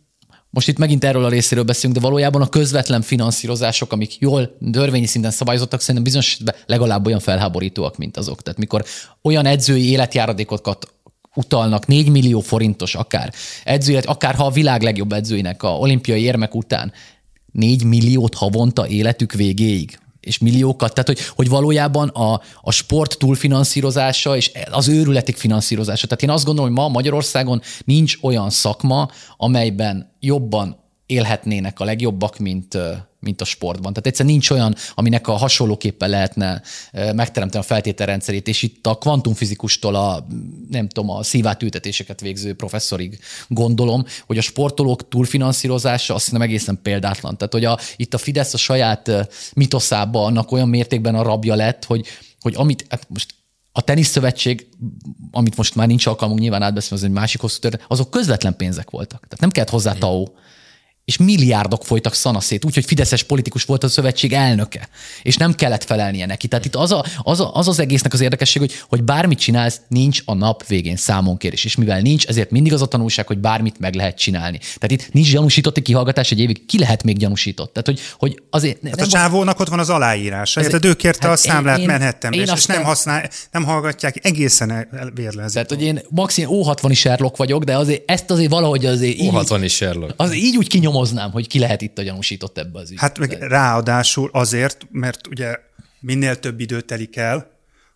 most 0.53 0.67
itt 0.67 0.77
megint 0.77 1.03
erről 1.03 1.25
a 1.25 1.29
részéről 1.29 1.63
beszélünk, 1.63 1.99
de 1.99 2.05
valójában 2.05 2.41
a 2.41 2.49
közvetlen 2.49 3.01
finanszírozások, 3.01 3.91
amik 3.91 4.19
jól 4.19 4.55
dörvényi 4.59 5.05
szinten 5.05 5.31
szabályozottak, 5.31 5.79
szerintem 5.79 6.03
bizonyos 6.03 6.37
legalább 6.65 7.05
olyan 7.05 7.19
felháborítóak, 7.19 7.97
mint 7.97 8.17
azok. 8.17 8.41
Tehát 8.41 8.59
mikor 8.59 8.85
olyan 9.21 9.45
edzői 9.45 9.89
életjáradékokat 9.89 10.93
utalnak, 11.35 11.87
4 11.87 12.09
millió 12.09 12.39
forintos 12.39 12.95
akár, 12.95 13.33
edzőélet, 13.63 14.05
akár 14.05 14.35
ha 14.35 14.45
a 14.45 14.51
világ 14.51 14.81
legjobb 14.81 15.13
edzőinek 15.13 15.63
a 15.63 15.77
olimpiai 15.77 16.21
érmek 16.21 16.55
után 16.55 16.91
4 17.51 17.83
milliót 17.83 18.33
havonta 18.33 18.87
életük 18.87 19.33
végéig 19.33 19.99
és 20.23 20.37
milliókat, 20.37 20.93
tehát 20.93 21.07
hogy, 21.07 21.19
hogy 21.35 21.49
valójában 21.49 22.07
a, 22.07 22.41
a 22.61 22.71
sport 22.71 23.17
túlfinanszírozása 23.17 24.35
és 24.35 24.51
az 24.71 24.87
őrületik 24.87 25.37
finanszírozása. 25.37 26.07
Tehát 26.07 26.23
én 26.23 26.29
azt 26.29 26.45
gondolom, 26.45 26.69
hogy 26.69 26.79
ma 26.79 26.89
Magyarországon 26.89 27.61
nincs 27.85 28.17
olyan 28.21 28.49
szakma, 28.49 29.09
amelyben 29.37 30.15
jobban 30.19 30.77
élhetnének 31.05 31.79
a 31.79 31.85
legjobbak, 31.85 32.37
mint, 32.37 32.77
mint 33.23 33.41
a 33.41 33.45
sportban. 33.45 33.93
Tehát 33.93 34.07
egyszerűen 34.07 34.33
nincs 34.33 34.49
olyan, 34.49 34.75
aminek 34.95 35.27
a 35.27 35.31
hasonlóképpen 35.31 36.09
lehetne 36.09 36.61
megteremteni 36.91 37.63
a 37.63 37.67
feltételrendszerét, 37.67 38.47
és 38.47 38.61
itt 38.61 38.87
a 38.87 38.97
kvantumfizikustól 38.97 39.95
a, 39.95 40.27
nem 40.69 40.87
tudom, 40.87 41.09
a 41.09 41.23
szívátültetéseket 41.23 42.21
végző 42.21 42.53
professzorig 42.53 43.19
gondolom, 43.47 44.05
hogy 44.25 44.37
a 44.37 44.41
sportolók 44.41 45.07
túlfinanszírozása 45.07 46.13
azt 46.13 46.25
hiszem 46.25 46.41
egészen 46.41 46.79
példátlan. 46.83 47.37
Tehát, 47.37 47.53
hogy 47.53 47.65
a, 47.65 47.79
itt 47.95 48.13
a 48.13 48.17
Fidesz 48.17 48.53
a 48.53 48.57
saját 48.57 49.11
mitoszába 49.53 50.25
annak 50.25 50.51
olyan 50.51 50.69
mértékben 50.69 51.15
a 51.15 51.23
rabja 51.23 51.55
lett, 51.55 51.85
hogy, 51.85 52.05
hogy 52.39 52.53
amit, 52.57 52.85
hát 52.89 53.09
most 53.09 53.33
a 53.71 53.81
teniszszövetség, 53.81 54.67
amit 55.31 55.57
most 55.57 55.75
már 55.75 55.87
nincs 55.87 56.05
alkalmunk 56.05 56.39
nyilván 56.39 56.61
átbeszélni, 56.61 57.03
az 57.03 57.09
egy 57.09 57.15
másik 57.15 57.41
hosszú 57.41 57.59
történet, 57.59 57.85
azok 57.89 58.09
közvetlen 58.09 58.55
pénzek 58.55 58.89
voltak. 58.89 59.19
Tehát 59.19 59.39
nem 59.39 59.49
kellett 59.49 59.69
hozzá 59.69 59.93
TAO 59.93 60.25
és 61.05 61.17
milliárdok 61.17 61.85
folytak 61.85 62.13
szanaszét, 62.13 62.65
úgyhogy 62.65 62.85
Fideszes 62.85 63.23
politikus 63.23 63.63
volt 63.63 63.83
a 63.83 63.87
szövetség 63.87 64.33
elnöke, 64.33 64.87
és 65.23 65.35
nem 65.35 65.53
kellett 65.53 65.83
felelnie 65.83 66.25
neki. 66.25 66.47
Tehát 66.47 66.65
itt 66.65 66.75
az, 66.75 66.91
a, 66.91 67.05
az, 67.17 67.39
a, 67.39 67.55
az 67.55 67.67
az 67.67 67.79
egésznek 67.79 68.13
az 68.13 68.21
érdekesség, 68.21 68.61
hogy, 68.61 68.73
hogy 68.89 69.03
bármit 69.03 69.39
csinálsz, 69.39 69.81
nincs 69.87 70.21
a 70.25 70.33
nap 70.33 70.67
végén 70.67 70.95
számonkérés, 70.95 71.65
és 71.65 71.75
mivel 71.75 72.01
nincs, 72.01 72.25
ezért 72.25 72.51
mindig 72.51 72.73
az 72.73 72.81
a 72.81 72.85
tanulság, 72.85 73.27
hogy 73.27 73.37
bármit 73.37 73.79
meg 73.79 73.95
lehet 73.95 74.17
csinálni. 74.17 74.57
Tehát 74.57 74.91
itt 74.91 75.13
nincs 75.13 75.31
gyanúsított 75.31 75.77
egy 75.77 75.83
kihallgatás 75.83 76.31
egy 76.31 76.39
évig, 76.39 76.65
ki 76.65 76.79
lehet 76.79 77.03
még 77.03 77.17
gyanúsított? 77.17 77.73
Tehát, 77.73 77.87
hogy, 77.87 77.99
hogy 78.17 78.43
azért, 78.49 78.87
hát 78.87 79.01
a 79.01 79.07
csávónak 79.07 79.59
ott 79.59 79.69
van 79.69 79.79
az 79.79 79.89
aláírás. 79.89 80.53
Hát 80.53 80.85
ő 80.85 80.93
kérte 80.93 81.27
hát 81.27 81.35
a 81.35 81.39
számlát 81.39 81.79
én, 81.79 81.85
Manhattanbe, 81.85 82.37
én 82.37 82.43
és 82.55 82.65
nem, 82.65 82.83
használ, 82.83 83.29
nem 83.51 83.63
hallgatják, 83.63 84.25
egészen 84.25 84.87
vérlezik. 85.13 85.53
Tehát, 85.53 85.69
hogy 85.69 85.81
én 85.81 86.01
maximum 86.09 86.61
O60 86.63 86.87
is 86.89 86.97
Sherlock 86.97 87.37
vagyok, 87.37 87.63
de 87.63 87.77
azért 87.77 88.11
ezt 88.11 88.31
azért 88.31 88.49
valahogy 88.49 88.85
azért 88.85 89.17
O60 89.19 89.59
is 89.63 89.71
Sherlock. 89.71 90.13
Az 90.17 90.35
így 90.35 90.57
úgy 90.57 90.67
kinyom 90.67 90.92
nyomoznám, 90.93 91.31
hogy 91.31 91.47
ki 91.47 91.59
lehet 91.59 91.81
itt 91.81 91.97
a 91.97 92.01
gyanúsított 92.01 92.57
ebbe 92.57 92.79
az 92.79 92.89
ügybe. 92.91 93.01
Hát 93.01 93.19
meg 93.19 93.31
ráadásul 93.31 94.29
azért, 94.33 94.87
mert 94.91 95.27
ugye 95.27 95.55
minél 95.99 96.39
több 96.39 96.59
idő 96.59 96.81
telik 96.81 97.15
el 97.15 97.51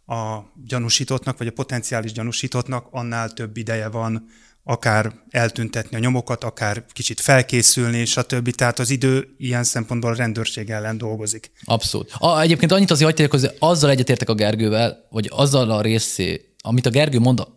a 0.05 0.39
gyanúsítottnak, 0.67 1.38
vagy 1.38 1.47
a 1.47 1.51
potenciális 1.51 2.12
gyanúsítottnak, 2.12 2.88
annál 2.91 3.29
több 3.29 3.57
ideje 3.57 3.88
van 3.88 4.25
akár 4.63 5.12
eltüntetni 5.29 5.95
a 5.95 5.99
nyomokat, 5.99 6.43
akár 6.43 6.86
kicsit 6.93 7.19
felkészülni, 7.19 8.05
stb. 8.05 8.49
Tehát 8.49 8.79
az 8.79 8.89
idő 8.89 9.27
ilyen 9.38 9.63
szempontból 9.63 10.12
a 10.12 10.15
rendőrség 10.15 10.69
ellen 10.69 10.97
dolgozik. 10.97 11.51
Abszolút. 11.63 12.12
A, 12.17 12.41
egyébként 12.41 12.71
annyit 12.71 12.91
azért 12.91 13.10
hagyják, 13.10 13.31
hogy 13.31 13.49
azzal 13.60 13.89
egyetértek 13.89 14.29
a 14.29 14.33
Gergővel, 14.33 15.07
vagy 15.10 15.29
azzal 15.31 15.71
a 15.71 15.81
részé, 15.81 16.53
amit 16.62 16.86
a 16.86 16.89
Gergő 16.89 17.19
mond, 17.19 17.47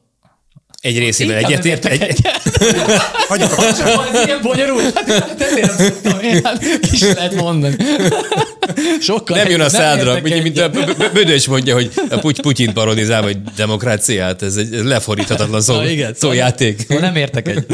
egy 0.80 0.98
részével 0.98 1.36
egyetért. 1.36 1.84
Egy... 1.84 2.20
Hagyjuk 3.28 3.58
a 3.58 3.64
Ez 3.64 4.26
ilyen 4.26 4.38
bonyolult. 4.42 4.98
Hát 4.98 5.40
ezért 5.40 5.78
nem 5.78 5.92
tudtam 5.92 6.20
én, 6.20 6.40
hát 6.44 6.64
is 6.92 7.00
lehet 7.00 7.34
mondani. 7.34 7.76
Sokkal 9.00 9.36
nem 9.36 9.48
jön 9.48 9.60
a 9.60 9.68
szádra, 9.68 10.20
mint, 10.22 10.42
mint 10.42 10.58
a 10.58 10.70
Bödös 11.12 11.46
mondja, 11.46 11.74
hogy 11.74 11.90
a 12.10 12.16
Putyin 12.16 12.72
parodizál, 12.72 13.22
vagy 13.22 13.42
demokráciát, 13.56 14.42
ez 14.42 14.56
egy 14.56 14.68
lefordíthatatlan 14.70 15.60
szó, 15.60 15.74
Na, 15.74 15.88
igen, 15.88 16.14
szójáték. 16.14 16.80
Szóval 16.88 17.02
nem 17.02 17.16
értek 17.16 17.48
egy. 17.48 17.66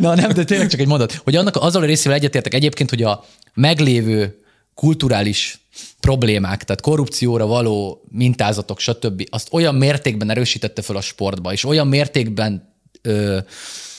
Na 0.00 0.14
nem, 0.14 0.32
de 0.32 0.44
tényleg 0.44 0.68
csak 0.68 0.80
egy 0.80 0.86
mondat, 0.86 1.20
hogy 1.24 1.36
annak 1.36 1.56
azzal 1.56 1.82
a 1.82 1.86
részével 1.86 2.18
egyetértek 2.18 2.54
egyébként, 2.54 2.90
hogy 2.90 3.02
a 3.02 3.24
meglévő 3.54 4.38
kulturális 4.76 5.60
problémák, 6.00 6.64
tehát 6.64 6.80
korrupcióra 6.80 7.46
való 7.46 8.04
mintázatok, 8.10 8.78
stb. 8.78 9.26
azt 9.30 9.48
olyan 9.50 9.74
mértékben 9.74 10.30
erősítette 10.30 10.82
fel 10.82 10.96
a 10.96 11.00
sportba, 11.00 11.52
és 11.52 11.64
olyan 11.64 11.86
mértékben 11.86 12.74
ö, 13.02 13.38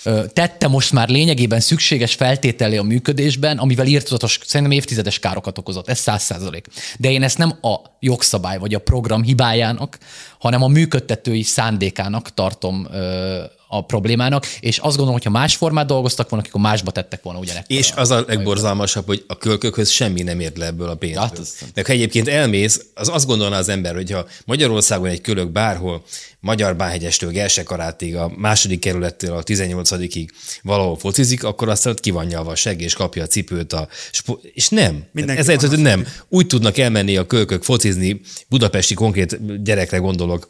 ö, 0.03 0.23
tette 0.33 0.67
most 0.67 0.91
már 0.91 1.09
lényegében 1.09 1.59
szükséges 1.59 2.13
feltételé 2.13 2.77
a 2.77 2.83
működésben, 2.83 3.57
amivel 3.57 3.85
írtozatos, 3.85 4.39
szerintem 4.45 4.77
évtizedes 4.77 5.19
károkat 5.19 5.57
okozott, 5.57 5.89
ez 5.89 5.99
száz 5.99 6.23
százalék. 6.23 6.67
De 6.99 7.11
én 7.11 7.23
ezt 7.23 7.37
nem 7.37 7.57
a 7.61 7.75
jogszabály 7.99 8.57
vagy 8.57 8.73
a 8.73 8.79
program 8.79 9.23
hibájának, 9.23 9.97
hanem 10.39 10.63
a 10.63 10.67
működtetői 10.67 11.43
szándékának 11.43 12.33
tartom 12.33 12.87
ö, 12.91 13.43
a 13.67 13.85
problémának, 13.85 14.45
és 14.59 14.77
azt 14.77 14.95
gondolom, 14.95 15.13
hogy 15.13 15.23
ha 15.23 15.29
más 15.29 15.55
formát 15.55 15.85
dolgoztak 15.85 16.29
volna, 16.29 16.45
akkor 16.47 16.61
másba 16.61 16.91
tettek 16.91 17.23
volna 17.23 17.39
ugyanek. 17.39 17.63
És 17.67 17.91
az 17.95 18.11
a 18.11 18.23
legborzalmasabb, 18.27 19.05
hogy 19.05 19.23
a 19.27 19.37
kölkökhöz 19.37 19.89
semmi 19.89 20.21
nem 20.21 20.39
ért 20.39 20.57
le 20.57 20.65
ebből 20.65 20.89
a 20.89 20.95
pénzből. 20.95 21.23
Hát, 21.23 21.39
De 21.73 21.83
ha 21.85 21.91
egyébként 21.91 22.27
elmész, 22.27 22.85
az 22.93 23.09
azt 23.09 23.25
gondolná 23.25 23.57
az 23.57 23.69
ember, 23.69 23.93
hogy 23.95 24.11
ha 24.11 24.25
Magyarországon 24.45 25.09
egy 25.09 25.21
kölök 25.21 25.51
bárhol, 25.51 26.03
Magyar 26.39 26.75
Báhegyestől 26.75 27.31
Gelsekarátig, 27.31 28.15
a 28.15 28.31
második 28.35 28.79
kerülettől 28.79 29.35
a 29.35 29.43
18-ig 29.43 30.27
valahol 30.61 30.97
focizik, 30.97 31.43
akkor 31.43 31.69
aztán 31.69 31.95
ki 31.95 32.11
van 32.11 32.25
nyalva 32.25 32.51
a 32.51 32.55
seg, 32.55 32.81
és 32.81 32.93
kapja 32.93 33.23
a 33.23 33.27
cipőt. 33.27 33.73
A 33.73 33.87
spo- 34.11 34.43
és 34.53 34.69
nem. 34.69 35.03
Ez 35.13 35.49
ez 35.49 35.69
nem. 35.69 36.07
Úgy 36.29 36.47
tudnak 36.47 36.77
elmenni 36.77 37.17
a 37.17 37.25
kölkök 37.25 37.63
focizni, 37.63 38.21
budapesti 38.47 38.93
konkrét 38.93 39.63
gyerekre 39.63 39.97
gondolok, 39.97 40.47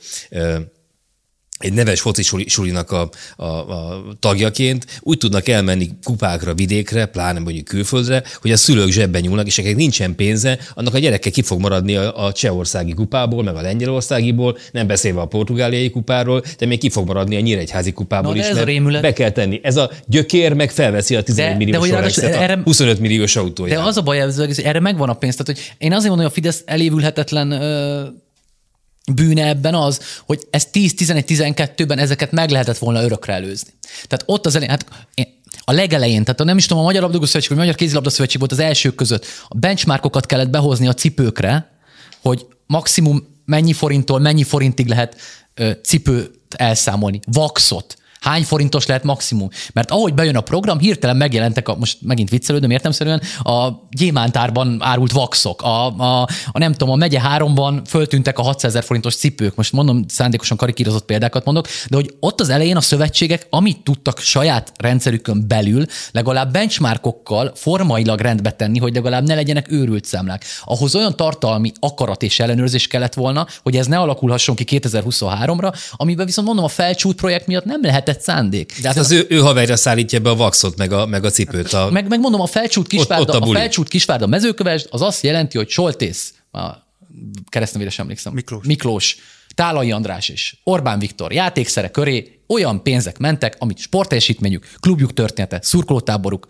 egy 1.60 1.74
neves 1.74 2.02
foci 2.02 2.24
sulinak 2.46 2.92
a, 2.92 3.10
a, 3.36 3.46
a 3.46 4.04
tagjaként 4.20 4.86
úgy 5.00 5.18
tudnak 5.18 5.48
elmenni 5.48 5.90
kupákra, 6.04 6.54
vidékre, 6.54 7.06
pláne 7.06 7.40
mondjuk 7.40 7.66
külföldre, 7.66 8.24
hogy 8.42 8.52
a 8.52 8.58
szülők 8.58 8.90
zsebben 8.90 9.22
nyúlnak, 9.22 9.48
és 9.48 9.58
akik 9.58 9.76
nincsen 9.76 10.16
pénze, 10.16 10.58
annak 10.74 10.94
a 10.94 10.98
gyereke 10.98 11.30
ki 11.30 11.42
fog 11.42 11.60
maradni 11.60 11.96
a, 11.96 12.26
a 12.26 12.32
csehországi 12.32 12.94
kupából, 12.94 13.44
meg 13.44 13.56
a 13.56 13.62
lengyelországiból, 13.62 14.58
nem 14.72 14.88
beszélve 14.88 15.22
a 15.22 15.26
portugáliai 15.26 15.90
kupáról, 15.90 16.44
de 16.58 16.66
még 16.66 16.80
ki 16.80 16.90
fog 16.90 17.08
maradni 17.08 17.36
a 17.36 17.40
nyíregyházi 17.40 17.92
kupából 17.92 18.34
no, 18.34 18.40
is, 18.40 18.46
ez 18.46 18.58
a 18.58 19.00
be 19.02 19.14
kell 19.14 19.32
tenni. 19.32 19.60
Ez 19.64 19.78
a 19.78 19.92
gyökér 20.06 20.54
meg 20.54 20.72
felveszi 20.72 21.16
a 21.16 21.24
14 21.24 21.58
milliós 21.58 21.90
de, 22.16 22.30
de 22.30 22.40
erre, 22.40 22.60
25 22.64 23.00
milliós 23.00 23.36
autóját. 23.36 23.80
De 23.80 23.86
az 23.86 23.98
a 23.98 24.02
baj, 24.02 24.20
hogy 24.20 24.62
erre 24.64 24.80
megvan 24.80 25.10
a 25.10 25.14
pénz. 25.14 25.36
Tehát, 25.36 25.62
hogy 25.62 25.74
én 25.78 25.94
azért 25.94 26.10
mondom, 26.10 26.26
hogy 26.26 26.26
a 26.26 26.42
Fidesz 26.42 26.62
elévülhetetlen 26.66 27.52
bűne 29.14 29.48
ebben 29.48 29.76
az, 29.76 30.02
hogy 30.26 30.48
ez 30.50 30.68
10-11-12-ben 30.74 32.00
ezeket 32.00 32.32
meg 32.32 32.50
lehetett 32.50 32.78
volna 32.78 33.04
örökre 33.04 33.34
előzni. 33.34 33.70
Tehát 34.08 34.24
ott 34.26 34.46
az 34.46 34.56
elején, 34.56 34.72
hát 34.72 35.08
a 35.64 35.72
legelején, 35.72 36.24
tehát 36.24 36.44
nem 36.44 36.58
is 36.58 36.66
tudom, 36.66 36.84
a 36.84 36.86
Magyar 36.86 37.02
Labdarúgó 37.02 37.26
Szövetség 37.26 37.50
vagy 37.50 37.60
a 37.60 37.62
Magyar 37.62 37.78
Kézilabda 37.78 38.10
Szövetség 38.10 38.40
volt 38.40 38.52
az 38.52 38.60
elsők 38.60 38.96
között. 38.96 39.26
A 39.48 39.58
benchmarkokat 39.58 40.26
kellett 40.26 40.50
behozni 40.50 40.88
a 40.88 40.94
cipőkre, 40.94 41.72
hogy 42.22 42.46
maximum 42.66 43.28
mennyi 43.46 43.74
forinttól 43.74 44.20
mennyi 44.20 44.44
forintig 44.44 44.88
lehet 44.88 45.16
ö, 45.54 45.72
cipőt 45.84 46.32
elszámolni. 46.56 47.20
Vaxot. 47.32 47.98
Hány 48.22 48.44
forintos 48.44 48.86
lehet 48.86 49.04
maximum? 49.04 49.50
Mert 49.74 49.92
ahogy 49.92 50.14
bejön 50.14 50.36
a 50.36 50.42
program, 50.42 50.80
hirtelen 50.80 51.18
megjelentek, 51.18 51.68
a, 51.68 51.76
most 51.76 51.98
megint 52.02 52.30
viccelődöm 52.30 52.72
értemszerűen, 52.72 53.22
a 53.40 53.70
gyémántárban 53.92 54.78
árult 54.80 55.12
vaxok, 55.12 55.62
a, 55.62 55.86
a, 55.98 56.28
a 56.52 56.60
nem 56.60 56.72
tudom, 56.72 56.90
a 56.90 56.96
megye 56.96 57.20
háromban 57.20 57.82
föltűntek 57.86 58.40
a 58.40 58.42
600 58.42 58.72
ezer 58.72 58.84
forintos 58.84 59.16
cipők. 59.16 59.56
Most 59.56 59.72
mondom, 59.72 60.04
szándékosan 60.08 60.58
karikírozott 60.58 61.06
példákat 61.06 61.46
mondok, 61.46 61.68
de 61.90 61.96
hogy 61.96 62.16
ott 62.20 62.42
az 62.42 62.50
elején 62.50 62.76
a 62.76 62.82
szövetségek, 62.82 63.48
amit 63.50 63.84
tudtak 63.84 64.20
saját 64.20 64.72
rendszerükön 64.78 65.48
belül, 65.48 65.86
legalább 66.12 66.52
benchmarkokkal 66.52 67.52
formailag 67.56 68.20
rendbe 68.20 68.52
tenni, 68.52 68.80
hogy 68.80 68.94
legalább 68.94 69.28
ne 69.28 69.36
legyenek 69.36 69.72
őrült 69.72 70.06
számlák. 70.06 70.46
Ahhoz 70.64 70.96
olyan 70.96 71.16
tartalmi 71.16 71.72
akarat 71.80 72.24
és 72.24 72.40
ellenőrzés 72.40 72.88
kellett 72.88 73.14
volna, 73.14 73.48
hogy 73.64 73.76
ez 73.76 73.88
ne 73.88 73.98
alakulhasson 73.98 74.56
ki 74.56 74.64
2023-ra, 74.68 75.74
amiben 75.92 76.26
viszont 76.26 76.48
mondom, 76.48 76.66
a 76.66 76.68
felcsút 76.68 77.16
projekt 77.16 77.48
miatt 77.48 77.66
nem 77.66 77.82
lehetett 77.82 78.17
szándék. 78.22 78.74
De 78.82 78.88
hát 78.88 78.98
az 78.98 79.12
ő, 79.12 79.26
ő 79.30 79.40
haverja 79.40 79.76
szállítja 79.76 80.20
be 80.20 80.30
a 80.30 80.36
vaxot, 80.36 80.78
meg 80.78 80.92
a, 80.92 81.06
meg 81.06 81.26
a 81.26 81.30
cipőt. 81.30 81.74
A... 81.74 81.90
Meg, 81.92 82.08
meg 82.08 82.20
mondom, 82.20 82.42
a 82.42 82.46
felcsút 82.46 82.88
kisvárda, 82.88 83.34
ott, 83.34 83.42
ott 83.42 83.48
a, 83.48 83.50
a 83.50 83.54
felcsút 83.54 83.88
kisvárda 83.88 84.28
mezőkövesd, 84.28 84.88
az 84.90 85.02
azt 85.02 85.24
jelenti, 85.24 85.58
hogy 85.58 85.70
Soltész, 85.70 86.34
a 86.52 86.68
keresztnevére 87.50 87.90
sem 87.90 88.04
emlékszem. 88.04 88.34
Miklós. 88.34 88.66
Miklós. 88.66 89.18
Tálai 89.56 89.92
András 89.92 90.30
és 90.30 90.56
Orbán 90.64 91.00
Viktor 91.00 91.34
játékszere 91.34 91.90
köré 91.90 92.40
olyan 92.48 92.84
pénzek 92.84 93.18
mentek, 93.18 93.56
amit 93.60 93.78
sportteljesítményük, 93.78 94.70
klubjuk 94.80 95.14
története, 95.14 95.60
szurkolótáboruk, 95.62 96.48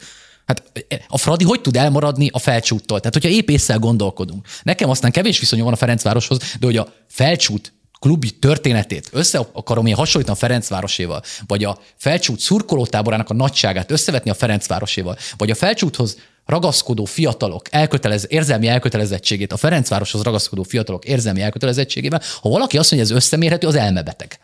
Hát 0.47 0.63
a 1.07 1.17
Fradi 1.17 1.43
hogy 1.43 1.61
tud 1.61 1.75
elmaradni 1.75 2.29
a 2.31 2.39
felcsúttól? 2.39 2.99
Tehát, 2.99 3.13
hogyha 3.13 3.29
épp 3.29 3.49
észre 3.49 3.75
gondolkodunk. 3.75 4.47
Nekem 4.63 4.89
aztán 4.89 5.11
kevés 5.11 5.39
viszonyom 5.39 5.65
van 5.65 5.73
a 5.73 5.77
Ferencvároshoz, 5.77 6.37
de 6.59 6.65
hogy 6.65 6.77
a 6.77 6.93
felcsút 7.07 7.73
klubi 7.99 8.31
történetét 8.31 9.09
össze 9.11 9.47
akarom 9.51 9.85
én 9.85 9.95
hasonlítani 9.95 10.37
a 10.37 10.39
Ferencvároséval, 10.39 11.23
vagy 11.47 11.63
a 11.63 11.77
felcsút 11.95 12.39
szurkolótáborának 12.39 13.29
a 13.29 13.33
nagyságát 13.33 13.91
összevetni 13.91 14.29
a 14.29 14.33
Ferencvároséval, 14.33 15.17
vagy 15.37 15.51
a 15.51 15.55
felcsúthoz 15.55 16.17
ragaszkodó 16.45 17.05
fiatalok 17.05 17.65
elkötelez, 17.69 18.25
érzelmi 18.29 18.67
elkötelezettségét, 18.67 19.51
a 19.51 19.57
Ferencvároshoz 19.57 20.21
ragaszkodó 20.21 20.63
fiatalok 20.63 21.05
érzelmi 21.05 21.41
elkötelezettségében, 21.41 22.21
ha 22.41 22.49
valaki 22.49 22.77
azt 22.77 22.91
mondja, 22.91 23.09
hogy 23.09 23.17
ez 23.17 23.23
összemérhető, 23.23 23.67
az 23.67 23.75
elmebeteg. 23.75 24.39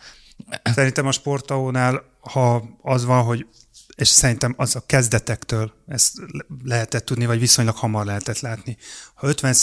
Szerintem 0.64 1.08
a 1.08 1.12
sportaónál, 1.12 2.04
ha 2.20 2.64
az 2.82 3.06
van, 3.06 3.24
hogy 3.24 3.46
és 3.96 4.08
szerintem 4.08 4.54
az 4.58 4.76
a 4.76 4.84
kezdetektől 4.86 5.74
ezt 5.88 6.14
lehetett 6.64 7.06
tudni, 7.06 7.26
vagy 7.26 7.40
viszonylag 7.40 7.76
hamar 7.76 8.06
lehetett 8.06 8.40
látni. 8.40 8.78
Ha 9.14 9.28
50 9.28 9.54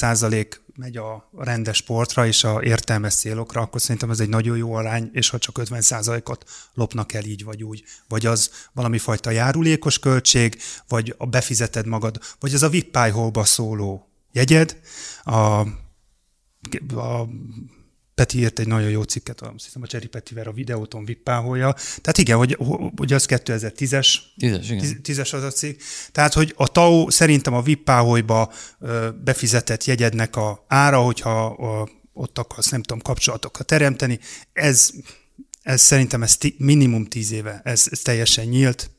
megy 0.81 0.97
a 0.97 1.31
rendes 1.37 1.77
sportra 1.77 2.27
és 2.27 2.45
a 2.45 2.63
értelmes 2.63 3.15
célokra, 3.15 3.61
akkor 3.61 3.81
szerintem 3.81 4.11
ez 4.11 4.21
egy 4.21 4.29
nagyon 4.29 4.57
jó 4.57 4.73
arány, 4.73 5.11
és 5.13 5.29
ha 5.29 5.39
csak 5.39 5.59
50 5.59 6.21
ot 6.25 6.45
lopnak 6.75 7.13
el 7.13 7.25
így 7.25 7.45
vagy 7.45 7.63
úgy, 7.63 7.85
vagy 8.09 8.27
az 8.27 8.51
valami 8.73 8.99
fajta 8.99 9.31
járulékos 9.31 9.99
költség, 9.99 10.59
vagy 10.89 11.15
a 11.19 11.27
befizeted 11.27 11.87
magad, 11.87 12.19
vagy 12.39 12.55
az 12.55 12.63
a 12.63 12.69
VIP 12.69 12.99
szóló 13.43 14.11
jegyed, 14.33 14.81
a, 15.25 15.61
a 16.95 17.29
Peti 18.21 18.39
írt 18.39 18.59
egy 18.59 18.67
nagyon 18.67 18.91
jó 18.91 19.03
cikket, 19.03 19.41
azt 19.41 19.65
hiszem 19.65 19.83
a 19.83 19.87
Cseri 19.87 20.07
Petivel 20.07 20.47
a 20.47 20.53
videóton 20.53 21.05
vippáholja. 21.05 21.73
Tehát 21.73 22.19
igen, 22.19 22.37
hogy, 22.37 22.59
hogy 22.97 23.13
az 23.13 23.27
2010-es, 23.29 23.75
Tízes, 24.37 24.71
igen. 24.71 25.03
tízes 25.03 25.33
az 25.33 25.43
a 25.43 25.51
cikk. 25.51 25.81
Tehát, 26.13 26.33
hogy 26.33 26.55
a 26.57 26.69
TAO 26.69 27.11
szerintem 27.11 27.55
a 27.55 27.63
vippáholyba 27.63 28.53
befizetett 29.25 29.85
jegyednek 29.85 30.37
a 30.37 30.65
ára, 30.69 30.99
hogyha 30.99 31.45
a, 31.47 31.89
ott 32.13 32.39
akarsz, 32.39 32.69
nem 32.69 32.83
tudom, 32.83 33.03
kapcsolatokat 33.03 33.67
teremteni, 33.67 34.19
ez, 34.53 34.91
ez 35.63 35.81
szerintem 35.81 36.23
ez 36.23 36.39
minimum 36.57 37.07
tíz 37.07 37.33
éve, 37.33 37.61
ez, 37.65 37.87
ez 37.91 37.99
teljesen 37.99 38.47
nyílt, 38.47 38.91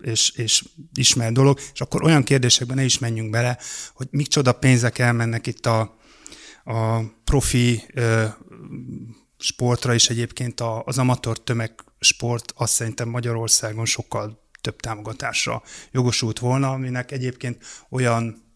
és, 0.00 0.30
és 0.30 0.64
ismert 0.94 1.32
dolog, 1.32 1.58
és 1.72 1.80
akkor 1.80 2.02
olyan 2.02 2.22
kérdésekben 2.22 2.76
ne 2.76 2.84
is 2.84 2.98
menjünk 2.98 3.30
bele, 3.30 3.58
hogy 3.94 4.08
micsoda 4.10 4.52
pénzek 4.52 4.98
elmennek 4.98 5.46
itt 5.46 5.66
a, 5.66 5.96
a 6.64 7.00
profi 7.24 7.82
ö, 7.94 8.24
sportra, 9.38 9.94
és 9.94 10.10
egyébként 10.10 10.60
a, 10.60 10.82
az 10.84 10.98
amatőr 10.98 11.38
tömegsport 11.38 12.52
azt 12.56 12.72
szerintem 12.72 13.08
Magyarországon 13.08 13.84
sokkal 13.84 14.40
több 14.60 14.80
támogatásra 14.80 15.62
jogosult 15.90 16.38
volna, 16.38 16.70
aminek 16.70 17.10
egyébként 17.10 17.64
olyan 17.90 18.50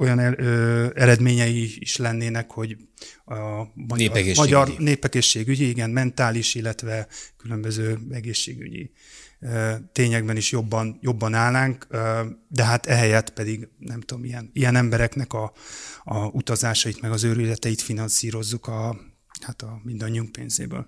olyan 0.00 0.18
el, 0.18 0.34
ö, 0.36 0.86
eredményei 0.94 1.76
is 1.78 1.96
lennének, 1.96 2.50
hogy 2.50 2.76
a 3.24 3.36
magyar, 3.74 4.22
magyar 4.34 4.78
népegészségügyi, 4.78 5.68
igen, 5.68 5.90
mentális, 5.90 6.54
illetve 6.54 7.06
különböző 7.36 7.98
egészségügyi 8.10 8.92
tényekben 9.92 10.36
is 10.36 10.52
jobban, 10.52 10.98
jobban 11.00 11.34
állnánk, 11.34 11.86
de 12.48 12.64
hát 12.64 12.86
ehelyett 12.86 13.30
pedig 13.30 13.68
nem 13.78 14.00
tudom, 14.00 14.24
ilyen, 14.24 14.50
ilyen 14.52 14.76
embereknek 14.76 15.32
a, 15.32 15.52
a 16.04 16.26
utazásait, 16.26 17.00
meg 17.00 17.10
az 17.10 17.24
őrületeit 17.24 17.80
finanszírozzuk 17.80 18.66
a, 18.66 18.96
hát 19.44 19.62
a 19.62 19.80
mindannyiunk 19.82 20.32
pénzéből. 20.32 20.86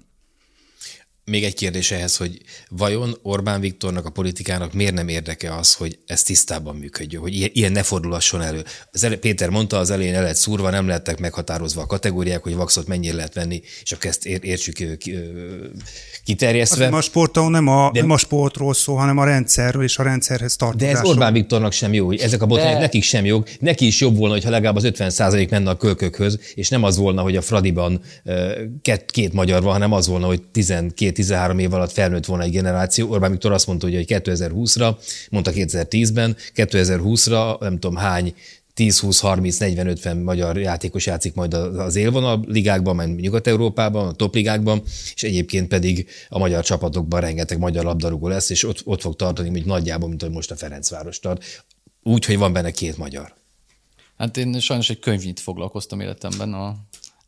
Még 1.25 1.45
egy 1.45 1.55
kérdés 1.55 1.91
ehhez, 1.91 2.17
hogy 2.17 2.39
vajon 2.69 3.19
Orbán 3.23 3.61
Viktornak, 3.61 4.07
a 4.07 4.11
politikának 4.11 4.73
miért 4.73 4.95
nem 4.95 5.09
érdeke 5.09 5.55
az, 5.55 5.75
hogy 5.75 5.99
ez 6.07 6.23
tisztában 6.23 6.77
működjön, 6.77 7.23
hogy 7.23 7.35
ilyen, 7.35 7.51
ilyen 7.53 7.73
ne 7.73 7.83
fordulhasson 7.83 8.43
elő. 8.43 8.65
Az 8.91 9.05
elő, 9.05 9.19
Péter 9.19 9.49
mondta, 9.49 9.79
az 9.79 9.91
elején 9.91 10.15
el 10.15 10.21
lehet 10.23 10.37
szúrva, 10.37 10.71
nem 10.71 10.87
lettek 10.87 11.19
meghatározva 11.19 11.83
a 11.83 11.87
kategóriák, 11.87 12.43
hogy 12.43 12.55
vaxot 12.55 12.87
mennyire 12.87 13.15
lehet 13.15 13.35
venni, 13.35 13.63
és 13.83 13.93
akkor 13.93 14.11
ezt 14.11 14.27
értsük 14.27 14.99
kiterjesztve. 16.25 16.87
Az 16.87 16.93
a 16.93 17.01
sporton 17.01 17.51
nem 17.51 17.69
a, 17.69 17.91
de, 17.93 18.01
nem 18.01 18.11
a 18.11 18.19
sportról 18.19 18.75
szól, 18.75 18.97
hanem 18.97 19.19
a 19.19 19.25
rendszerről 19.25 19.83
és 19.83 19.99
a 19.99 20.03
rendszerhez 20.03 20.57
tartozásról. 20.57 20.93
De 20.93 21.09
ez 21.09 21.15
Orbán 21.15 21.33
Viktornak 21.33 21.73
sem 21.73 21.93
jó, 21.93 22.07
hogy 22.07 22.21
ezek 22.21 22.43
a 22.43 22.47
botrányok 22.47 22.75
de... 22.75 22.81
nekik 22.81 23.03
sem 23.03 23.25
jó. 23.25 23.43
Neki 23.61 23.87
is 23.87 24.01
jobb 24.01 24.17
volna, 24.17 24.35
hogyha 24.35 24.51
legalább 24.51 24.77
az 24.77 24.85
50 24.85 25.49
menne 25.51 25.71
a 25.71 25.77
kölkökhöz, 25.77 26.39
és 26.55 26.69
nem 26.69 26.83
az 26.83 26.97
volna, 26.97 27.23
hogy 27.23 27.37
a 27.37 27.43
Fradiban 27.43 28.01
két, 28.83 29.05
két 29.11 29.33
magyar 29.33 29.63
van, 29.63 29.73
hanem 29.73 29.93
az 29.93 30.07
volna, 30.07 30.27
hogy 30.27 30.43
12 30.43 31.10
13 31.13 31.59
év 31.59 31.73
alatt 31.73 31.93
felnőtt 31.93 32.25
volna 32.25 32.43
egy 32.43 32.51
generáció. 32.51 33.11
Orbán 33.11 33.31
Viktor 33.31 33.53
azt 33.53 33.67
mondta, 33.67 33.87
hogy 33.87 34.05
2020-ra, 34.09 34.97
mondta 35.31 35.51
2010-ben, 35.55 36.37
2020-ra 36.55 37.61
nem 37.61 37.79
tudom 37.79 37.97
hány 37.97 38.35
10-20-30-40-50 38.77 40.25
magyar 40.25 40.59
játékos 40.59 41.07
játszik 41.07 41.35
majd 41.35 41.55
az 41.55 41.97
élvonal 41.97 42.45
ligákban, 42.47 42.95
majd 42.95 43.21
Nyugat-Európában, 43.21 44.07
a 44.07 44.13
topligákban, 44.13 44.83
és 45.15 45.23
egyébként 45.23 45.69
pedig 45.69 46.09
a 46.29 46.39
magyar 46.39 46.65
csapatokban 46.65 47.21
rengeteg 47.21 47.59
magyar 47.59 47.85
labdarúgó 47.85 48.29
lesz, 48.29 48.51
és 48.51 48.65
ott, 48.65 48.81
ott 48.85 49.01
fog 49.01 49.17
tartani, 49.17 49.49
mint 49.51 49.65
nagyjából, 49.65 50.09
mint 50.09 50.23
hogy 50.23 50.31
most 50.31 50.51
a 50.51 50.57
Ferencváros 50.57 51.19
tart. 51.19 51.65
Úgy, 52.03 52.25
hogy 52.25 52.39
van 52.39 52.53
benne 52.53 52.71
két 52.71 52.97
magyar. 52.97 53.35
Hát 54.17 54.37
én 54.37 54.61
sajnos 54.61 54.91
egy 54.91 54.99
könyvnyit 54.99 55.41
foglalkoztam 55.41 56.01
életemben 56.01 56.53
a 56.53 56.77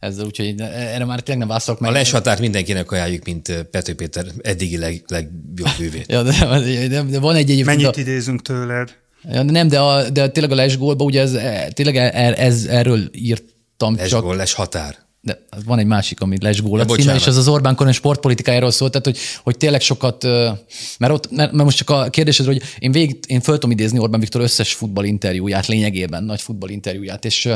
ezzel, 0.03 0.24
úgyhogy 0.24 0.61
erre 0.61 1.05
már 1.05 1.20
tényleg 1.20 1.38
nem 1.38 1.48
válaszolok 1.48 1.80
meg. 1.80 1.90
A 1.90 1.92
leshatárt 1.92 2.40
mindenkinek 2.40 2.90
ajánljuk, 2.90 3.24
mint 3.24 3.66
Pető 3.70 3.94
Péter 3.94 4.26
eddigi 4.42 4.78
leg, 4.78 5.05
legjobb 5.09 5.70
művét. 5.78 6.11
ja, 6.12 6.22
de, 6.22 6.61
de, 6.88 7.03
de, 7.03 7.18
van 7.18 7.34
egy 7.34 7.50
egyébként... 7.50 7.66
Mennyit 7.66 7.96
a... 7.96 8.00
idézünk 8.00 8.42
tőled? 8.42 8.96
Ja, 9.32 9.42
nem, 9.42 9.68
de, 9.68 9.80
a, 9.80 10.11
de 10.11 10.28
tényleg 10.28 10.53
a 10.53 10.55
lesgólba, 10.55 11.05
ugye 11.05 11.20
ez, 11.20 11.36
tényleg 11.72 11.96
ez, 11.96 12.34
ez, 12.36 12.64
erről 12.64 13.11
írtam 13.12 13.96
lesgól, 13.96 14.30
csak... 14.30 14.36
les 14.36 14.53
határ. 14.53 14.96
De 15.20 15.38
van 15.64 15.78
egy 15.78 15.86
másik, 15.86 16.20
ami 16.20 16.36
lesgól 16.40 16.80
a 16.80 16.84
címe, 16.84 17.14
és 17.14 17.26
az 17.26 17.36
az 17.36 17.48
Orbán 17.48 17.74
kormány 17.74 17.94
sportpolitikájáról 17.94 18.70
szólt, 18.70 18.90
tehát 18.90 19.07
hogy, 19.07 19.18
hogy 19.42 19.57
tényleg 19.57 19.80
sokat, 19.80 20.22
mert, 20.98 21.12
ott, 21.12 21.30
mert, 21.30 21.53
mert 21.53 21.64
most 21.64 21.76
csak 21.76 21.90
a 21.90 22.11
kérdésed, 22.11 22.46
hogy 22.46 22.62
én 22.78 22.92
végig, 22.92 23.18
én 23.26 23.40
föl 23.40 23.55
tudom 23.55 23.70
idézni 23.70 23.98
Orbán 23.98 24.20
Viktor 24.20 24.40
összes 24.40 24.74
futballinterjúját 24.74 25.66
lényegében, 25.66 26.24
nagy 26.24 26.40
futballinterjúját, 26.40 27.24
és 27.24 27.48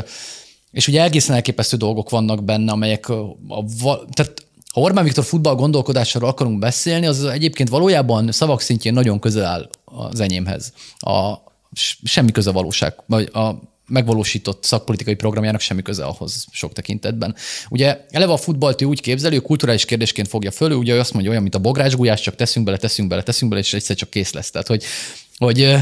és 0.71 0.87
ugye 0.87 1.03
egészen 1.03 1.35
elképesztő 1.35 1.77
dolgok 1.77 2.09
vannak 2.09 2.43
benne, 2.43 2.71
amelyek 2.71 3.09
a, 3.09 3.37
a, 3.47 3.65
tehát 4.11 4.45
ha 4.73 4.81
Orbán 4.81 5.03
Viktor 5.03 5.23
futball 5.23 5.55
gondolkodásáról 5.55 6.29
akarunk 6.29 6.59
beszélni, 6.59 7.05
az 7.05 7.23
egyébként 7.23 7.69
valójában 7.69 8.31
szavak 8.31 8.61
szintjén 8.61 8.93
nagyon 8.93 9.19
közel 9.19 9.45
áll 9.45 9.69
az 9.85 10.19
enyémhez. 10.19 10.73
A, 10.97 11.33
semmi 12.03 12.31
köze 12.31 12.49
a 12.49 12.53
valóság, 12.53 12.93
vagy 13.05 13.29
a 13.33 13.49
megvalósított 13.87 14.63
szakpolitikai 14.63 15.15
programjának 15.15 15.61
semmi 15.61 15.81
köze 15.81 16.05
ahhoz 16.05 16.45
sok 16.51 16.73
tekintetben. 16.73 17.35
Ugye 17.69 18.05
eleve 18.09 18.31
a 18.31 18.37
futballt 18.37 18.83
úgy 18.83 19.01
képzeli, 19.01 19.35
hogy 19.35 19.43
kulturális 19.43 19.85
kérdésként 19.85 20.27
fogja 20.27 20.51
föl, 20.51 20.71
ugye 20.71 20.99
azt 20.99 21.13
mondja 21.13 21.29
olyan, 21.29 21.43
mint 21.43 21.55
a 21.55 21.59
bográcsgulyás, 21.59 22.21
csak 22.21 22.35
teszünk 22.35 22.65
bele, 22.65 22.77
teszünk 22.77 23.09
bele, 23.09 23.23
teszünk 23.23 23.51
bele, 23.51 23.63
és 23.63 23.73
egyszer 23.73 23.95
csak 23.95 24.09
kész 24.09 24.33
lesz. 24.33 24.51
Tehát, 24.51 24.67
hogy, 24.67 24.83
hogy 25.37 25.75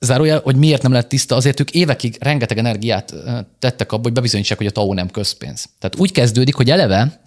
zárójel, 0.00 0.40
hogy 0.44 0.56
miért 0.56 0.82
nem 0.82 0.92
lett 0.92 1.08
tiszta, 1.08 1.36
azért 1.36 1.60
ők 1.60 1.70
évekig 1.70 2.16
rengeteg 2.20 2.58
energiát 2.58 3.14
tettek 3.58 3.92
abba, 3.92 4.02
hogy 4.02 4.12
bebizonyítsák, 4.12 4.58
hogy 4.58 4.66
a 4.66 4.70
TAO 4.70 4.94
nem 4.94 5.10
közpénz. 5.10 5.68
Tehát 5.78 5.98
úgy 5.98 6.12
kezdődik, 6.12 6.54
hogy 6.54 6.70
eleve 6.70 7.20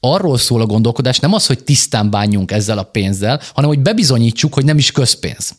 arról 0.00 0.38
szól 0.38 0.60
a 0.60 0.66
gondolkodás, 0.66 1.18
nem 1.18 1.32
az, 1.32 1.46
hogy 1.46 1.64
tisztán 1.64 2.10
bánjunk 2.10 2.50
ezzel 2.50 2.78
a 2.78 2.82
pénzzel, 2.82 3.40
hanem 3.54 3.70
hogy 3.70 3.80
bebizonyítsuk, 3.80 4.54
hogy 4.54 4.64
nem 4.64 4.78
is 4.78 4.92
közpénz. 4.92 5.54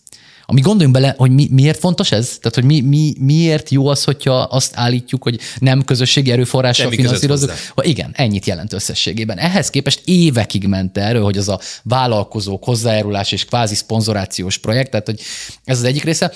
ami 0.49 0.61
gondoljunk 0.61 0.95
bele, 0.95 1.13
hogy 1.17 1.31
mi, 1.31 1.47
miért 1.51 1.79
fontos 1.79 2.11
ez? 2.11 2.37
Tehát, 2.41 2.55
hogy 2.55 2.63
mi, 2.63 2.81
mi, 2.81 3.13
miért 3.19 3.69
jó 3.69 3.87
az, 3.87 4.03
hogyha 4.03 4.33
azt 4.33 4.71
állítjuk, 4.75 5.23
hogy 5.23 5.39
nem 5.59 5.83
közösségi 5.83 6.31
erőforrással 6.31 6.91
finanszírozunk? 6.91 7.53
Igen, 7.81 8.11
ennyit 8.13 8.45
jelent 8.45 8.73
összességében. 8.73 9.37
Ehhez 9.37 9.69
képest 9.69 10.01
évekig 10.05 10.67
ment 10.67 10.97
erről, 10.97 11.23
hogy 11.23 11.37
az 11.37 11.49
a 11.49 11.59
vállalkozók 11.83 12.63
hozzájárulás 12.63 13.31
és 13.31 13.45
kvázi 13.45 13.75
szponzorációs 13.75 14.57
projekt, 14.57 14.91
tehát 14.91 15.05
hogy 15.05 15.21
ez 15.63 15.77
az 15.77 15.83
egyik 15.83 16.03
része. 16.03 16.31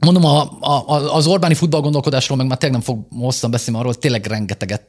Mondom, 0.00 0.24
a, 0.24 0.58
a, 0.60 1.14
az 1.14 1.26
Orbáni 1.26 1.54
futballgondolkodásról 1.54 2.36
meg 2.36 2.46
már 2.46 2.58
tényleg 2.58 2.80
nem 2.84 2.94
fog 2.94 3.06
hosszan 3.10 3.50
beszélni 3.50 3.78
arról, 3.78 3.92
hogy 3.92 4.00
tényleg 4.00 4.26
rengeteget 4.26 4.82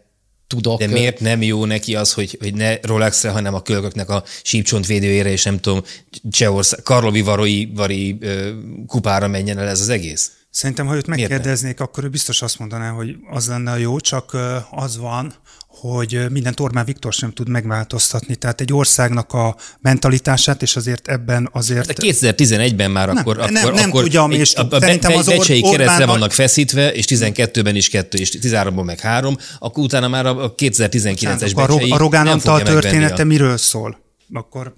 tudok. 0.48 0.80
De 0.80 0.88
miért 0.88 1.20
nem 1.20 1.42
jó 1.42 1.66
neki 1.66 1.96
az, 1.96 2.14
hogy, 2.14 2.38
hogy 2.42 2.54
ne 2.54 2.78
Rolexre, 2.82 3.30
hanem 3.30 3.54
a 3.54 3.62
kölköknek 3.62 4.10
a 4.10 4.24
sípcsontvédőjére, 4.44 5.30
és 5.30 5.44
nem 5.44 5.60
tudom, 5.60 5.84
Csehország, 6.32 6.82
Karlovi 6.84 7.22
Varai, 7.22 7.72
Vari 7.76 8.18
kupára 8.88 9.28
menjen 9.28 9.58
el 9.58 9.68
ez 9.68 9.82
az 9.82 9.90
egész? 9.90 10.32
Szerintem, 10.50 10.88
ha 10.88 10.96
őt 10.96 11.08
megkérdeznék, 11.08 11.80
akkor 11.80 12.04
ő 12.04 12.10
biztos 12.10 12.42
azt 12.42 12.60
mondaná, 12.60 12.90
hogy 12.90 13.16
az 13.30 13.48
lenne 13.48 13.72
a 13.72 13.76
jó, 13.76 14.00
csak 14.00 14.38
az 14.72 14.98
van, 14.98 15.34
hogy 15.80 16.26
mindent 16.30 16.60
Orbán 16.60 16.86
Viktor 16.86 17.14
sem 17.14 17.32
tud 17.32 17.50
megváltoztatni. 17.50 18.36
Tehát 18.36 18.62
egy 18.62 18.74
országnak 18.74 19.34
a 19.34 19.56
mentalitását, 19.80 20.62
és 20.62 20.76
azért 20.76 21.08
ebben 21.08 21.50
azért... 21.52 21.88
De 21.88 21.94
2011-ben 21.98 22.92
már 22.92 23.08
nem, 23.08 23.18
akkor... 23.18 23.38
Nem, 23.38 23.56
akkor, 23.56 23.74
nem 23.74 23.90
akkor 23.90 24.02
tudjam, 24.02 24.32
és 24.32 24.56
a, 24.56 24.68
a 24.70 24.80
szerintem 24.80 25.14
az 25.14 25.28
Orbán 25.28 25.62
keresztre 25.72 26.06
vannak 26.06 26.32
feszítve, 26.32 26.94
és 26.94 27.06
12-ben 27.08 27.76
is 27.76 27.90
kettő, 27.90 28.18
és 28.18 28.38
13-ban 28.42 28.86
meg 28.86 29.00
három, 29.00 29.38
akkor 29.60 29.84
utána 29.84 30.08
már 30.08 30.26
a 30.26 30.56
2019-es 30.56 31.52
Becsei 31.56 31.92
A 31.92 31.98
Rogán 31.98 32.28
Antal 32.28 32.62
története 32.62 33.22
a... 33.22 33.26
miről 33.26 33.58
szól? 33.58 34.00
Akkor, 34.34 34.76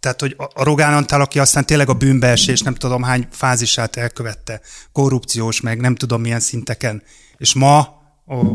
tehát, 0.00 0.20
hogy 0.20 0.36
a 0.54 0.64
Rogán 0.64 0.94
Antal, 0.94 1.20
aki 1.20 1.38
aztán 1.38 1.66
tényleg 1.66 1.88
a 1.88 1.94
bűnbeesés, 1.94 2.60
nem 2.60 2.74
tudom 2.74 3.02
hány 3.02 3.26
fázisát 3.30 3.96
elkövette, 3.96 4.60
korrupciós, 4.92 5.60
meg 5.60 5.80
nem 5.80 5.94
tudom 5.94 6.20
milyen 6.20 6.40
szinteken, 6.40 7.02
és 7.36 7.54
ma 7.54 7.95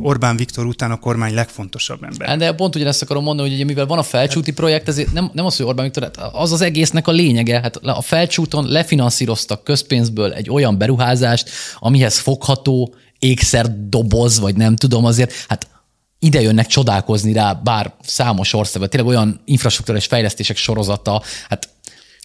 Orbán 0.01 0.37
Viktor 0.37 0.65
után 0.65 0.91
a 0.91 0.99
kormány 0.99 1.33
legfontosabb 1.33 2.03
ember. 2.03 2.27
Hát 2.27 2.37
de 2.37 2.53
pont 2.53 2.75
ugyanezt 2.75 3.01
akarom 3.01 3.23
mondani, 3.23 3.47
hogy 3.47 3.57
ugye, 3.57 3.65
mivel 3.65 3.85
van 3.85 3.97
a 3.97 4.03
felcsúti 4.03 4.51
projekt, 4.51 4.87
ezért 4.87 5.13
nem, 5.13 5.29
nem 5.33 5.45
az, 5.45 5.57
hogy 5.57 5.65
Orbán 5.65 5.85
Viktor, 5.85 6.03
hát 6.03 6.17
az 6.33 6.51
az 6.51 6.61
egésznek 6.61 7.07
a 7.07 7.11
lényege. 7.11 7.59
Hát 7.59 7.75
a 7.75 8.01
felcsúton 8.01 8.65
lefinanszíroztak 8.67 9.63
közpénzből 9.63 10.33
egy 10.33 10.49
olyan 10.49 10.77
beruházást, 10.77 11.49
amihez 11.79 12.17
fogható 12.17 12.95
ékszerdoboz, 13.19 14.39
vagy 14.39 14.55
nem 14.55 14.75
tudom, 14.75 15.05
azért, 15.05 15.33
hát 15.47 15.67
ide 16.19 16.41
jönnek 16.41 16.67
csodálkozni 16.67 17.33
rá, 17.33 17.53
bár 17.53 17.93
számos 18.01 18.53
országban, 18.53 18.89
tényleg 18.89 19.09
olyan 19.09 19.41
infrastruktúrás 19.45 20.05
fejlesztések 20.05 20.57
sorozata, 20.57 21.21
hát 21.49 21.69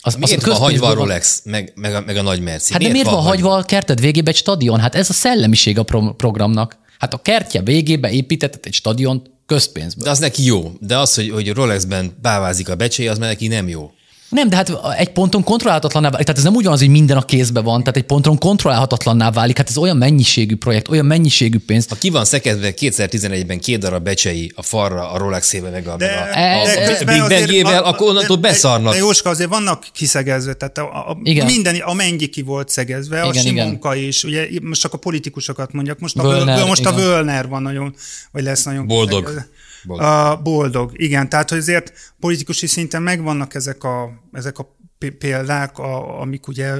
az, 0.01 0.15
miért 0.15 0.43
az 0.43 0.49
van 0.49 0.57
hagyva 0.57 0.89
a 0.89 0.95
Rolex, 0.95 1.41
meg, 1.45 1.73
meg, 1.75 1.95
a, 1.95 2.01
meg 2.01 2.17
a 2.17 2.23
nagy 2.23 2.41
Merci? 2.41 2.73
Hát 2.73 2.81
miért 2.83 2.95
de 2.95 3.01
miért 3.01 3.17
van 3.17 3.25
hagyva 3.25 3.57
a 3.57 3.63
kerted 3.63 4.01
végébe 4.01 4.31
egy 4.31 4.37
stadion? 4.37 4.81
Hát 4.81 4.95
ez 4.95 5.11
a 5.11 5.13
szellemiség 5.13 5.79
a 5.79 5.83
pro- 5.83 6.17
programnak. 6.17 6.79
Hát 6.99 7.15
a 7.15 7.23
kertje 7.23 7.63
végébe 7.63 8.11
építetett 8.11 8.67
egy 8.67 8.75
stadiont 8.75 9.31
közpénzből. 9.47 10.05
De 10.05 10.11
az 10.11 10.19
neki 10.19 10.45
jó. 10.45 10.73
De 10.81 10.99
az, 10.99 11.15
hogy, 11.15 11.31
hogy 11.31 11.49
Rolexben 11.49 12.17
bávázik 12.23 12.69
a 12.69 12.75
becsé, 12.75 13.07
az 13.07 13.19
már 13.19 13.29
neki 13.29 13.47
nem 13.49 13.69
jó. 13.69 13.91
Nem, 14.37 14.49
de 14.49 14.57
hát 14.57 14.73
egy 14.97 15.09
ponton 15.09 15.45
kontrollálhatatlanná 15.45 16.11
válik. 16.11 16.27
Tehát 16.27 16.41
ez 16.41 16.47
nem 16.47 16.55
ugyanaz, 16.55 16.79
hogy 16.79 16.89
minden 16.89 17.17
a 17.17 17.25
kézbe 17.25 17.61
van, 17.61 17.81
tehát 17.81 17.97
egy 17.97 18.03
ponton 18.03 18.39
kontrollálhatatlanná 18.39 19.31
válik. 19.31 19.57
Hát 19.57 19.69
ez 19.69 19.77
olyan 19.77 19.97
mennyiségű 19.97 20.57
projekt, 20.57 20.89
olyan 20.89 21.07
mennyiségű 21.07 21.59
pénz. 21.67 21.89
Ha 21.89 21.95
ki 21.95 22.11
van 22.11 22.25
szekedve 22.25 22.75
2011-ben 22.77 23.61
két 23.61 23.79
darab 23.79 24.05
becsei 24.05 24.53
a 24.55 24.63
farra, 24.63 25.11
a 25.11 25.19
Rolex-ével, 25.19 25.71
meg 25.71 25.87
a, 25.87 25.97
de, 25.97 26.31
a, 26.35 26.39
a, 26.39 26.63
a 27.01 27.05
Big 27.05 27.21
Bang-ével, 27.29 27.83
akkor 27.83 28.09
onnantól 28.09 28.37
beszarnak. 28.37 28.93
De 28.93 28.99
Jóska, 28.99 29.31
azért 29.31 29.51
vannak 29.51 29.87
kiszegezve, 29.93 30.55
tehát 30.55 30.79
a, 30.79 31.11
a, 31.11 31.19
igen. 31.23 31.47
minden, 31.47 31.77
a 31.77 31.95
mennyi 31.95 32.27
ki 32.27 32.43
volt 32.43 32.69
szegezve, 32.69 33.17
igen, 33.17 33.29
a 33.29 33.33
Simonka 33.33 33.95
igen. 33.95 34.09
is, 34.09 34.25
ugye 34.25 34.49
most 34.63 34.81
csak 34.81 34.93
a 34.93 34.99
politikusokat 34.99 35.73
mondjak, 35.73 35.99
most 35.99 36.17
a, 36.17 36.23
Völner, 36.23 36.67
most 36.67 36.87
a 36.87 36.93
Völner 36.93 37.49
van 37.49 37.63
nagyon, 37.63 37.95
vagy 38.33 38.43
lesz 38.43 38.65
nagyon 38.65 38.87
Boldog. 38.87 39.25
Kiszegezve. 39.25 39.49
Boldog. 39.87 40.07
A 40.07 40.43
boldog, 40.43 40.91
igen. 40.95 41.29
Tehát, 41.29 41.49
hogy 41.49 41.59
azért 41.59 42.15
politikusi 42.21 42.67
szinten 42.67 43.03
megvannak 43.03 43.55
ezek 43.55 43.85
a, 43.85 44.11
ezek 44.33 44.59
a 44.59 44.77
példák, 45.19 45.79
a, 45.79 46.21
amik 46.21 46.49
ugye 46.49 46.75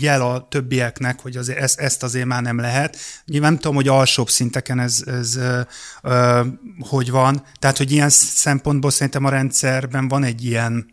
jel 0.00 0.22
a 0.22 0.46
többieknek, 0.50 1.20
hogy 1.20 1.36
azért 1.36 1.58
ezt, 1.58 1.80
ezt 1.80 2.02
azért 2.02 2.26
már 2.26 2.42
nem 2.42 2.58
lehet. 2.58 2.96
Nyilván 3.24 3.50
nem 3.50 3.60
tudom, 3.60 3.76
hogy 3.76 3.88
alsóbb 3.88 4.28
szinteken 4.28 4.80
ez, 4.80 5.02
ez 5.06 5.36
ö, 5.36 5.60
ö, 6.02 6.40
hogy 6.78 7.10
van. 7.10 7.42
Tehát, 7.58 7.76
hogy 7.76 7.92
ilyen 7.92 8.08
szempontból 8.10 8.90
szerintem 8.90 9.24
a 9.24 9.30
rendszerben 9.30 10.08
van 10.08 10.24
egy 10.24 10.44
ilyen 10.44 10.92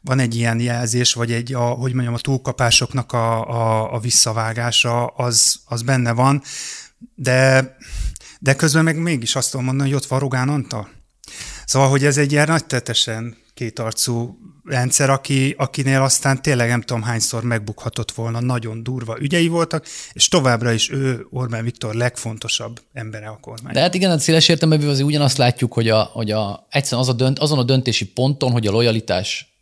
van 0.00 0.18
egy 0.18 0.34
ilyen 0.34 0.60
jelzés, 0.60 1.12
vagy 1.12 1.32
egy, 1.32 1.54
a, 1.54 1.60
hogy 1.60 1.92
mondjam, 1.92 2.14
a 2.14 2.18
túlkapásoknak 2.18 3.12
a, 3.12 3.48
a, 3.48 3.94
a 3.94 3.98
visszavágása, 3.98 5.06
az, 5.06 5.60
az 5.64 5.82
benne 5.82 6.12
van, 6.12 6.42
de 7.14 7.76
de 8.40 8.54
közben 8.54 8.84
meg 8.84 8.96
mégis 8.96 9.36
azt 9.36 9.50
tudom 9.50 9.66
mondani, 9.66 9.88
hogy 9.88 9.98
ott 9.98 10.06
van 10.06 10.18
Rogán 10.18 10.48
Antal. 10.48 10.88
Szóval, 11.64 11.88
hogy 11.88 12.04
ez 12.04 12.18
egy 12.18 12.32
ilyen 12.32 12.46
nagy 12.48 12.64
tetesen 12.64 13.36
kétarcú 13.54 14.38
rendszer, 14.64 15.10
aki, 15.10 15.54
akinél 15.58 16.02
aztán 16.02 16.42
tényleg 16.42 16.68
nem 16.68 16.80
tudom 16.80 17.02
hányszor 17.02 17.42
megbukhatott 17.42 18.12
volna, 18.12 18.40
nagyon 18.40 18.82
durva 18.82 19.16
ügyei 19.20 19.48
voltak, 19.48 19.86
és 20.12 20.28
továbbra 20.28 20.72
is 20.72 20.90
ő 20.90 21.26
Orbán 21.30 21.64
Viktor 21.64 21.94
legfontosabb 21.94 22.80
embere 22.92 23.26
a 23.26 23.38
kormány. 23.40 23.72
De 23.72 23.80
hát 23.80 23.94
igen, 23.94 24.10
a 24.10 24.18
széles 24.18 24.48
értelemben 24.48 24.88
azért 24.88 25.06
ugyanazt 25.06 25.36
látjuk, 25.36 25.72
hogy, 25.72 25.88
a, 25.88 26.02
hogy 26.02 26.30
a, 26.30 26.66
egyszerűen 26.70 27.02
az 27.02 27.08
a 27.08 27.12
dönt, 27.12 27.38
azon 27.38 27.58
a 27.58 27.62
döntési 27.62 28.12
ponton, 28.12 28.52
hogy 28.52 28.66
a 28.66 28.70
lojalitás 28.70 29.55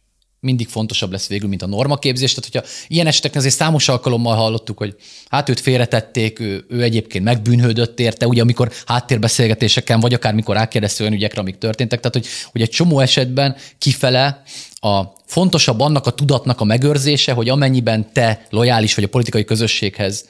mindig 0.44 0.68
fontosabb 0.68 1.12
lesz 1.12 1.28
végül, 1.28 1.48
mint 1.48 1.62
a 1.62 1.66
normaképzés. 1.66 2.34
Tehát, 2.34 2.50
hogyha 2.52 2.68
ilyen 2.88 3.06
eseteknél 3.06 3.40
azért 3.40 3.54
számos 3.54 3.88
alkalommal 3.88 4.36
hallottuk, 4.36 4.78
hogy 4.78 4.96
hát 5.28 5.48
őt 5.48 5.60
félretették, 5.60 6.40
ő, 6.40 6.64
ő 6.68 6.82
egyébként 6.82 7.24
megbűnhődött 7.24 8.00
érte, 8.00 8.26
ugye 8.26 8.42
amikor 8.42 8.72
háttérbeszélgetéseken, 8.86 10.00
vagy 10.00 10.14
akár 10.14 10.34
mikor 10.34 10.56
rákérdezte 10.56 11.02
olyan 11.02 11.14
ügyekre, 11.14 11.40
amik 11.40 11.58
történtek. 11.58 12.00
Tehát, 12.00 12.14
hogy, 12.14 12.26
hogy 12.52 12.62
egy 12.62 12.70
csomó 12.70 13.00
esetben 13.00 13.56
kifele 13.78 14.42
a 14.74 15.02
fontosabb 15.26 15.80
annak 15.80 16.06
a 16.06 16.10
tudatnak 16.10 16.60
a 16.60 16.64
megőrzése, 16.64 17.32
hogy 17.32 17.48
amennyiben 17.48 18.12
te 18.12 18.46
lojális 18.50 18.94
vagy 18.94 19.04
a 19.04 19.08
politikai 19.08 19.44
közösséghez 19.44 20.28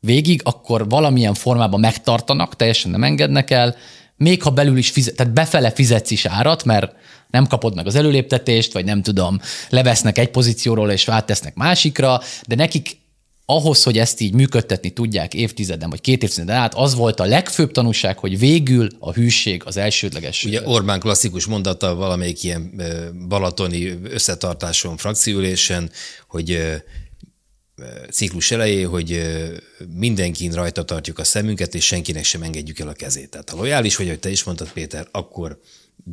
végig, 0.00 0.40
akkor 0.44 0.88
valamilyen 0.88 1.34
formában 1.34 1.80
megtartanak, 1.80 2.56
teljesen 2.56 2.90
nem 2.90 3.04
engednek 3.04 3.50
el, 3.50 3.76
még 4.18 4.42
ha 4.42 4.50
belül 4.50 4.76
is 4.76 4.90
fizet, 4.90 5.14
tehát 5.14 5.32
befele 5.32 5.70
fizetsz 5.70 6.10
is 6.10 6.26
árat, 6.26 6.64
mert 6.64 6.92
nem 7.30 7.46
kapod 7.46 7.74
meg 7.74 7.86
az 7.86 7.94
előléptetést, 7.94 8.72
vagy 8.72 8.84
nem 8.84 9.02
tudom, 9.02 9.40
levesznek 9.68 10.18
egy 10.18 10.30
pozícióról 10.30 10.90
és 10.90 11.08
áttesznek 11.08 11.54
másikra, 11.54 12.20
de 12.46 12.54
nekik 12.54 12.96
ahhoz, 13.50 13.82
hogy 13.82 13.98
ezt 13.98 14.20
így 14.20 14.34
működtetni 14.34 14.90
tudják 14.90 15.34
évtizeden 15.34 15.90
vagy 15.90 16.00
két 16.00 16.22
évtizeden 16.22 16.56
át, 16.56 16.74
az 16.74 16.94
volt 16.94 17.20
a 17.20 17.24
legfőbb 17.24 17.72
tanúság, 17.72 18.18
hogy 18.18 18.38
végül 18.38 18.88
a 18.98 19.12
hűség 19.12 19.62
az 19.64 19.76
elsődleges. 19.76 20.44
Ugye 20.44 20.62
Orbán 20.64 21.00
klasszikus 21.00 21.46
mondata 21.46 21.94
valamelyik 21.94 22.42
ilyen 22.42 22.82
balatoni 23.28 23.98
összetartáson, 24.02 24.96
frakciülésen, 24.96 25.90
hogy 26.28 26.58
ciklus 28.10 28.50
elejé, 28.50 28.82
hogy 28.82 29.22
mindenkin 29.94 30.52
rajta 30.52 30.84
tartjuk 30.84 31.18
a 31.18 31.24
szemünket, 31.24 31.74
és 31.74 31.86
senkinek 31.86 32.24
sem 32.24 32.42
engedjük 32.42 32.78
el 32.78 32.88
a 32.88 32.92
kezét. 32.92 33.30
Tehát 33.30 33.50
ha 33.50 33.56
lojális 33.56 33.96
vagy, 33.96 34.08
hogy 34.08 34.18
te 34.18 34.30
is 34.30 34.44
mondtad, 34.44 34.72
Péter, 34.72 35.08
akkor 35.10 35.60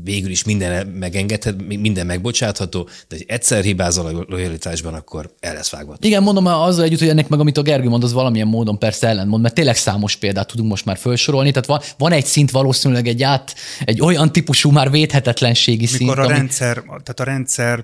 végül 0.04 0.30
is 0.30 0.44
minden 0.44 0.88
megengedhet, 0.88 1.68
minden 1.68 2.06
megbocsátható, 2.06 2.90
de 3.08 3.16
egy 3.16 3.26
egyszer 3.28 3.64
hibázol 3.64 4.06
a 4.06 4.26
lojalitásban, 4.28 4.94
akkor 4.94 5.34
el 5.40 5.54
lesz 5.54 5.70
vágva. 5.70 5.96
Igen, 6.00 6.24
mondom, 6.24 6.46
azzal 6.46 6.84
együtt, 6.84 7.00
hogy 7.00 7.08
ennek 7.08 7.28
meg, 7.28 7.40
amit 7.40 7.58
a 7.58 7.62
Gergő 7.62 7.90
mond, 7.90 8.04
az 8.04 8.14
valamilyen 8.14 8.48
módon 8.48 8.80
persze 8.80 9.08
ellentmond, 9.08 9.42
mert 9.42 9.54
tényleg 9.54 9.76
számos 9.76 10.16
példát 10.16 10.48
tudunk 10.48 10.70
most 10.70 10.86
már 10.86 10.98
felsorolni, 10.98 11.52
tehát 11.52 11.68
van, 11.68 11.82
van 11.98 12.12
egy 12.12 12.26
szint 12.26 12.52
valószínűleg 12.52 13.08
egy 13.08 13.24
át, 13.24 13.56
egy 13.86 14.02
olyan 14.02 14.32
típusú 14.32 14.72
már 14.72 14.92
védhetetlenségi 14.92 15.88
Mikor 15.92 15.98
szint. 15.98 16.10
a 16.10 16.24
ami 16.24 16.34
rendszer, 16.34 16.84
tehát 16.84 17.20
a 17.20 17.24
rendszer 17.24 17.84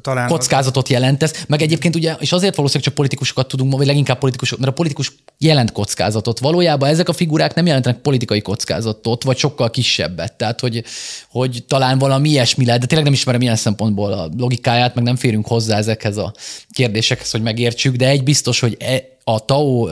talán... 0.00 0.28
Kockázatot 0.28 0.88
jelent 0.88 1.22
ez, 1.22 1.44
meg 1.48 1.62
egyébként 1.62 1.96
ugye, 1.96 2.16
és 2.18 2.32
azért 2.32 2.56
valószínűleg 2.56 2.88
csak 2.88 2.94
politikusokat 2.94 3.48
tudunk, 3.48 3.76
vagy 3.76 3.86
leginkább 3.86 4.18
politikusok, 4.18 4.58
mert 4.58 4.70
a 4.70 4.74
politikus 4.74 5.12
jelent 5.38 5.72
kockázatot. 5.72 6.38
Valójában 6.38 6.88
ezek 6.88 7.08
a 7.08 7.12
figurák 7.12 7.54
nem 7.54 7.66
jelentenek 7.66 8.00
politikai 8.00 8.40
kockázatot, 8.40 9.24
vagy 9.24 9.36
sokkal 9.36 9.70
kisebbet. 9.70 10.32
Tehát, 10.32 10.60
hogy 10.60 10.83
hogy 11.28 11.64
talán 11.68 11.98
valami 11.98 12.28
ilyesmi 12.28 12.64
lehet, 12.64 12.80
de 12.80 12.86
tényleg 12.86 13.06
nem 13.06 13.14
ismerem 13.14 13.40
ilyen 13.40 13.56
szempontból 13.56 14.12
a 14.12 14.28
logikáját, 14.36 14.94
meg 14.94 15.04
nem 15.04 15.16
férünk 15.16 15.46
hozzá 15.46 15.76
ezekhez 15.76 16.16
a 16.16 16.32
kérdésekhez, 16.70 17.30
hogy 17.30 17.42
megértsük, 17.42 17.96
de 17.96 18.08
egy 18.08 18.22
biztos, 18.22 18.60
hogy 18.60 18.76
e, 18.80 19.02
a 19.24 19.44
TAO 19.44 19.88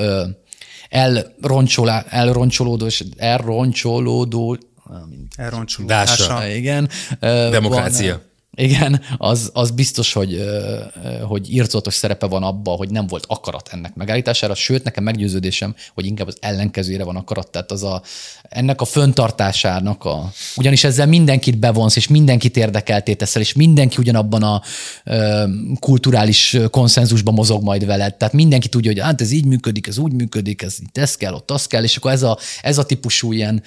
elroncsolódó 2.09 2.87
és 2.87 3.05
elroncsolódó 3.17 4.59
elroncsolódása. 5.37 6.47
Igen. 6.47 6.89
Demokrácia. 7.21 8.32
Igen, 8.57 9.01
az, 9.17 9.51
az 9.53 9.71
biztos, 9.71 10.13
hogy, 10.13 10.45
hogy 11.27 11.53
írtózatos 11.53 11.95
szerepe 11.95 12.27
van 12.27 12.43
abban, 12.43 12.77
hogy 12.77 12.91
nem 12.91 13.07
volt 13.07 13.25
akarat 13.29 13.69
ennek 13.73 13.95
megállítására, 13.95 14.55
sőt, 14.55 14.85
nekem 14.85 15.05
meggyőződésem, 15.05 15.75
hogy 15.95 16.07
inkább 16.07 16.27
az 16.27 16.37
ellenkezőjére 16.41 17.05
van 17.05 17.17
akarat, 17.17 17.51
tehát 17.51 17.71
az 17.73 17.83
a, 17.83 18.03
ennek 18.43 18.81
a 18.81 18.85
föntartásának 18.85 20.05
a... 20.05 20.33
Ugyanis 20.57 20.85
ezzel 20.85 21.07
mindenkit 21.07 21.59
bevonsz, 21.59 21.97
és 21.97 22.09
mindenkit 22.09 22.57
érdekelté 22.57 23.15
teszel, 23.15 23.43
és 23.43 23.53
mindenki 23.53 23.97
ugyanabban 23.99 24.43
a 24.43 24.63
ö, 25.05 25.45
kulturális 25.81 26.57
konszenzusban 26.71 27.35
mozog 27.35 27.63
majd 27.63 27.87
veled. 27.87 28.15
Tehát 28.15 28.35
mindenki 28.35 28.69
tudja, 28.69 28.91
hogy 28.91 29.01
hát 29.01 29.21
ez 29.21 29.31
így 29.31 29.45
működik, 29.45 29.87
ez 29.87 29.99
úgy 29.99 30.13
működik, 30.13 30.63
ez 30.63 30.77
itt 30.81 30.99
ez 30.99 31.17
kell, 31.17 31.33
ott 31.33 31.51
az 31.51 31.67
kell, 31.67 31.83
és 31.83 31.97
akkor 31.97 32.11
ez 32.11 32.23
a, 32.23 32.39
ez 32.63 32.79
a 32.79 32.85
típusú 32.85 33.33
ilyen 33.33 33.63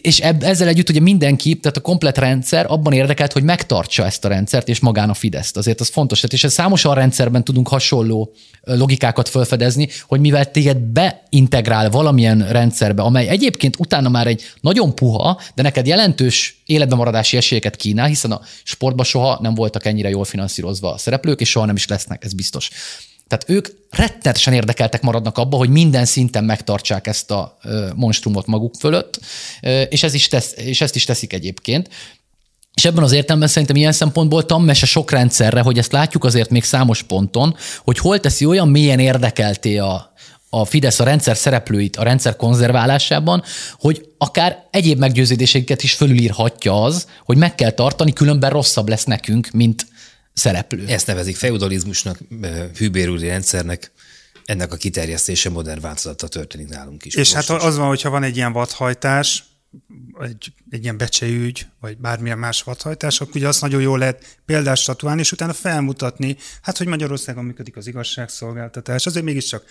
és 0.00 0.18
ezzel 0.20 0.68
együtt 0.68 0.88
ugye 0.88 1.00
mindenki, 1.00 1.54
tehát 1.54 1.76
a 1.76 1.80
komplet 1.80 2.18
rendszer 2.18 2.66
abban 2.68 2.92
érdekelt, 2.92 3.32
hogy 3.32 3.42
megtartsa 3.42 4.04
ezt 4.04 4.24
a 4.24 4.28
rendszert, 4.28 4.68
és 4.68 4.80
magán 4.80 5.10
a 5.10 5.14
Fideszt. 5.14 5.56
Azért 5.56 5.80
az 5.80 5.88
fontos. 5.88 6.20
Tehát, 6.20 6.32
és 6.32 6.44
ez 6.44 6.52
számos 6.52 6.84
a 6.84 6.92
rendszerben 6.92 7.44
tudunk 7.44 7.68
hasonló 7.68 8.32
logikákat 8.62 9.28
felfedezni, 9.28 9.88
hogy 10.06 10.20
mivel 10.20 10.50
téged 10.50 10.76
beintegrál 10.76 11.90
valamilyen 11.90 12.48
rendszerbe, 12.50 13.02
amely 13.02 13.28
egyébként 13.28 13.76
utána 13.78 14.08
már 14.08 14.26
egy 14.26 14.42
nagyon 14.60 14.94
puha, 14.94 15.40
de 15.54 15.62
neked 15.62 15.86
jelentős 15.86 16.62
életben 16.66 16.98
maradási 16.98 17.36
esélyeket 17.36 17.76
kínál, 17.76 18.06
hiszen 18.06 18.32
a 18.32 18.40
sportban 18.62 19.04
soha 19.04 19.38
nem 19.42 19.54
voltak 19.54 19.84
ennyire 19.84 20.08
jól 20.08 20.24
finanszírozva 20.24 20.92
a 20.92 20.98
szereplők, 20.98 21.40
és 21.40 21.50
soha 21.50 21.66
nem 21.66 21.76
is 21.76 21.86
lesznek, 21.86 22.24
ez 22.24 22.32
biztos. 22.32 22.70
Tehát 23.28 23.44
ők 23.48 23.68
rettenetesen 23.90 24.52
érdekeltek 24.52 25.02
maradnak 25.02 25.38
abba, 25.38 25.56
hogy 25.56 25.68
minden 25.68 26.04
szinten 26.04 26.44
megtartsák 26.44 27.06
ezt 27.06 27.30
a 27.30 27.58
monstrumot 27.94 28.46
maguk 28.46 28.74
fölött, 28.78 29.20
és, 29.88 30.02
ez 30.02 30.14
is 30.14 30.28
tesz, 30.28 30.54
és 30.56 30.80
ezt 30.80 30.94
is 30.96 31.04
teszik 31.04 31.32
egyébként. 31.32 31.88
És 32.74 32.84
ebben 32.84 33.02
az 33.02 33.12
értelemben 33.12 33.48
szerintem 33.48 33.76
ilyen 33.76 33.92
szempontból 33.92 34.46
tammese 34.46 34.86
sok 34.86 35.10
rendszerre, 35.10 35.60
hogy 35.60 35.78
ezt 35.78 35.92
látjuk 35.92 36.24
azért 36.24 36.50
még 36.50 36.64
számos 36.64 37.02
ponton, 37.02 37.56
hogy 37.84 37.98
hol 37.98 38.20
teszi 38.20 38.44
olyan 38.44 38.68
mélyen 38.68 38.98
érdekelté 38.98 39.76
a, 39.76 40.12
a 40.50 40.64
Fidesz 40.64 41.00
a 41.00 41.04
rendszer 41.04 41.36
szereplőit 41.36 41.96
a 41.96 42.02
rendszer 42.02 42.36
konzerválásában, 42.36 43.42
hogy 43.78 44.08
akár 44.18 44.66
egyéb 44.70 44.98
meggyőződéseiket 44.98 45.82
is 45.82 45.94
fölülírhatja 45.94 46.82
az, 46.82 47.06
hogy 47.24 47.36
meg 47.36 47.54
kell 47.54 47.70
tartani, 47.70 48.12
különben 48.12 48.50
rosszabb 48.50 48.88
lesz 48.88 49.04
nekünk, 49.04 49.50
mint, 49.50 49.86
szereplő. 50.38 50.86
Ezt 50.86 51.06
nevezik 51.06 51.36
feudalizmusnak, 51.36 52.18
hűbérúri 52.76 53.28
rendszernek, 53.28 53.92
ennek 54.44 54.72
a 54.72 54.76
kiterjesztése 54.76 55.50
modern 55.50 55.80
változata 55.80 56.28
történik 56.28 56.68
nálunk 56.68 57.04
is. 57.04 57.14
És 57.14 57.32
hát 57.32 57.50
az 57.50 57.76
van, 57.76 57.88
hogyha 57.88 58.10
van 58.10 58.22
egy 58.22 58.36
ilyen 58.36 58.52
vadhajtás, 58.52 59.44
egy, 60.20 60.52
egy 60.70 60.82
ilyen 60.82 60.96
becseügy, 60.96 61.66
vagy 61.80 61.98
bármilyen 61.98 62.38
más 62.38 62.62
vadhajtás, 62.62 63.20
akkor 63.20 63.36
ugye 63.36 63.48
azt 63.48 63.60
nagyon 63.60 63.80
jól 63.80 63.98
lehet 63.98 64.38
példás 64.46 64.80
statuálni, 64.80 65.20
és 65.20 65.32
utána 65.32 65.52
felmutatni, 65.52 66.36
hát 66.62 66.78
hogy 66.78 66.86
Magyarországon 66.86 67.44
működik 67.44 67.76
az 67.76 67.86
igazságszolgáltatás, 67.86 69.06
azért 69.06 69.24
mégiscsak 69.24 69.64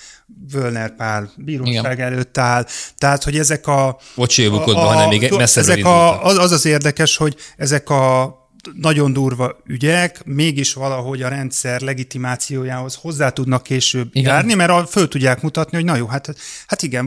Völner 0.51 0.95
Pál 0.95 1.32
bíróság 1.38 1.97
Igen. 1.97 2.11
előtt 2.11 2.38
áll, 2.38 2.65
tehát 2.97 3.24
hogy 3.24 3.38
ezek 3.38 3.68
a... 3.68 3.99
Bocsi, 4.15 4.45
hanem 4.45 5.09
még 5.09 5.32
messze 5.32 5.59
ezek 5.59 5.86
a, 5.86 6.24
az, 6.24 6.38
az 6.38 6.51
az 6.51 6.65
érdekes, 6.65 7.18
hogy 7.18 7.36
ezek 7.57 7.89
a 7.89 8.36
nagyon 8.73 9.13
durva 9.13 9.57
ügyek, 9.65 10.25
mégis 10.25 10.73
valahogy 10.73 11.21
a 11.21 11.27
rendszer 11.27 11.81
legitimációjához 11.81 12.95
hozzá 12.95 13.29
tudnak 13.29 13.63
később 13.63 14.09
igen. 14.11 14.33
járni, 14.33 14.53
mert 14.53 14.89
föl 14.89 15.07
tudják 15.07 15.41
mutatni, 15.41 15.77
hogy 15.77 15.85
na 15.85 15.95
jó, 15.95 16.07
hát, 16.07 16.35
hát 16.67 16.81
igen, 16.81 17.05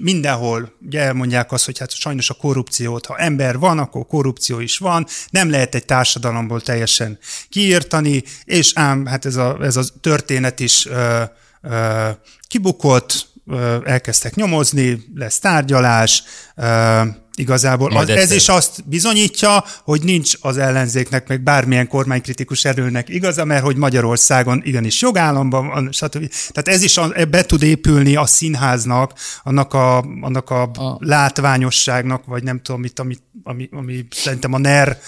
mindenhol 0.00 0.72
ugye 0.86 1.00
elmondják 1.00 1.52
azt, 1.52 1.64
hogy 1.64 1.78
hát 1.78 1.90
sajnos 1.90 2.30
a 2.30 2.34
korrupciót, 2.34 3.06
ha 3.06 3.16
ember 3.16 3.58
van, 3.58 3.78
akkor 3.78 4.06
korrupció 4.06 4.60
is 4.60 4.78
van, 4.78 5.06
nem 5.30 5.50
lehet 5.50 5.74
egy 5.74 5.84
társadalomból 5.84 6.60
teljesen 6.60 7.18
kiírtani, 7.48 8.22
és 8.44 8.72
ám 8.74 9.06
hát 9.06 9.24
ez 9.24 9.36
a, 9.36 9.58
ez 9.62 9.76
a 9.76 9.82
történet 10.00 10.60
is 10.60 10.86
ö, 10.86 11.22
ö, 11.62 12.08
kibukott, 12.46 13.28
ö, 13.46 13.76
elkezdtek 13.84 14.34
nyomozni, 14.34 15.04
lesz 15.14 15.38
tárgyalás, 15.38 16.22
ö, 16.56 17.02
Igazából 17.36 17.96
az, 17.96 18.08
ez 18.08 18.30
is 18.30 18.48
azt 18.48 18.88
bizonyítja, 18.88 19.64
hogy 19.84 20.02
nincs 20.02 20.34
az 20.40 20.56
ellenzéknek, 20.58 21.28
meg 21.28 21.42
bármilyen 21.42 21.88
kormánykritikus 21.88 22.64
erőnek 22.64 23.08
igaza, 23.08 23.44
mert 23.44 23.62
hogy 23.62 23.76
Magyarországon 23.76 24.62
igenis 24.64 25.00
jogállamban 25.00 25.66
van, 25.66 25.92
stb. 25.92 26.30
Tehát 26.48 26.68
ez 26.68 26.82
is 26.82 27.00
be 27.30 27.44
tud 27.44 27.62
épülni 27.62 28.16
a 28.16 28.26
színháznak, 28.26 29.12
annak 29.42 29.74
a, 29.74 29.98
annak 30.20 30.50
a, 30.50 30.62
a. 30.62 30.96
látványosságnak, 31.00 32.24
vagy 32.24 32.42
nem 32.42 32.60
tudom 32.62 32.80
mit, 32.80 32.98
ami, 32.98 33.16
ami, 33.42 33.68
ami 33.72 34.06
szerintem 34.10 34.52
a 34.52 34.58
NER, 34.58 34.98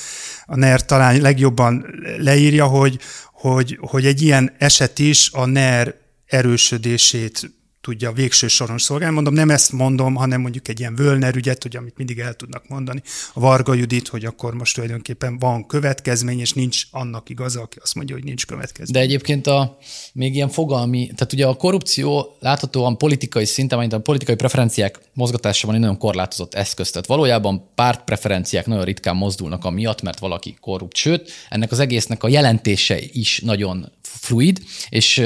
a 0.46 0.56
NER 0.56 0.84
talán 0.84 1.20
legjobban 1.20 1.86
leírja, 2.18 2.66
hogy, 2.66 2.98
hogy, 3.32 3.78
hogy 3.80 4.06
egy 4.06 4.22
ilyen 4.22 4.52
eset 4.58 4.98
is 4.98 5.30
a 5.32 5.46
NER 5.46 5.94
erősödését 6.26 7.57
tudja 7.80 8.12
végső 8.12 8.48
soron 8.48 8.78
szolgálni. 8.78 9.14
Mondom, 9.14 9.34
nem 9.34 9.50
ezt 9.50 9.72
mondom, 9.72 10.14
hanem 10.14 10.40
mondjuk 10.40 10.68
egy 10.68 10.80
ilyen 10.80 10.94
Völner 10.94 11.36
ügyet, 11.36 11.62
hogy 11.62 11.76
amit 11.76 11.96
mindig 11.96 12.18
el 12.18 12.34
tudnak 12.34 12.68
mondani, 12.68 13.02
a 13.32 13.40
Varga 13.40 13.74
Judit, 13.74 14.08
hogy 14.08 14.24
akkor 14.24 14.54
most 14.54 14.74
tulajdonképpen 14.74 15.38
van 15.38 15.66
következmény, 15.66 16.40
és 16.40 16.52
nincs 16.52 16.82
annak 16.90 17.28
igaza, 17.28 17.60
aki 17.60 17.78
azt 17.82 17.94
mondja, 17.94 18.14
hogy 18.14 18.24
nincs 18.24 18.46
következmény. 18.46 18.92
De 18.92 19.00
egyébként 19.00 19.46
a, 19.46 19.78
még 20.12 20.34
ilyen 20.34 20.48
fogalmi, 20.48 21.06
tehát 21.06 21.32
ugye 21.32 21.46
a 21.46 21.54
korrupció 21.54 22.36
láthatóan 22.40 22.98
politikai 22.98 23.44
szinten, 23.44 23.78
mint 23.78 23.92
a 23.92 24.00
politikai 24.00 24.34
preferenciák 24.34 25.00
mozgatásában 25.12 25.74
egy 25.74 25.80
nagyon 25.80 25.98
korlátozott 25.98 26.54
eszköz. 26.54 26.90
Tehát 26.90 27.06
valójában 27.06 27.70
pártpreferenciák 27.74 28.66
nagyon 28.66 28.84
ritkán 28.84 29.16
mozdulnak 29.16 29.64
amiatt, 29.64 30.02
mert 30.02 30.18
valaki 30.18 30.56
korrupt. 30.60 30.96
Sőt, 30.96 31.30
ennek 31.48 31.72
az 31.72 31.78
egésznek 31.78 32.22
a 32.22 32.28
jelentése 32.28 32.98
is 33.12 33.40
nagyon 33.40 33.92
fluid, 34.02 34.62
és, 34.88 35.22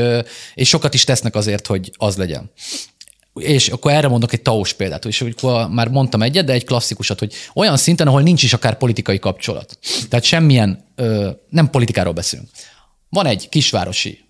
és 0.55 0.69
sokat 0.69 0.95
is 0.95 1.05
tesznek 1.05 1.35
azért, 1.35 1.67
hogy 1.67 1.91
az 1.97 2.17
legyen. 2.17 2.42
És 3.35 3.69
akkor 3.69 3.93
erre 3.93 4.09
mondok 4.09 4.33
egy 4.33 4.43
taus 4.43 4.73
példát, 4.73 5.05
és 5.05 5.21
akkor 5.21 5.69
már 5.69 5.89
mondtam 5.89 6.23
egyet, 6.23 6.45
de 6.45 6.53
egy 6.53 6.65
klasszikusat, 6.65 7.19
hogy 7.19 7.35
olyan 7.55 7.77
szinten, 7.77 8.07
ahol 8.07 8.23
nincs 8.23 8.43
is 8.43 8.53
akár 8.53 8.79
politikai 8.79 9.19
kapcsolat. 9.19 9.79
Tehát 10.09 10.25
semmilyen, 10.25 10.85
nem 11.49 11.71
politikáról 11.71 12.13
beszélünk. 12.13 12.49
Van 13.09 13.27
egy 13.27 13.49
kisvárosi 13.49 14.25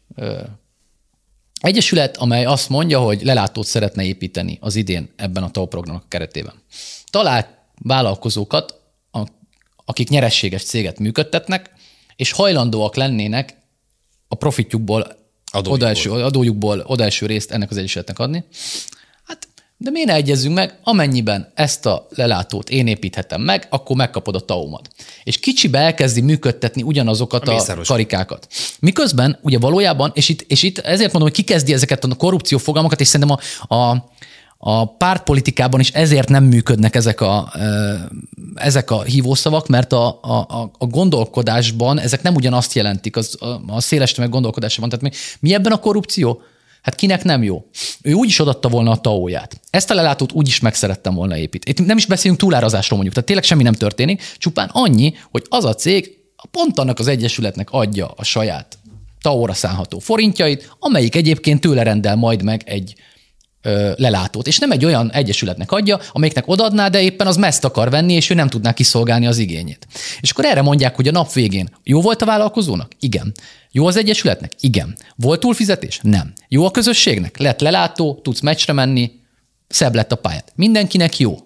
egyesület, 1.60 2.16
amely 2.16 2.44
azt 2.44 2.68
mondja, 2.68 3.00
hogy 3.00 3.22
lelátót 3.22 3.66
szeretne 3.66 4.04
építeni 4.04 4.58
az 4.60 4.76
idén 4.76 5.12
ebben 5.16 5.42
a 5.42 5.50
TAO 5.50 5.66
programnak 5.66 6.08
keretében. 6.08 6.54
Talált 7.10 7.48
vállalkozókat, 7.82 8.80
akik 9.84 10.08
nyerességes 10.08 10.62
céget 10.62 10.98
működtetnek, 10.98 11.70
és 12.16 12.32
hajlandóak 12.32 12.96
lennének 12.96 13.56
a 14.28 14.34
profitjukból, 14.34 15.20
odaeső, 15.52 16.10
adójukból 16.10 16.84
odaeső 16.86 17.26
részt 17.26 17.50
ennek 17.50 17.70
az 17.70 17.76
egyesületnek 17.76 18.18
adni. 18.18 18.44
Hát, 19.26 19.48
de 19.76 19.90
miért 19.90 20.08
ne 20.08 20.14
egyezünk 20.14 20.54
meg, 20.54 20.78
amennyiben 20.82 21.52
ezt 21.54 21.86
a 21.86 22.06
lelátót 22.10 22.70
én 22.70 22.86
építhetem 22.86 23.40
meg, 23.40 23.66
akkor 23.70 23.96
megkapod 23.96 24.34
a 24.34 24.40
taumat. 24.40 24.88
És 25.24 25.38
kicsibe 25.38 25.78
elkezdi 25.78 26.20
működtetni 26.20 26.82
ugyanazokat 26.82 27.48
a, 27.48 27.56
a 27.56 27.74
karikákat. 27.84 28.46
Miközben 28.80 29.38
ugye 29.42 29.58
valójában, 29.58 30.10
és 30.14 30.28
itt, 30.28 30.40
és 30.40 30.62
itt 30.62 30.78
ezért 30.78 31.12
mondom, 31.12 31.30
hogy 31.30 31.44
ki 31.44 31.52
kezdi 31.52 31.72
ezeket 31.72 32.04
a 32.04 32.14
korrupció 32.14 32.58
fogalmakat, 32.58 33.00
és 33.00 33.08
szerintem 33.08 33.38
a, 33.68 33.74
a 33.74 34.10
a 34.64 34.84
pártpolitikában 34.84 35.80
is 35.80 35.90
ezért 35.90 36.28
nem 36.28 36.44
működnek 36.44 36.94
ezek 36.94 37.20
a, 37.20 37.52
ezek 38.54 38.90
a 38.90 39.02
hívószavak, 39.02 39.68
mert 39.68 39.92
a, 39.92 40.18
a, 40.22 40.70
a 40.78 40.86
gondolkodásban 40.86 42.00
ezek 42.00 42.22
nem 42.22 42.34
ugyanazt 42.34 42.74
jelentik, 42.74 43.16
az, 43.16 43.36
a, 43.40 43.46
a 43.66 43.80
széles 43.80 44.12
tömeg 44.12 44.30
gondolkodásában. 44.30 44.88
Tehát 44.88 45.04
mi, 45.04 45.10
mi 45.40 45.54
ebben 45.54 45.72
a 45.72 45.76
korrupció? 45.76 46.42
Hát 46.82 46.94
kinek 46.94 47.24
nem 47.24 47.42
jó? 47.42 47.64
Ő 48.02 48.12
úgy 48.12 48.28
is 48.28 48.38
odatta 48.38 48.68
volna 48.68 48.90
a 48.90 49.00
taóját. 49.00 49.60
Ezt 49.70 49.90
a 49.90 49.94
lelátót 49.94 50.32
úgy 50.32 50.46
is 50.46 50.60
meg 50.60 50.74
szerettem 50.74 51.14
volna 51.14 51.36
építeni. 51.36 51.78
Itt 51.78 51.86
nem 51.86 51.96
is 51.96 52.06
beszélünk 52.06 52.40
túlárazásról 52.40 52.98
mondjuk, 52.98 53.12
tehát 53.12 53.28
tényleg 53.28 53.44
semmi 53.44 53.62
nem 53.62 53.74
történik, 53.74 54.22
csupán 54.38 54.70
annyi, 54.72 55.14
hogy 55.30 55.46
az 55.48 55.64
a 55.64 55.74
cég 55.74 56.18
pont 56.50 56.78
annak 56.78 56.98
az 56.98 57.06
egyesületnek 57.06 57.70
adja 57.70 58.12
a 58.16 58.24
saját 58.24 58.78
taóra 59.20 59.52
szánható 59.52 59.98
forintjait, 59.98 60.76
amelyik 60.78 61.14
egyébként 61.14 61.60
tőle 61.60 61.82
rendel 61.82 62.16
majd 62.16 62.42
meg 62.42 62.62
egy 62.64 62.94
lelátót. 63.96 64.46
És 64.46 64.58
nem 64.58 64.70
egy 64.70 64.84
olyan 64.84 65.10
egyesületnek 65.12 65.72
adja, 65.72 66.00
amelyiknek 66.12 66.48
odadná, 66.48 66.88
de 66.88 67.02
éppen 67.02 67.26
az 67.26 67.36
meszt 67.36 67.64
akar 67.64 67.90
venni, 67.90 68.12
és 68.12 68.30
ő 68.30 68.34
nem 68.34 68.48
tudná 68.48 68.72
kiszolgálni 68.72 69.26
az 69.26 69.38
igényét. 69.38 69.86
És 70.20 70.30
akkor 70.30 70.44
erre 70.44 70.62
mondják, 70.62 70.96
hogy 70.96 71.08
a 71.08 71.12
nap 71.12 71.32
végén 71.32 71.70
jó 71.82 72.00
volt 72.00 72.22
a 72.22 72.26
vállalkozónak? 72.26 72.92
Igen. 73.00 73.32
Jó 73.70 73.86
az 73.86 73.96
egyesületnek? 73.96 74.52
Igen. 74.60 74.96
Volt 75.16 75.40
túlfizetés? 75.40 76.00
Nem. 76.02 76.32
Jó 76.48 76.64
a 76.64 76.70
közösségnek? 76.70 77.38
Lett 77.38 77.60
lelátó, 77.60 78.20
tudsz 78.22 78.40
meccsre 78.40 78.72
menni, 78.72 79.10
szebb 79.68 79.94
lett 79.94 80.12
a 80.12 80.16
pályát. 80.16 80.52
Mindenkinek 80.54 81.18
jó. 81.18 81.36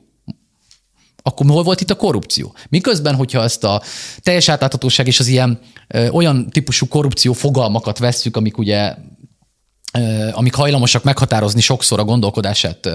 Akkor 1.22 1.46
hol 1.46 1.62
volt 1.62 1.80
itt 1.80 1.90
a 1.90 1.96
korrupció? 1.96 2.54
Miközben, 2.68 3.14
hogyha 3.14 3.42
ezt 3.42 3.64
a 3.64 3.82
teljes 4.20 4.48
átláthatóság 4.48 5.06
és 5.06 5.20
az 5.20 5.26
ilyen 5.26 5.58
ö, 5.88 6.08
olyan 6.08 6.50
típusú 6.50 6.88
korrupció 6.88 7.32
fogalmakat 7.32 7.98
vesszük, 7.98 8.36
amik 8.36 8.58
ugye 8.58 8.94
amik 10.32 10.54
hajlamosak 10.54 11.04
meghatározni 11.04 11.60
sokszor 11.60 11.98
a 11.98 12.04
gondolkodását 12.04 12.88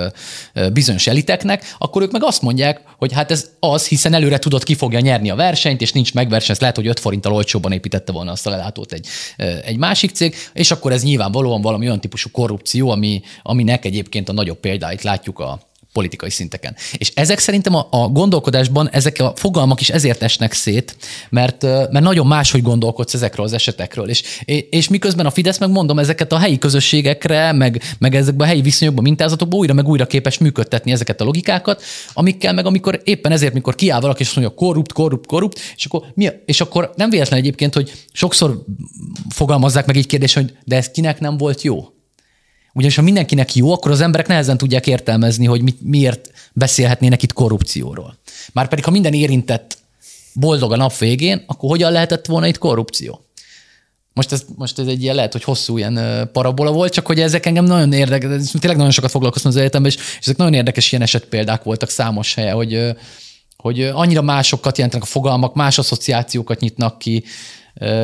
bizonyos 0.74 1.08
eliteknek, 1.08 1.76
akkor 1.78 2.02
ők 2.02 2.12
meg 2.12 2.24
azt 2.24 2.42
mondják, 2.42 2.82
hogy 2.98 3.14
hát 3.14 3.32
ez 3.32 3.50
az, 3.60 3.88
hiszen 3.88 4.14
előre 4.14 4.40
tudod, 4.40 4.64
ki 4.64 4.76
fogja 4.76 5.00
nyerni 5.00 5.30
a 5.30 5.36
versenyt, 5.36 5.82
és 5.82 5.92
nincs 5.92 6.14
megverseny, 6.14 6.56
lehet, 6.60 6.76
hogy 6.76 6.88
5 6.88 7.00
forinttal 7.00 7.34
olcsóban 7.34 7.72
építette 7.72 8.12
volna 8.12 8.32
azt 8.32 8.48
a 8.48 8.50
lelátót 8.50 8.92
egy, 8.92 9.08
egy 9.66 9.78
másik 9.78 10.12
cég, 10.12 10.36
és 10.54 10.72
akkor 10.72 10.92
ez 10.92 11.04
nyilvánvalóan 11.04 11.62
valami 11.62 11.86
olyan 11.86 12.02
típusú 12.02 12.30
korrupció, 12.32 12.90
ami, 12.90 13.22
aminek 13.44 13.86
egyébként 13.86 14.30
a 14.30 14.34
nagyobb 14.34 14.60
példáit 14.60 15.04
látjuk 15.04 15.40
a, 15.40 15.60
politikai 15.94 16.30
szinteken. 16.30 16.76
És 16.98 17.12
ezek 17.16 17.40
szerintem 17.40 17.76
a, 17.76 17.88
a 17.90 18.08
gondolkodásban 18.08 18.90
ezek 18.90 19.20
a 19.20 19.34
fogalmak 19.36 19.82
is 19.82 19.90
ezért 19.90 20.24
esnek 20.24 20.54
szét, 20.54 20.96
mert, 21.30 21.62
mert 21.64 22.00
nagyon 22.00 22.28
máshogy 22.28 22.62
gondolkodsz 22.62 23.14
ezekről 23.14 23.46
az 23.46 23.54
esetekről. 23.54 24.10
És, 24.10 24.24
és 24.70 24.88
miközben 24.88 25.26
a 25.26 25.32
Fidesz 25.32 25.58
meg 25.58 25.70
mondom, 25.70 26.00
ezeket 26.00 26.32
a 26.32 26.38
helyi 26.38 26.58
közösségekre, 26.58 27.52
meg, 27.52 27.82
meg 28.00 28.16
ezekben 28.16 28.48
a 28.48 28.50
helyi 28.50 28.62
viszonyokban, 28.62 29.04
mintázatokban 29.04 29.60
újra 29.60 29.74
meg 29.74 29.88
újra 29.88 30.06
képes 30.06 30.38
működtetni 30.38 30.92
ezeket 30.92 31.22
a 31.22 31.24
logikákat, 31.24 31.84
amikkel 32.14 32.54
meg 32.54 32.66
amikor 32.66 33.02
éppen 33.04 33.32
ezért, 33.32 33.54
mikor 33.54 33.76
kiáll 33.76 34.00
valaki, 34.00 34.22
és 34.22 34.34
mondja 34.34 34.54
korrupt, 34.54 34.94
korrupt, 34.94 35.26
korrupt, 35.26 35.60
és 35.76 35.86
akkor, 35.86 36.04
mi, 36.14 36.30
és 36.46 36.62
akkor 36.62 36.94
nem 36.96 37.10
véletlen 37.10 37.40
egyébként, 37.40 37.74
hogy 37.74 37.92
sokszor 38.12 38.64
fogalmazzák 39.30 39.86
meg 39.86 39.96
így 39.96 40.06
kérdés, 40.06 40.34
hogy 40.34 40.58
de 40.64 40.76
ez 40.76 40.90
kinek 40.90 41.20
nem 41.20 41.38
volt 41.38 41.62
jó? 41.62 41.86
Ugyanis 42.74 42.96
ha 42.96 43.02
mindenkinek 43.02 43.56
jó, 43.56 43.74
akkor 43.74 43.92
az 43.92 44.02
emberek 44.02 44.28
nehezen 44.28 44.58
tudják 44.58 44.88
értelmezni, 44.88 45.46
hogy 45.46 45.62
mit, 45.62 45.82
miért 45.82 46.32
beszélhetnének 46.54 47.24
itt 47.24 47.34
korrupcióról. 47.34 48.18
Márpedig, 48.54 48.84
ha 48.84 48.92
minden 48.92 49.14
érintett 49.14 49.78
boldog 50.34 50.72
a 50.72 50.76
nap 50.76 50.98
végén, 50.98 51.44
akkor 51.48 51.70
hogyan 51.70 51.92
lehetett 51.92 52.26
volna 52.26 52.48
itt 52.48 52.58
korrupció? 52.58 53.26
Most 54.14 54.32
ez, 54.32 54.46
most 54.56 54.80
ez 54.80 54.88
egy 54.88 55.02
ilyen, 55.02 55.16
lehet, 55.16 55.32
hogy 55.32 55.44
hosszú 55.44 55.78
ilyen 55.78 56.30
parabola 56.34 56.72
volt, 56.72 56.94
csak 56.94 57.06
hogy 57.06 57.20
ezek 57.20 57.46
engem 57.46 57.66
nagyon 57.66 57.94
érdekes, 57.94 58.52
tényleg 58.52 58.78
nagyon 58.78 58.92
sokat 58.92 59.12
foglalkoztam 59.12 59.52
az 59.52 59.58
életemben, 59.58 59.92
és, 59.92 59.98
és 59.98 60.18
ezek 60.20 60.38
nagyon 60.38 60.54
érdekes 60.54 60.92
ilyen 60.92 61.04
esetpéldák 61.04 61.64
voltak 61.64 61.90
számos 61.90 62.34
helye, 62.34 62.52
hogy, 62.52 62.96
hogy 63.58 63.82
annyira 63.82 64.22
másokat 64.22 64.78
jelentenek 64.78 65.08
a 65.08 65.10
fogalmak, 65.10 65.54
más 65.54 65.78
asszociációkat 65.78 66.60
nyitnak 66.60 66.98
ki, 66.98 67.24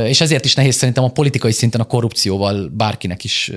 és 0.06 0.22
ezért 0.22 0.46
is 0.46 0.54
nehéz 0.54 0.76
szerintem 0.76 1.04
a 1.04 1.12
politikai 1.12 1.52
szinten 1.52 1.82
a 1.82 1.86
korrupcióval 1.86 2.68
bárkinek 2.68 3.24
is 3.24 3.52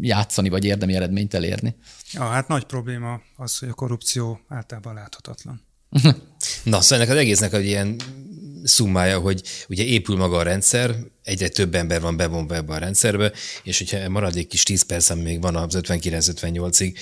játszani, 0.00 0.48
vagy 0.48 0.64
érdemi 0.64 0.94
eredményt 0.94 1.34
elérni. 1.34 1.76
Ja, 2.12 2.22
hát 2.22 2.48
nagy 2.48 2.64
probléma 2.64 3.20
az, 3.36 3.58
hogy 3.58 3.68
a 3.68 3.74
korrupció 3.74 4.40
általában 4.48 4.94
láthatatlan. 4.94 5.62
Na, 6.62 6.80
szóval 6.80 6.98
ennek 6.98 7.14
az 7.14 7.20
egésznek 7.20 7.52
egy 7.52 7.66
ilyen 7.66 7.96
szummája, 8.64 9.18
hogy 9.18 9.42
ugye 9.68 9.84
épül 9.84 10.16
maga 10.16 10.36
a 10.36 10.42
rendszer, 10.42 10.96
egyre 11.22 11.48
több 11.48 11.74
ember 11.74 12.00
van 12.00 12.16
bevonva 12.16 12.54
ebbe 12.54 12.74
a 12.74 12.78
rendszerbe, 12.78 13.32
és 13.62 13.78
hogyha 13.78 14.08
maradék 14.08 14.46
kis 14.46 14.62
10 14.62 14.82
perc, 14.82 15.14
még 15.14 15.40
van 15.40 15.56
az 15.56 15.78
59-58-ig, 15.80 16.96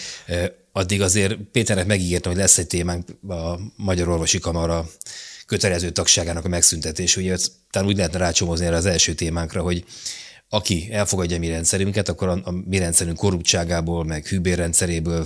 addig 0.72 1.02
azért 1.02 1.34
Péternek 1.52 1.86
megígértem, 1.86 2.32
hogy 2.32 2.40
lesz 2.40 2.58
egy 2.58 2.66
témánk 2.66 3.08
a 3.28 3.58
Magyar 3.76 4.08
Orvosi 4.08 4.38
Kamara 4.38 4.88
kötelező 5.46 5.90
tagságának 5.90 6.44
a 6.44 6.48
megszüntetés. 6.48 7.16
Ugye 7.16 7.36
talán 7.70 7.88
úgy 7.88 7.96
lehetne 7.96 8.18
rácsomozni 8.18 8.66
erre 8.66 8.76
az 8.76 8.86
első 8.86 9.14
témánkra, 9.14 9.62
hogy 9.62 9.84
aki 10.48 10.88
elfogadja 10.90 11.36
a 11.36 11.38
mi 11.38 11.48
rendszerünket, 11.48 12.08
akkor 12.08 12.28
a, 12.28 12.40
a 12.44 12.50
mi 12.50 12.78
rendszerünk 12.78 13.16
korruptságából, 13.16 14.04
meg 14.04 14.26
hűbérrendszeréből, 14.26 15.24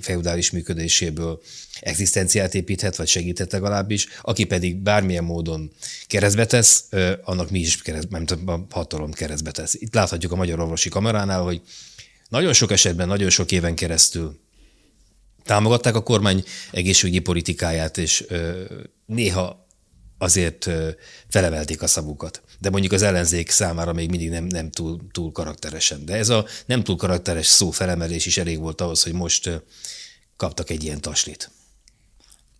feudális 0.00 0.50
működéséből 0.50 1.42
egzisztenciát 1.80 2.54
építhet, 2.54 2.96
vagy 2.96 3.08
segíthet 3.08 3.52
legalábbis. 3.52 4.06
Aki 4.22 4.44
pedig 4.44 4.76
bármilyen 4.76 5.24
módon 5.24 5.72
keresztbe 6.06 6.46
tesz, 6.46 6.84
annak 7.22 7.50
mi 7.50 7.58
is 7.58 7.82
kereszt, 7.82 8.08
nem 8.10 8.24
a 8.46 8.66
hatalom 8.70 9.12
keresztbe 9.12 9.50
tesz. 9.50 9.74
Itt 9.74 9.94
láthatjuk 9.94 10.32
a 10.32 10.36
Magyar 10.36 10.60
Orvosi 10.60 10.88
Kameránál, 10.88 11.42
hogy 11.42 11.60
nagyon 12.28 12.52
sok 12.52 12.70
esetben, 12.70 13.08
nagyon 13.08 13.30
sok 13.30 13.52
éven 13.52 13.74
keresztül 13.74 14.38
támogatták 15.46 15.94
a 15.94 16.02
kormány 16.02 16.44
egészségügyi 16.70 17.18
politikáját, 17.18 17.98
és 17.98 18.26
néha 19.06 19.66
azért 20.18 20.70
felevelték 21.28 21.82
a 21.82 21.86
szavukat. 21.86 22.42
De 22.58 22.70
mondjuk 22.70 22.92
az 22.92 23.02
ellenzék 23.02 23.50
számára 23.50 23.92
még 23.92 24.10
mindig 24.10 24.30
nem, 24.30 24.44
nem 24.44 24.70
túl, 24.70 25.00
túl 25.12 25.32
karakteresen. 25.32 26.04
De 26.04 26.14
ez 26.14 26.28
a 26.28 26.46
nem 26.66 26.82
túl 26.82 26.96
karakteres 26.96 27.46
szó 27.46 27.70
felemelés 27.70 28.26
is 28.26 28.38
elég 28.38 28.58
volt 28.58 28.80
ahhoz, 28.80 29.02
hogy 29.02 29.12
most 29.12 29.62
kaptak 30.36 30.70
egy 30.70 30.84
ilyen 30.84 31.00
taslit. 31.00 31.50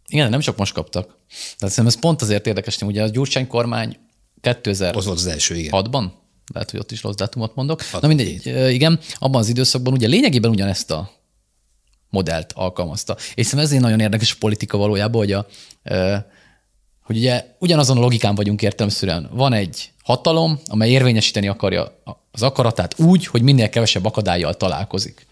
Igen, 0.09 0.31
nem 0.31 0.41
csak 0.41 0.57
most 0.57 0.73
kaptak. 0.73 1.07
Tehát 1.07 1.75
szerintem 1.75 1.87
ez 1.87 1.99
pont 1.99 2.23
azért 2.23 2.47
érdekes, 2.47 2.79
hogy 2.79 2.89
ugye 2.89 3.03
a 3.03 3.09
Gyurcsány 3.09 3.47
kormány 3.47 3.97
2006-ban, 4.43 5.03
volt 5.05 5.19
az 5.19 5.27
első, 5.27 5.57
igen. 5.57 5.85
lehet, 6.53 6.71
hogy 6.71 6.81
ott 6.81 6.93
is 6.93 7.03
rossz 7.03 7.15
dátumot 7.15 7.55
mondok. 7.55 7.83
Na 8.01 8.09
mindegy, 8.09 8.47
igen, 8.73 9.01
abban 9.15 9.41
az 9.41 9.49
időszakban 9.49 9.93
ugye 9.93 10.07
lényegében 10.07 10.51
ugyanezt 10.51 10.91
a 10.91 11.11
modellt 12.17 12.53
alkalmazta. 12.55 13.17
És 13.35 13.47
szerintem 13.47 13.59
ezért 13.59 13.83
nagyon 13.83 14.01
érdekes 14.01 14.33
a 14.33 14.37
politika 14.39 14.77
valójában, 14.77 15.21
hogy, 15.21 15.33
a, 15.33 15.47
hogy 17.03 17.17
ugye 17.17 17.45
ugyanazon 17.59 17.97
a 17.97 18.01
logikán 18.01 18.35
vagyunk 18.35 18.63
értelmszerűen. 18.63 19.29
Van 19.33 19.53
egy 19.53 19.91
hatalom, 20.03 20.61
amely 20.67 20.91
érvényesíteni 20.91 21.49
akarja 21.49 22.03
az 22.33 22.43
akaratát 22.43 23.01
úgy, 23.01 23.27
hogy 23.27 23.43
minél 23.43 23.69
kevesebb 23.69 24.05
akadályjal 24.05 24.55
találkozik. 24.55 25.27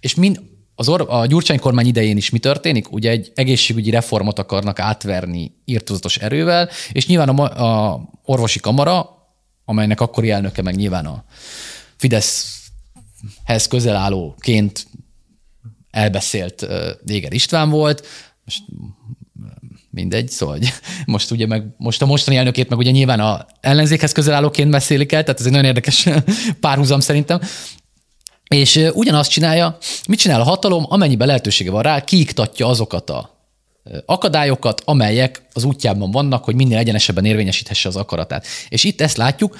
És 0.00 0.14
mind, 0.14 0.40
az 0.74 0.88
or- 0.88 1.08
a 1.08 1.26
Gyurcsány 1.26 1.58
kormány 1.58 1.86
idején 1.86 2.16
is 2.16 2.30
mi 2.30 2.38
történik? 2.38 2.92
Ugye 2.92 3.10
egy 3.10 3.32
egészségügyi 3.34 3.90
reformot 3.90 4.38
akarnak 4.38 4.78
átverni 4.78 5.52
írtózatos 5.64 6.16
erővel, 6.16 6.68
és 6.92 7.06
nyilván 7.06 7.28
a, 7.28 7.92
a 7.92 8.00
orvosi 8.24 8.60
kamara, 8.60 9.08
amelynek 9.64 10.00
akkori 10.00 10.30
elnöke 10.30 10.62
meg 10.62 10.76
nyilván 10.76 11.06
a 11.06 11.24
Fideszhez 11.96 13.66
közel 13.68 13.96
állóként 13.96 14.86
elbeszélt 15.90 16.66
Éger 17.06 17.32
István 17.32 17.70
volt, 17.70 18.06
most 18.44 18.62
mindegy, 19.90 20.28
szóval 20.28 20.56
hogy 20.56 20.72
most 21.14 21.30
ugye 21.30 21.46
meg, 21.46 21.64
most 21.76 22.02
a 22.02 22.06
mostani 22.06 22.36
elnökét 22.36 22.68
meg 22.68 22.78
ugye 22.78 22.90
nyilván 22.90 23.20
a 23.20 23.46
ellenzékhez 23.60 24.12
közel 24.12 24.34
állóként 24.34 24.70
beszélik 24.70 25.12
el, 25.12 25.22
tehát 25.22 25.40
ez 25.40 25.46
egy 25.46 25.52
nagyon 25.52 25.66
érdekes 25.66 26.08
párhuzam 26.60 27.00
szerintem. 27.00 27.40
És 28.48 28.88
ugyanazt 28.92 29.30
csinálja, 29.30 29.78
mit 30.08 30.18
csinál 30.18 30.40
a 30.40 30.44
hatalom, 30.44 30.84
amennyiben 30.88 31.26
lehetősége 31.26 31.70
van 31.70 31.82
rá, 31.82 32.04
kiiktatja 32.04 32.66
azokat 32.66 33.10
a 33.10 33.38
akadályokat, 34.06 34.82
amelyek 34.84 35.42
az 35.52 35.64
útjában 35.64 36.10
vannak, 36.10 36.44
hogy 36.44 36.54
minél 36.54 36.78
egyenesebben 36.78 37.24
érvényesíthesse 37.24 37.88
az 37.88 37.96
akaratát. 37.96 38.46
És 38.68 38.84
itt 38.84 39.00
ezt 39.00 39.16
látjuk, 39.16 39.56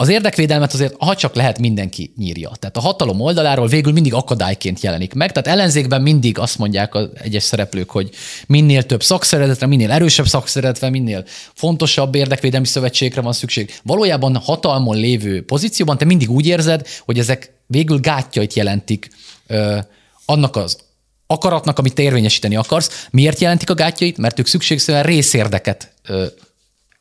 az 0.00 0.08
érdekvédelmet 0.08 0.72
azért, 0.72 0.94
ha 0.98 1.16
csak 1.16 1.34
lehet, 1.34 1.58
mindenki 1.58 2.12
nyírja. 2.16 2.50
Tehát 2.58 2.76
a 2.76 2.80
hatalom 2.80 3.20
oldaláról 3.20 3.66
végül 3.66 3.92
mindig 3.92 4.14
akadályként 4.14 4.80
jelenik 4.80 5.14
meg. 5.14 5.32
Tehát 5.32 5.58
ellenzékben 5.58 6.02
mindig 6.02 6.38
azt 6.38 6.58
mondják 6.58 6.94
az 6.94 7.08
egyes 7.14 7.42
szereplők, 7.42 7.90
hogy 7.90 8.10
minél 8.46 8.82
több 8.82 9.02
szakszerezetre, 9.02 9.66
minél 9.66 9.90
erősebb 9.90 10.26
szakszerezetre, 10.26 10.90
minél 10.90 11.24
fontosabb 11.54 12.14
érdekvédelmi 12.14 12.66
szövetségre 12.66 13.20
van 13.20 13.32
szükség. 13.32 13.74
Valójában 13.82 14.36
hatalmon 14.36 14.96
lévő 14.96 15.44
pozícióban 15.44 15.98
te 15.98 16.04
mindig 16.04 16.30
úgy 16.30 16.46
érzed, 16.46 16.86
hogy 17.04 17.18
ezek 17.18 17.52
végül 17.66 18.00
gátjait 18.00 18.54
jelentik 18.54 19.08
ö, 19.46 19.78
annak 20.24 20.56
az 20.56 20.78
akaratnak, 21.26 21.78
amit 21.78 21.94
te 21.94 22.02
érvényesíteni 22.02 22.56
akarsz. 22.56 23.06
Miért 23.10 23.40
jelentik 23.40 23.70
a 23.70 23.74
gátjait? 23.74 24.18
Mert 24.18 24.38
ők 24.38 24.46
szükségszerűen 24.46 25.04
részérdeket 25.04 25.92
ö, 26.06 26.26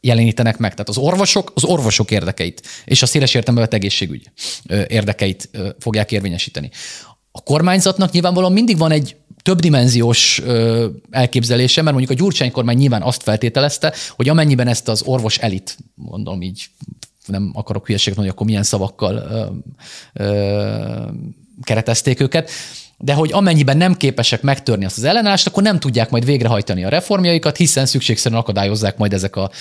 jelenítenek 0.08 0.58
meg. 0.58 0.72
Tehát 0.72 0.90
az 0.90 0.98
orvosok 0.98 1.52
az 1.56 1.64
orvosok 1.64 2.12
érdekeit, 2.12 2.62
és 2.86 3.02
a 3.02 3.06
széles 3.06 3.34
értelemben 3.34 3.70
egészségügy 3.72 4.32
érdekeit 4.88 5.50
fogják 5.80 6.12
érvényesíteni. 6.12 6.70
A 7.32 7.42
kormányzatnak 7.42 8.12
nyilvánvalóan 8.12 8.54
mindig 8.54 8.78
van 8.78 8.92
egy 8.92 9.16
többdimenziós 9.42 10.42
elképzelése, 11.10 11.82
mert 11.82 11.96
mondjuk 11.96 12.20
a 12.20 12.22
Gyurcsány 12.24 12.52
kormány 12.52 12.78
nyilván 12.78 13.02
azt 13.02 13.24
feltételezte, 13.24 13.94
hogy 14.10 14.30
amennyiben 14.30 14.68
ezt 14.68 14.88
az 14.88 15.02
orvos 15.02 15.38
elit, 15.38 15.78
mondom 15.96 16.42
így, 16.42 16.66
nem 17.26 17.52
akarok 17.54 17.86
hülyeséget 17.86 18.16
mondani, 18.16 18.36
akkor 18.36 18.48
milyen 18.48 18.64
szavakkal 18.64 19.16
ö, 19.16 19.46
ö, 20.24 21.08
keretezték 21.64 22.20
őket, 22.20 22.50
de 22.98 23.14
hogy 23.14 23.32
amennyiben 23.34 23.78
nem 23.78 23.96
képesek 23.96 24.42
megtörni 24.42 24.86
azt 24.86 24.98
az 24.98 25.04
ellenállást, 25.04 25.48
akkor 25.48 25.64
nem 25.64 25.80
tudják 25.80 26.10
majd 26.10 26.26
végrehajtani 26.26 26.84
a 26.84 26.90
reformjaikat, 26.90 27.58
hiszen 27.58 27.86
szükségszerűen 27.86 28.42
akadályozzák 28.42 28.98
majd 28.98 29.14
ezek 29.14 29.36
a 29.36 29.52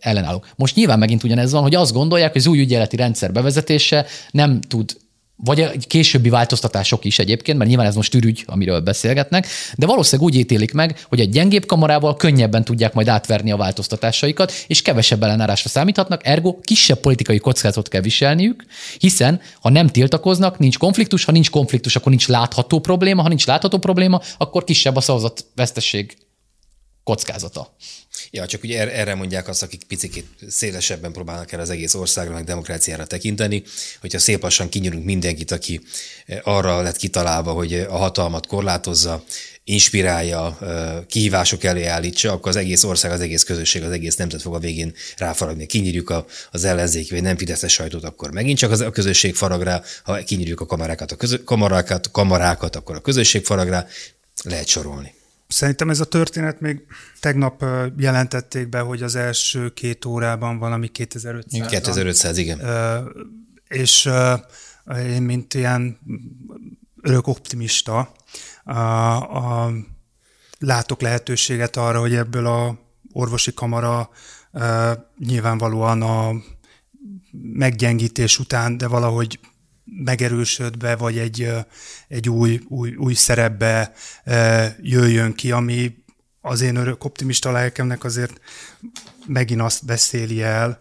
ellenállók. 0.00 0.48
Most 0.56 0.74
nyilván 0.74 0.98
megint 0.98 1.24
ugyanez 1.24 1.52
van, 1.52 1.62
hogy 1.62 1.74
azt 1.74 1.92
gondolják, 1.92 2.32
hogy 2.32 2.40
az 2.40 2.46
új 2.46 2.60
ügyeleti 2.60 2.96
rendszer 2.96 3.32
bevezetése 3.32 4.06
nem 4.30 4.60
tud 4.60 4.96
vagy 5.44 5.60
egy 5.60 5.86
későbbi 5.86 6.28
változtatások 6.28 7.04
is 7.04 7.18
egyébként, 7.18 7.58
mert 7.58 7.70
nyilván 7.70 7.86
ez 7.86 7.94
most 7.94 8.14
ürügy, 8.14 8.44
amiről 8.46 8.80
beszélgetnek, 8.80 9.46
de 9.76 9.86
valószínűleg 9.86 10.30
úgy 10.30 10.38
ítélik 10.38 10.72
meg, 10.72 11.04
hogy 11.08 11.20
egy 11.20 11.30
gyengébb 11.30 11.66
kamarával 11.66 12.16
könnyebben 12.16 12.64
tudják 12.64 12.92
majd 12.94 13.08
átverni 13.08 13.50
a 13.50 13.56
változtatásaikat, 13.56 14.52
és 14.66 14.82
kevesebb 14.82 15.22
ellenárásra 15.22 15.68
számíthatnak, 15.68 16.26
ergo 16.26 16.60
kisebb 16.60 16.98
politikai 16.98 17.38
kockázatot 17.38 17.88
kell 17.88 18.00
viselniük, 18.00 18.64
hiszen 18.98 19.40
ha 19.60 19.70
nem 19.70 19.86
tiltakoznak, 19.86 20.58
nincs 20.58 20.78
konfliktus, 20.78 21.24
ha 21.24 21.32
nincs 21.32 21.50
konfliktus, 21.50 21.96
akkor 21.96 22.10
nincs 22.10 22.28
látható 22.28 22.80
probléma, 22.80 23.22
ha 23.22 23.28
nincs 23.28 23.46
látható 23.46 23.78
probléma, 23.78 24.20
akkor 24.38 24.64
kisebb 24.64 24.96
a 24.96 25.00
szavazat 25.00 25.44
vesztesség 25.54 26.16
kockázata. 27.04 27.76
Ja, 28.30 28.46
csak 28.46 28.62
ugye 28.62 28.92
erre 28.92 29.14
mondják 29.14 29.48
azt, 29.48 29.62
akik 29.62 29.84
picit 29.84 30.24
szélesebben 30.48 31.12
próbálnak 31.12 31.52
el 31.52 31.60
az 31.60 31.70
egész 31.70 31.94
országra, 31.94 32.32
meg 32.32 32.44
demokráciára 32.44 33.06
tekinteni, 33.06 33.62
hogyha 34.00 34.18
szép 34.18 34.42
lassan 34.42 34.68
kinyírunk 34.68 35.04
mindenkit, 35.04 35.50
aki 35.50 35.80
arra 36.42 36.80
lett 36.82 36.96
kitalálva, 36.96 37.52
hogy 37.52 37.74
a 37.74 37.96
hatalmat 37.96 38.46
korlátozza, 38.46 39.24
inspirálja, 39.64 40.58
kihívások 41.06 41.64
elé 41.64 41.84
állítsa, 41.84 42.32
akkor 42.32 42.48
az 42.48 42.56
egész 42.56 42.84
ország, 42.84 43.10
az 43.10 43.20
egész 43.20 43.42
közösség, 43.42 43.82
az 43.82 43.90
egész 43.90 44.16
nemzet 44.16 44.42
fog 44.42 44.54
a 44.54 44.58
végén 44.58 44.94
ráfaragni. 45.16 45.66
Kinyírjuk 45.66 46.24
az 46.50 46.64
ellenzéki 46.64 47.10
vagy 47.10 47.22
nem 47.22 47.36
fideszes 47.36 47.72
sajtót, 47.72 48.04
akkor 48.04 48.30
megint 48.30 48.58
csak 48.58 48.70
az, 48.70 48.80
a 48.80 48.90
közösség 48.90 49.34
farag 49.34 49.62
rá, 49.62 49.82
ha 50.02 50.16
kinyírjuk 50.16 50.60
a 50.60 50.66
kamarákat, 50.66 51.12
a 51.12 51.16
közö, 51.16 51.44
kamarákat, 51.44 52.10
kamarákat, 52.10 52.76
akkor 52.76 52.96
a 52.96 53.00
közösség 53.00 53.44
farag 53.44 53.68
rá, 53.68 53.86
lehet 54.44 54.66
sorolni. 54.66 55.17
Szerintem 55.48 55.90
ez 55.90 56.00
a 56.00 56.04
történet 56.04 56.60
még 56.60 56.86
tegnap 57.20 57.64
jelentették 57.96 58.68
be, 58.68 58.80
hogy 58.80 59.02
az 59.02 59.14
első 59.14 59.72
két 59.72 60.04
órában 60.04 60.58
valami 60.58 60.88
2500. 60.88 61.68
2500, 61.68 62.38
igen. 62.38 62.60
És 63.68 64.08
én, 64.96 65.22
mint 65.22 65.54
ilyen 65.54 65.98
örök 67.02 67.26
optimista, 67.26 68.12
a, 68.64 68.72
a, 68.74 69.72
látok 70.58 71.00
lehetőséget 71.00 71.76
arra, 71.76 72.00
hogy 72.00 72.14
ebből 72.14 72.46
a 72.46 72.78
orvosi 73.12 73.54
kamara 73.54 74.10
nyilvánvalóan 75.18 76.02
a 76.02 76.32
meggyengítés 77.42 78.38
után, 78.38 78.76
de 78.76 78.86
valahogy 78.86 79.40
megerősödve, 80.04 80.96
vagy 80.96 81.18
egy, 81.18 81.48
egy 82.08 82.28
új, 82.28 82.60
új, 82.68 82.94
új 82.94 83.14
szerepbe 83.14 83.92
jöjjön 84.80 85.34
ki, 85.34 85.52
ami 85.52 85.96
az 86.40 86.60
én 86.60 86.76
örök 86.76 87.04
optimista 87.04 87.50
lelkemnek 87.50 88.04
azért 88.04 88.40
megint 89.26 89.60
azt 89.60 89.84
beszéli 89.84 90.42
el, 90.42 90.80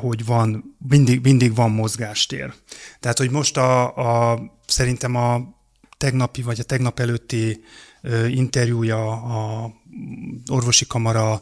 hogy 0.00 0.24
van, 0.24 0.76
mindig, 0.88 1.22
mindig 1.22 1.54
van 1.54 1.70
mozgástér. 1.70 2.54
Tehát, 3.00 3.18
hogy 3.18 3.30
most 3.30 3.56
a, 3.56 3.96
a 4.32 4.40
szerintem 4.66 5.14
a 5.14 5.58
tegnapi 5.96 6.42
vagy 6.42 6.60
a 6.60 6.64
tegnap 6.64 7.00
előtti 7.00 7.64
interjúja 8.28 9.10
a 9.12 9.72
orvosi 10.48 10.86
kamara 10.86 11.40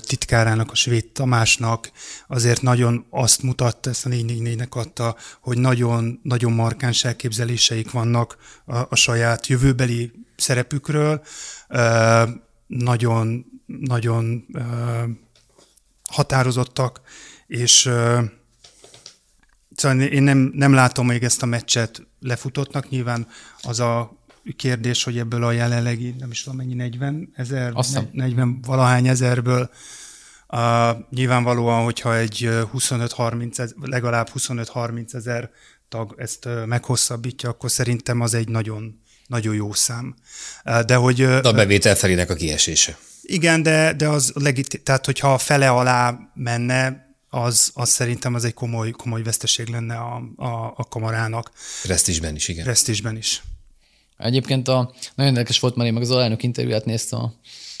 titkárának, 0.00 0.70
a 0.70 0.74
svéd 0.74 1.06
Tamásnak 1.12 1.90
azért 2.26 2.62
nagyon 2.62 3.06
azt 3.10 3.42
mutatta, 3.42 3.90
ezt 3.90 4.06
a 4.06 4.08
444-nek 4.08 4.68
adta, 4.68 5.16
hogy 5.40 5.58
nagyon, 5.58 6.20
nagyon 6.22 6.52
markáns 6.52 7.04
elképzeléseik 7.04 7.90
vannak 7.90 8.36
a, 8.64 8.76
a 8.76 8.94
saját 8.94 9.46
jövőbeli 9.46 10.12
szerepükről, 10.36 11.22
nagyon, 12.66 13.44
nagyon 13.66 14.46
határozottak, 16.10 17.00
és 17.46 17.90
Szóval 19.78 20.00
én 20.00 20.22
nem, 20.22 20.50
nem 20.54 20.72
látom 20.72 21.06
még 21.06 21.22
ezt 21.22 21.42
a 21.42 21.46
meccset 21.46 22.06
lefutottnak. 22.20 22.88
Nyilván 22.88 23.26
az 23.60 23.80
a 23.80 24.17
kérdés, 24.56 25.04
hogy 25.04 25.18
ebből 25.18 25.44
a 25.44 25.52
jelenlegi, 25.52 26.14
nem 26.18 26.30
is 26.30 26.42
tudom 26.42 26.58
mennyi, 26.58 26.74
40 26.74 27.32
ezer, 27.34 27.72
40 28.12 28.60
valahány 28.60 29.08
ezerből 29.08 29.70
Uh, 30.52 30.96
nyilvánvalóan, 31.10 31.84
hogyha 31.84 32.16
egy 32.16 32.48
25-30, 32.74 33.70
legalább 33.80 34.30
25-30 34.38 35.14
ezer 35.14 35.50
tag 35.88 36.14
ezt 36.18 36.48
meghosszabbítja, 36.66 37.48
akkor 37.48 37.70
szerintem 37.70 38.20
az 38.20 38.34
egy 38.34 38.48
nagyon, 38.48 39.00
nagyon 39.26 39.54
jó 39.54 39.72
szám. 39.72 40.14
Uh, 40.64 40.80
de 40.80 40.94
hogy... 40.94 41.16
De 41.16 41.48
a 41.48 41.52
bevétel 41.52 41.94
felének 41.94 42.30
a 42.30 42.34
kiesése. 42.34 42.98
Igen, 43.22 43.62
de, 43.62 43.92
de 43.92 44.08
az 44.08 44.32
legit, 44.34 44.80
tehát 44.84 45.04
hogyha 45.06 45.32
a 45.32 45.38
fele 45.38 45.68
alá 45.68 46.18
menne, 46.34 47.06
az, 47.28 47.70
az 47.74 47.88
szerintem 47.88 48.34
az 48.34 48.44
egy 48.44 48.54
komoly, 48.54 48.90
komoly 48.90 49.22
veszteség 49.22 49.68
lenne 49.68 49.96
a, 49.96 50.22
a, 50.36 50.72
a 50.76 50.84
kamarának. 50.88 51.50
Presztisben 51.82 52.34
is, 52.34 52.48
igen. 52.48 52.64
Presztisben 52.64 53.16
is. 53.16 53.42
Egyébként 54.18 54.68
a, 54.68 54.92
nagyon 55.14 55.32
érdekes 55.32 55.60
volt, 55.60 55.76
mert 55.76 55.88
én 55.88 55.94
meg 55.94 56.02
az 56.02 56.10
alelnök 56.10 56.42
interjúját 56.42 56.84
nézte 56.84 57.16
a 57.16 57.34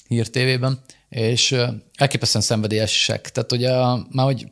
Hír 0.08 0.28
TV-ben, 0.30 0.80
és 1.08 1.56
elképesztően 1.94 2.44
szenvedélyesek. 2.44 3.30
Tehát 3.30 3.52
ugye 3.52 3.70
már 4.10 4.26
hogy 4.26 4.48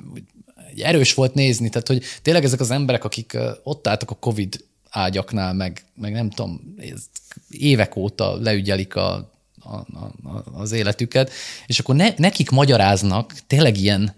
erős 0.82 1.14
volt 1.14 1.34
nézni, 1.34 1.68
tehát 1.68 1.86
hogy 1.88 2.02
tényleg 2.22 2.44
ezek 2.44 2.60
az 2.60 2.70
emberek, 2.70 3.04
akik 3.04 3.38
ott 3.62 3.86
álltak 3.86 4.10
a 4.10 4.14
Covid 4.14 4.64
ágyaknál, 4.90 5.52
meg, 5.52 5.84
meg 5.94 6.12
nem 6.12 6.30
tudom, 6.30 6.74
évek 7.50 7.96
óta 7.96 8.36
leügyelik 8.36 8.94
a 8.96 9.34
a, 9.70 9.76
a, 9.76 10.12
az 10.52 10.72
életüket, 10.72 11.30
és 11.66 11.78
akkor 11.78 11.94
ne, 11.94 12.08
nekik 12.16 12.50
magyaráznak 12.50 13.34
tényleg 13.46 13.76
ilyen, 13.76 14.14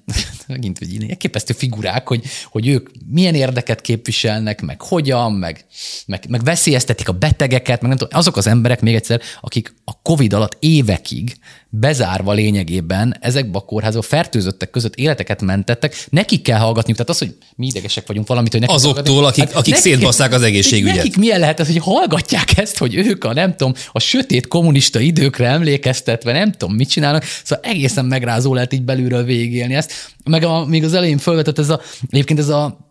megint 0.48 0.78
hogy 0.78 0.92
ilyen 0.92 1.16
képesztő 1.16 1.54
figurák, 1.54 2.08
hogy, 2.08 2.24
hogy 2.44 2.66
ők 2.66 2.90
milyen 3.10 3.34
érdeket 3.34 3.80
képviselnek, 3.80 4.60
meg 4.60 4.82
hogyan, 4.82 5.32
meg, 5.32 5.64
meg, 6.06 6.24
meg 6.28 6.44
veszélyeztetik 6.44 7.08
a 7.08 7.12
betegeket, 7.12 7.80
meg 7.80 7.88
nem 7.88 7.98
tudom, 7.98 8.18
azok 8.18 8.36
az 8.36 8.46
emberek 8.46 8.80
még 8.80 8.94
egyszer, 8.94 9.20
akik 9.40 9.74
a 9.84 10.02
Covid 10.02 10.32
alatt 10.32 10.56
évekig 10.60 11.38
bezárva 11.70 12.32
lényegében 12.32 13.16
ezekbe 13.20 13.58
a 13.58 13.60
kórházba 13.60 14.02
fertőzöttek 14.02 14.70
között 14.70 14.94
életeket 14.94 15.42
mentettek, 15.42 16.06
nekik 16.10 16.42
kell 16.42 16.58
hallgatniuk. 16.58 16.96
Tehát 16.96 17.10
az, 17.10 17.18
hogy 17.18 17.34
mi 17.56 17.66
idegesek 17.66 18.06
vagyunk 18.06 18.26
valamit, 18.26 18.52
hogy 18.52 18.60
nekik 18.60 18.76
Azoktól, 18.76 19.24
akik, 19.24 19.44
hát 19.44 19.54
akik 19.54 19.74
nekik, 19.74 19.92
szétbasszák 19.92 20.32
az 20.32 20.42
egészségügyet. 20.42 20.96
Nekik 20.96 21.16
milyen 21.16 21.40
lehet 21.40 21.60
ez, 21.60 21.66
hogy 21.66 21.78
hallgatják 21.78 22.58
ezt, 22.58 22.78
hogy 22.78 22.94
ők 22.94 23.24
a 23.24 23.32
nem 23.32 23.56
tudom, 23.56 23.72
a 23.92 23.98
sötét 23.98 24.48
kommunista 24.48 25.00
időkre 25.00 25.46
emlékeztetve, 25.46 26.32
nem 26.32 26.52
tudom, 26.52 26.74
mit 26.74 26.88
csinálnak. 26.88 27.24
Szóval 27.44 27.64
egészen 27.64 28.04
megrázó 28.04 28.54
lehet 28.54 28.72
így 28.72 28.82
belülről 28.82 29.24
végélni 29.24 29.74
ezt. 29.74 29.92
Meg 30.24 30.37
a, 30.44 30.64
még 30.64 30.84
az 30.84 30.94
elején 30.94 31.18
felvetett 31.18 31.58
ez 31.58 31.68
a, 31.68 31.80
egyébként 32.08 32.38
ez 32.38 32.48
a 32.48 32.86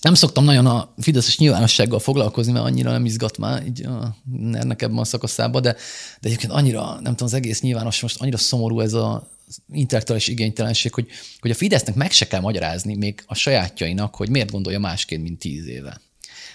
nem 0.00 0.14
szoktam 0.14 0.44
nagyon 0.44 0.66
a 0.66 0.94
fideszes 0.98 1.38
nyilvánossággal 1.38 1.98
foglalkozni, 1.98 2.52
mert 2.52 2.64
annyira 2.64 2.90
nem 2.90 3.04
izgat 3.04 3.38
már 3.38 3.66
így 3.66 3.86
a 3.86 4.16
ennek 4.52 4.82
ebben 4.82 4.98
a 4.98 5.04
szakaszában, 5.04 5.62
de, 5.62 5.72
de 6.20 6.28
egyébként 6.28 6.52
annyira, 6.52 6.84
nem 6.92 7.02
tudom, 7.02 7.26
az 7.26 7.34
egész 7.34 7.60
nyilvános 7.60 8.00
most 8.00 8.20
annyira 8.20 8.36
szomorú 8.36 8.80
ez 8.80 8.92
a 8.92 9.30
intellektuális 9.72 10.28
igénytelenség, 10.28 10.94
hogy, 10.94 11.06
hogy 11.40 11.50
a 11.50 11.54
Fidesznek 11.54 11.94
meg 11.94 12.10
se 12.10 12.26
kell 12.26 12.40
magyarázni 12.40 12.96
még 12.96 13.22
a 13.26 13.34
sajátjainak, 13.34 14.14
hogy 14.14 14.28
miért 14.28 14.50
gondolja 14.50 14.78
másként, 14.78 15.22
mint 15.22 15.38
tíz 15.38 15.66
éve. 15.66 16.00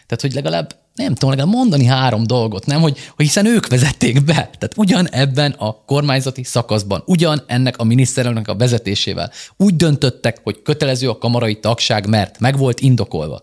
Tehát, 0.07 0.21
hogy 0.21 0.33
legalább 0.33 0.75
nem 0.95 1.13
tudom, 1.13 1.29
legalább 1.29 1.53
mondani 1.53 1.85
három 1.85 2.23
dolgot, 2.23 2.65
nem, 2.65 2.81
hogy, 2.81 2.97
hogy 3.15 3.25
hiszen 3.25 3.45
ők 3.45 3.67
vezették 3.67 4.23
be. 4.23 4.33
Tehát 4.33 4.71
ugyan 4.75 5.09
ebben 5.09 5.51
a 5.51 5.83
kormányzati 5.85 6.43
szakaszban, 6.43 7.03
ugyan 7.05 7.43
ennek 7.47 7.77
a 7.77 7.83
miniszterelnök 7.83 8.47
a 8.47 8.55
vezetésével 8.55 9.31
úgy 9.57 9.75
döntöttek, 9.75 10.39
hogy 10.43 10.61
kötelező 10.61 11.09
a 11.09 11.17
kamarai 11.17 11.59
tagság, 11.59 12.07
mert 12.07 12.39
meg 12.39 12.57
volt 12.57 12.79
indokolva. 12.79 13.41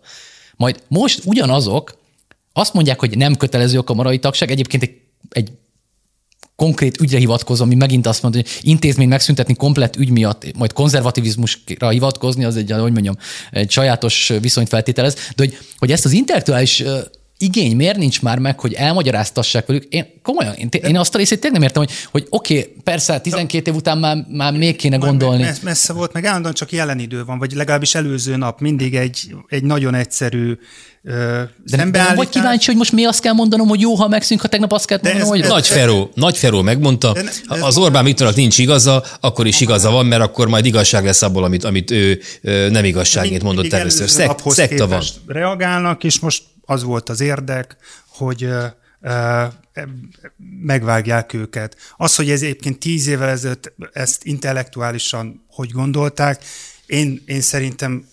Majd 0.56 0.82
most 0.88 1.20
ugyanazok 1.24 1.98
azt 2.52 2.74
mondják, 2.74 3.00
hogy 3.00 3.16
nem 3.16 3.36
kötelező 3.36 3.78
a 3.78 3.84
kamarai 3.84 4.18
tagság, 4.18 4.50
egyébként 4.50 4.82
egy, 4.82 5.00
egy 5.30 5.50
konkrét 6.57 7.00
ügyre 7.00 7.18
hivatkozom, 7.18 7.66
ami 7.66 7.76
megint 7.76 8.07
azt 8.07 8.22
mondja, 8.22 8.40
hogy 8.40 8.50
intézmény 8.62 9.09
megszüntetni 9.09 9.55
komplet 9.55 9.96
ügy 9.96 10.11
miatt, 10.11 10.57
majd 10.57 10.72
konzervativizmusra 10.72 11.88
hivatkozni, 11.88 12.44
az 12.44 12.57
egy, 12.57 12.70
hogy 12.70 12.92
mondjam, 12.92 13.16
egy 13.50 13.70
sajátos 13.70 14.32
viszonyt 14.40 14.68
feltételez, 14.68 15.14
de 15.14 15.20
hogy, 15.36 15.59
hogy 15.78 15.92
ezt 15.92 16.05
az 16.05 16.12
intellektuális 16.12 16.82
igény 17.39 17.76
miért 17.76 17.97
nincs 17.97 18.22
már 18.22 18.39
meg, 18.39 18.61
hogy 18.61 18.72
elmagyaráztassák 18.72 19.66
velük? 19.66 19.85
Én 19.85 20.07
komolyan, 20.22 20.55
én, 20.55 20.68
én 20.70 20.97
azt 20.97 21.14
a 21.14 21.18
részét 21.18 21.41
tényleg 21.41 21.61
nem 21.61 21.68
értem, 21.68 21.82
hogy, 21.82 21.93
hogy 22.11 22.26
oké, 22.30 22.59
okay, 22.59 22.72
persze 22.85 23.20
12 23.20 23.70
év 23.70 23.76
után 23.76 23.99
már, 23.99 24.26
már 24.28 24.53
még 24.53 24.76
kéne 24.76 24.97
gondolni. 24.97 25.47
Messze 25.62 25.93
volt, 25.93 26.12
meg 26.12 26.24
állandóan 26.24 26.55
csak 26.55 26.72
jelen 26.72 26.99
idő 26.99 27.24
van, 27.24 27.39
vagy 27.39 27.53
legalábbis 27.53 27.95
előző 27.95 28.37
nap 28.37 28.61
mindig 28.61 28.95
egy, 28.95 29.35
egy 29.49 29.62
nagyon 29.62 29.95
egyszerű 29.95 30.57
de 31.05 31.76
nem, 31.76 31.91
nem 31.91 32.14
vagy 32.14 32.28
kíváncsi, 32.28 32.66
hogy 32.66 32.76
most 32.76 32.93
mi 32.93 33.05
azt 33.05 33.20
kell 33.20 33.32
mondanom, 33.32 33.68
hogy 33.68 33.80
jó, 33.80 33.95
ha 33.95 34.09
megszűnk, 34.09 34.41
ha 34.41 34.49
tegnap 34.49 34.72
azt 34.72 34.87
kell 34.87 34.99
mondanom, 35.03 35.28
hogy... 35.28 35.45
Nagy 35.47 35.66
Feró, 35.66 36.11
Nagy 36.14 36.37
Feró 36.37 36.62
megmondta, 36.62 37.12
de 37.12 37.20
ez, 37.20 37.62
az 37.62 37.76
Orbán 37.76 38.05
Viktornak 38.05 38.37
nincs 38.37 38.59
igaza, 38.59 39.05
akkor 39.20 39.47
is 39.47 39.61
igaza 39.61 39.91
van, 39.91 40.07
mert 40.07 40.22
akkor 40.22 40.49
majd 40.49 40.66
igazság 40.66 41.05
lesz 41.05 41.22
abból, 41.22 41.45
amit, 41.45 41.64
amit 41.64 41.91
ő 41.91 42.20
nem 42.70 42.85
igazságét 42.85 43.43
mondott 43.43 43.72
először. 43.72 44.30
szekta 44.47 44.87
van. 44.87 45.03
Reagálnak, 45.26 46.05
és 46.05 46.18
most 46.18 46.43
az 46.66 46.82
volt 46.82 47.08
az 47.08 47.20
érdek, 47.20 47.76
hogy 48.08 48.48
megvágják 50.60 51.32
őket. 51.32 51.76
Az, 51.96 52.14
hogy 52.14 52.30
ez 52.30 52.42
egyébként 52.42 52.78
tíz 52.78 53.06
évvel 53.06 53.28
ezelőtt 53.28 53.72
ezt 53.92 54.24
intellektuálisan 54.24 55.44
hogy 55.48 55.70
gondolták, 55.70 56.44
én, 56.86 57.22
én 57.26 57.40
szerintem 57.40 58.06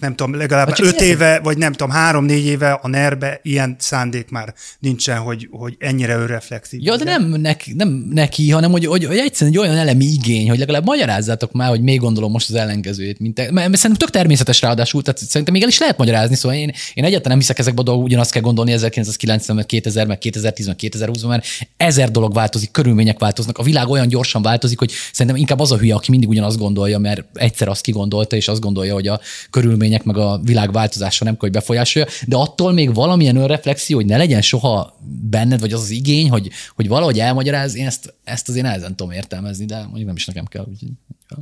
nem 0.00 0.14
tudom, 0.14 0.34
legalább 0.34 0.68
öt 0.68 1.00
ilyen... 1.00 1.12
éve, 1.12 1.40
vagy 1.42 1.58
nem 1.58 1.72
tudom, 1.72 1.90
három-négy 1.90 2.46
éve 2.46 2.72
a 2.72 2.88
NER-be 2.88 3.40
ilyen 3.42 3.76
szándék 3.78 4.30
már 4.30 4.54
nincsen, 4.78 5.18
hogy, 5.18 5.48
hogy 5.50 5.76
ennyire 5.78 6.16
önreflexív. 6.16 6.82
Ja, 6.82 6.96
de 6.96 7.04
nem 7.04 7.24
neki, 7.28 7.72
nem 7.72 7.88
neki 8.10 8.50
hanem 8.50 8.70
hogy, 8.70 8.86
hogy, 8.86 9.04
hogy 9.04 9.18
egyszerűen 9.18 9.56
egy 9.56 9.62
olyan 9.66 9.76
elemi 9.76 10.04
igény, 10.04 10.48
hogy 10.48 10.58
legalább 10.58 10.84
magyarázzátok 10.84 11.52
már, 11.52 11.68
hogy 11.68 11.80
még 11.80 11.98
gondolom 11.98 12.30
most 12.30 12.48
az 12.48 12.54
ellenkezőjét. 12.54 13.18
Mint 13.18 13.34
te, 13.34 13.52
mert, 13.52 13.76
szerintem 13.76 14.06
tök 14.06 14.10
természetes 14.10 14.60
ráadásul, 14.60 15.02
tehát 15.02 15.18
szerintem 15.18 15.54
még 15.54 15.62
el 15.62 15.68
is 15.68 15.78
lehet 15.78 15.98
magyarázni, 15.98 16.34
szóval 16.34 16.58
én, 16.58 16.72
én 16.94 17.04
egyáltalán 17.04 17.28
nem 17.28 17.38
hiszek 17.38 17.58
ezekbe 17.58 17.80
a 17.80 17.84
dolgok, 17.84 18.04
ugyanazt 18.04 18.30
kell 18.30 18.42
gondolni 18.42 18.72
1990, 18.72 19.56
meg 19.56 19.66
2000, 19.66 20.06
meg 20.06 20.18
2010, 20.18 20.66
meg 20.66 20.76
2020, 20.76 21.22
mert 21.22 21.46
ezer 21.76 22.10
dolog 22.10 22.34
változik, 22.34 22.70
körülmények 22.70 23.18
változnak, 23.18 23.58
a 23.58 23.62
világ 23.62 23.88
olyan 23.88 24.08
gyorsan 24.08 24.42
változik, 24.42 24.78
hogy 24.78 24.92
szerintem 25.12 25.40
inkább 25.40 25.60
az 25.60 25.72
a 25.72 25.76
hülye, 25.76 25.94
aki 25.94 26.10
mindig 26.10 26.28
ugyanazt 26.28 26.58
gondolja, 26.58 26.98
mert 26.98 27.24
egyszer 27.34 27.68
azt 27.68 27.80
kigondolta, 27.80 28.36
és 28.36 28.48
azt 28.48 28.60
gondolja, 28.60 28.94
hogy 28.94 29.06
a 29.06 29.20
körülmények 29.50 29.75
körülmények, 29.76 30.04
meg 30.04 30.16
a 30.16 30.40
világ 30.42 30.72
változása 30.72 31.24
nem 31.24 31.32
kell, 31.32 31.42
hogy 31.42 31.58
befolyásolja, 31.58 32.08
de 32.26 32.36
attól 32.36 32.72
még 32.72 32.94
valamilyen 32.94 33.36
önreflexió, 33.36 33.96
hogy 33.96 34.06
ne 34.06 34.16
legyen 34.16 34.42
soha 34.42 34.98
benned, 35.30 35.60
vagy 35.60 35.72
az 35.72 35.80
az 35.80 35.90
igény, 35.90 36.30
hogy, 36.30 36.50
hogy 36.74 36.88
valahogy 36.88 37.18
elmagyaráz, 37.18 37.74
én 37.74 37.86
ezt, 37.86 38.14
ezt 38.24 38.48
azért 38.48 38.64
nehezen 38.64 38.96
tudom 38.96 39.12
értelmezni, 39.12 39.64
de 39.64 39.76
mondjuk 39.76 40.06
nem 40.06 40.16
is 40.16 40.24
nekem 40.24 40.44
kell, 40.44 40.66
úgyhogy 40.68 40.88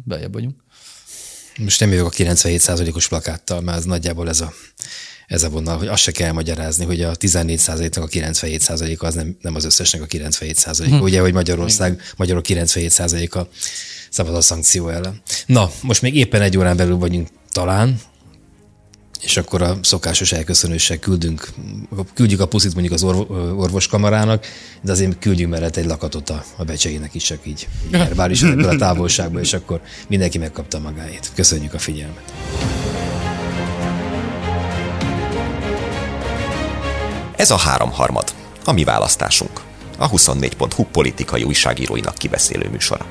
bejebb 0.05 0.33
vagyunk. 0.33 0.63
Most 1.59 1.81
nem 1.81 1.93
jövök 1.93 2.07
a 2.07 2.11
97%-os 2.11 3.09
plakáttal, 3.09 3.61
mert 3.61 3.79
ez 3.79 3.85
nagyjából 3.85 4.29
ez 4.29 4.41
a, 4.41 4.53
ez 5.27 5.43
a 5.43 5.49
vonal, 5.49 5.79
hogy 5.79 5.87
azt 5.87 6.03
se 6.03 6.13
kell 6.13 6.33
magyarázni, 6.33 6.85
hogy 6.85 7.03
a 7.03 7.17
14%-nak 7.17 8.05
a 8.05 8.09
97%-a 8.09 9.07
az 9.07 9.15
nem, 9.15 9.37
nem 9.41 9.55
az 9.55 9.65
összesnek 9.65 10.03
a 10.03 10.07
97%-a. 10.07 10.97
Hm. 10.97 11.03
Ugye, 11.03 11.21
hogy 11.21 11.33
Magyarország, 11.33 12.01
magyarok 12.17 12.45
97%-a 12.49 13.49
szabad 14.11 14.35
a 14.35 14.41
szankció 14.41 14.89
ellen. 14.89 15.21
Na, 15.47 15.71
most 15.81 16.03
még 16.03 16.17
éppen 16.17 16.43
egy 16.43 16.59
órán 16.59 16.77
belül 16.77 16.97
vagyunk 16.97 17.29
talán, 17.51 18.01
és 19.25 19.37
akkor 19.37 19.63
a 19.63 19.79
szokásos 19.83 20.33
elköszönőssel 20.33 20.99
küldünk, 20.99 21.49
küldjük 22.15 22.41
a 22.41 22.47
puszit 22.47 22.73
mondjuk 22.73 22.95
az 22.95 23.03
orv, 23.03 23.31
orvoskamarának, 23.61 24.47
de 24.81 24.93
azért 24.93 25.19
küldjünk 25.19 25.51
mellett 25.53 25.77
egy 25.77 25.87
lakatot 25.87 26.31
a, 26.31 26.45
a 26.57 26.65
becseinek 26.65 27.15
is, 27.15 27.23
csak 27.23 27.39
így 27.47 27.69
verbális 27.91 28.43
ebből 28.53 28.69
a 28.69 28.77
távolságból, 28.77 29.41
és 29.41 29.53
akkor 29.53 29.81
mindenki 30.09 30.39
megkapta 30.39 30.79
magáét. 30.79 31.31
Köszönjük 31.35 31.75
a 31.75 31.79
figyelmet! 31.79 32.33
Ez 37.37 37.51
a 37.51 37.57
háromharmad, 37.57 38.35
a 38.65 38.73
mi 38.73 38.85
választásunk, 38.85 39.61
a 39.99 40.11
24.hu 40.11 40.85
politikai 40.85 41.43
újságíróinak 41.43 42.15
kibeszélő 42.15 42.69
műsora. 42.69 43.07